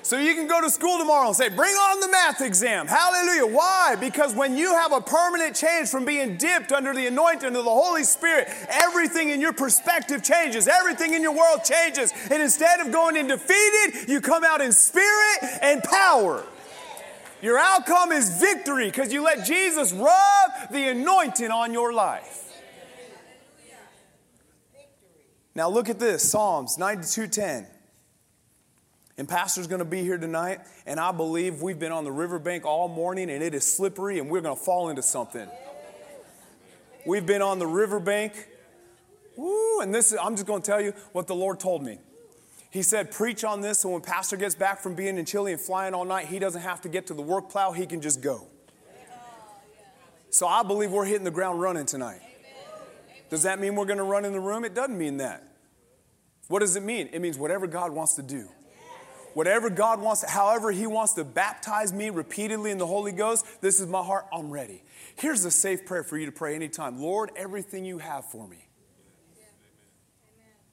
So 0.02 0.18
you 0.18 0.34
can 0.34 0.48
go 0.48 0.60
to 0.60 0.68
school 0.68 0.98
tomorrow 0.98 1.28
and 1.28 1.36
say, 1.36 1.50
Bring 1.50 1.72
on 1.72 2.00
the 2.00 2.08
math 2.08 2.40
exam. 2.40 2.88
Hallelujah. 2.88 3.46
Why? 3.46 3.94
Because 4.00 4.34
when 4.34 4.56
you 4.56 4.72
have 4.74 4.92
a 4.92 5.00
permanent 5.00 5.54
change 5.54 5.88
from 5.88 6.04
being 6.04 6.36
dipped 6.36 6.72
under 6.72 6.92
the 6.92 7.06
anointing 7.06 7.54
of 7.54 7.64
the 7.64 7.70
Holy 7.70 8.02
Spirit, 8.02 8.48
everything 8.68 9.28
in 9.28 9.40
your 9.40 9.52
perspective 9.52 10.24
changes, 10.24 10.66
everything 10.66 11.14
in 11.14 11.22
your 11.22 11.32
world 11.32 11.60
changes. 11.62 12.12
And 12.28 12.42
instead 12.42 12.80
of 12.80 12.90
going 12.90 13.14
in 13.14 13.28
defeated, 13.28 14.08
you 14.08 14.20
come 14.20 14.42
out 14.42 14.60
in 14.60 14.72
spirit 14.72 15.38
and 15.62 15.80
power. 15.84 16.44
Your 17.40 17.56
outcome 17.56 18.10
is 18.10 18.40
victory 18.40 18.86
because 18.86 19.12
you 19.12 19.22
let 19.22 19.46
Jesus 19.46 19.92
rub 19.92 20.70
the 20.72 20.88
anointing 20.88 21.52
on 21.52 21.72
your 21.72 21.92
life. 21.92 22.44
Now 25.54 25.68
look 25.68 25.88
at 25.88 25.98
this 25.98 26.28
Psalms 26.28 26.76
92:10. 26.76 27.66
And 29.16 29.28
Pastor's 29.28 29.68
going 29.68 29.78
to 29.78 29.84
be 29.84 30.02
here 30.02 30.18
tonight, 30.18 30.60
and 30.86 30.98
I 30.98 31.12
believe 31.12 31.62
we've 31.62 31.78
been 31.78 31.92
on 31.92 32.02
the 32.02 32.10
riverbank 32.10 32.66
all 32.66 32.88
morning 32.88 33.30
and 33.30 33.44
it 33.44 33.54
is 33.54 33.64
slippery 33.64 34.18
and 34.18 34.28
we're 34.28 34.40
going 34.40 34.56
to 34.56 34.62
fall 34.62 34.88
into 34.88 35.02
something. 35.02 35.48
We've 37.06 37.24
been 37.24 37.42
on 37.42 37.60
the 37.60 37.66
riverbank. 37.66 38.32
Woo, 39.36 39.80
and 39.80 39.94
this 39.94 40.10
is, 40.10 40.18
I'm 40.20 40.34
just 40.34 40.46
going 40.46 40.62
to 40.62 40.66
tell 40.66 40.80
you 40.80 40.94
what 41.12 41.28
the 41.28 41.34
Lord 41.34 41.60
told 41.60 41.82
me. 41.84 41.98
He 42.70 42.82
said, 42.82 43.12
Preach 43.12 43.44
on 43.44 43.60
this 43.60 43.78
so 43.80 43.90
when 43.90 44.00
Pastor 44.00 44.36
gets 44.36 44.56
back 44.56 44.80
from 44.80 44.96
being 44.96 45.16
in 45.16 45.24
Chile 45.24 45.52
and 45.52 45.60
flying 45.60 45.94
all 45.94 46.04
night, 46.04 46.26
he 46.26 46.40
doesn't 46.40 46.62
have 46.62 46.80
to 46.80 46.88
get 46.88 47.06
to 47.06 47.14
the 47.14 47.22
work 47.22 47.50
plow, 47.50 47.70
he 47.70 47.86
can 47.86 48.00
just 48.00 48.20
go. 48.20 48.48
So 50.30 50.48
I 50.48 50.64
believe 50.64 50.90
we're 50.90 51.04
hitting 51.04 51.22
the 51.22 51.30
ground 51.30 51.60
running 51.60 51.86
tonight. 51.86 52.20
Does 53.30 53.42
that 53.44 53.58
mean 53.58 53.74
we're 53.74 53.86
going 53.86 53.98
to 53.98 54.04
run 54.04 54.24
in 54.24 54.32
the 54.32 54.40
room? 54.40 54.64
It 54.64 54.74
doesn't 54.74 54.96
mean 54.96 55.18
that. 55.18 55.42
What 56.48 56.60
does 56.60 56.76
it 56.76 56.82
mean? 56.82 57.08
It 57.12 57.20
means 57.20 57.38
whatever 57.38 57.66
God 57.66 57.92
wants 57.92 58.14
to 58.14 58.22
do. 58.22 58.48
Whatever 59.34 59.68
God 59.68 60.00
wants, 60.00 60.28
however 60.28 60.70
He 60.70 60.86
wants 60.86 61.14
to 61.14 61.24
baptize 61.24 61.92
me 61.92 62.10
repeatedly 62.10 62.70
in 62.70 62.78
the 62.78 62.86
Holy 62.86 63.10
Ghost, 63.10 63.44
this 63.60 63.80
is 63.80 63.88
my 63.88 64.02
heart, 64.02 64.26
I'm 64.32 64.50
ready. 64.50 64.82
Here's 65.16 65.44
a 65.44 65.50
safe 65.50 65.84
prayer 65.86 66.04
for 66.04 66.16
you 66.16 66.26
to 66.26 66.32
pray 66.32 66.54
anytime 66.54 67.00
Lord, 67.00 67.30
everything 67.34 67.84
you 67.84 67.98
have 67.98 68.24
for 68.26 68.46
me, 68.46 68.68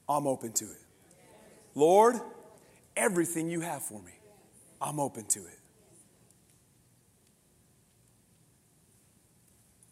I'm 0.08 0.28
open 0.28 0.52
to 0.52 0.64
it. 0.64 0.78
Lord, 1.74 2.16
everything 2.96 3.50
you 3.50 3.60
have 3.62 3.82
for 3.82 4.00
me, 4.00 4.12
I'm 4.80 5.00
open 5.00 5.24
to 5.26 5.40
it. 5.40 5.58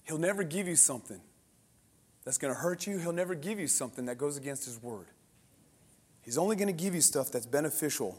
He'll 0.05 0.19
never 0.19 0.45
give 0.45 0.69
you 0.69 0.77
something 0.77 1.21
that's 2.25 2.39
going 2.39 2.53
to 2.53 2.61
hurt 2.61 2.87
you. 2.87 2.99
He'll 2.99 3.13
never 3.13 3.35
give 3.35 3.59
you 3.59 3.67
something 3.67 4.07
that 4.07 4.19
goes 4.19 4.37
against 4.37 4.65
His 4.65 4.83
word. 4.83 5.07
He's 6.23 6.39
only 6.39 6.57
going 6.57 6.69
to 6.69 6.73
give 6.73 6.95
you 6.95 7.01
stuff 7.01 7.33
that's 7.33 7.47
beneficial 7.47 8.19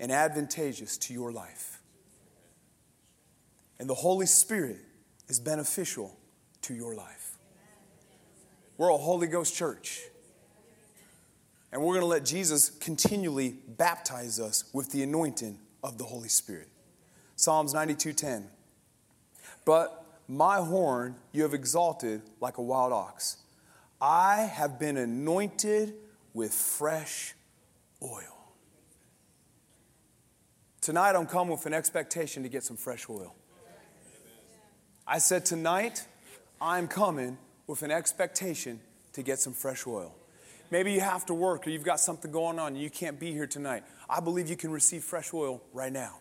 and 0.00 0.12
advantageous 0.12 0.96
to 0.98 1.14
your 1.14 1.32
life. 1.32 1.80
And 3.78 3.88
the 3.88 3.94
Holy 3.94 4.26
Spirit 4.26 4.78
is 5.28 5.38
beneficial 5.38 6.16
to 6.62 6.74
your 6.74 6.94
life. 6.94 7.36
We're 8.76 8.90
a 8.90 8.96
Holy 8.96 9.26
Ghost 9.26 9.54
church. 9.54 10.02
And 11.72 11.82
we're 11.82 11.94
going 11.94 12.00
to 12.02 12.06
let 12.06 12.24
Jesus 12.24 12.70
continually 12.70 13.56
baptize 13.66 14.40
us 14.40 14.64
with 14.72 14.90
the 14.90 15.02
anointing 15.02 15.58
of 15.82 15.98
the 15.98 16.04
Holy 16.04 16.28
Spirit. 16.28 16.68
Psalms 17.36 17.74
92:10. 17.74 18.44
But 19.64 19.97
my 20.28 20.58
horn 20.58 21.16
you 21.32 21.42
have 21.42 21.54
exalted 21.54 22.20
like 22.40 22.58
a 22.58 22.62
wild 22.62 22.92
ox. 22.92 23.38
I 24.00 24.42
have 24.42 24.78
been 24.78 24.96
anointed 24.98 25.94
with 26.34 26.52
fresh 26.52 27.34
oil. 28.02 28.52
Tonight 30.80 31.16
I'm 31.16 31.26
coming 31.26 31.52
with 31.52 31.66
an 31.66 31.74
expectation 31.74 32.42
to 32.42 32.48
get 32.48 32.62
some 32.62 32.76
fresh 32.76 33.08
oil. 33.08 33.34
I 35.06 35.18
said 35.18 35.46
tonight 35.46 36.06
I'm 36.60 36.86
coming 36.86 37.38
with 37.66 37.82
an 37.82 37.90
expectation 37.90 38.80
to 39.14 39.22
get 39.22 39.38
some 39.38 39.54
fresh 39.54 39.86
oil. 39.86 40.14
Maybe 40.70 40.92
you 40.92 41.00
have 41.00 41.24
to 41.26 41.34
work 41.34 41.66
or 41.66 41.70
you've 41.70 41.82
got 41.82 41.98
something 41.98 42.30
going 42.30 42.58
on 42.58 42.74
and 42.74 42.82
you 42.82 42.90
can't 42.90 43.18
be 43.18 43.32
here 43.32 43.46
tonight. 43.46 43.84
I 44.08 44.20
believe 44.20 44.50
you 44.50 44.56
can 44.56 44.70
receive 44.70 45.02
fresh 45.02 45.32
oil 45.32 45.62
right 45.72 45.92
now. 45.92 46.18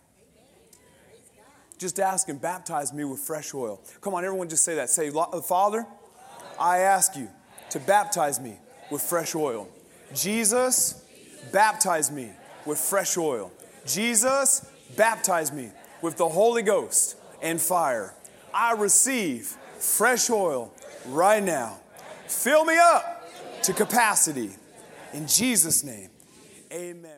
Just 1.77 1.99
ask 1.99 2.27
and 2.29 2.41
baptize 2.41 2.91
me 2.91 3.03
with 3.03 3.19
fresh 3.19 3.53
oil. 3.53 3.79
Come 4.01 4.13
on, 4.15 4.25
everyone, 4.25 4.49
just 4.49 4.63
say 4.63 4.75
that. 4.75 4.89
Say, 4.89 5.11
Father, 5.11 5.85
I 6.59 6.79
ask 6.79 7.15
you 7.15 7.29
to 7.69 7.79
baptize 7.79 8.39
me 8.39 8.57
with 8.89 9.01
fresh 9.01 9.35
oil. 9.35 9.67
Jesus, 10.13 11.03
baptize 11.51 12.09
me 12.11 12.31
with 12.65 12.79
fresh 12.79 13.17
oil. 13.17 13.51
Jesus, 13.85 14.69
baptize 14.95 15.51
me 15.51 15.69
with 16.01 16.17
the 16.17 16.27
Holy 16.27 16.63
Ghost 16.63 17.15
and 17.41 17.61
fire. 17.61 18.13
I 18.53 18.73
receive 18.73 19.45
fresh 19.77 20.29
oil 20.29 20.73
right 21.07 21.43
now. 21.43 21.79
Fill 22.27 22.65
me 22.65 22.77
up 22.77 23.29
to 23.63 23.73
capacity. 23.73 24.51
In 25.13 25.27
Jesus' 25.27 25.83
name, 25.83 26.09
amen. 26.71 27.16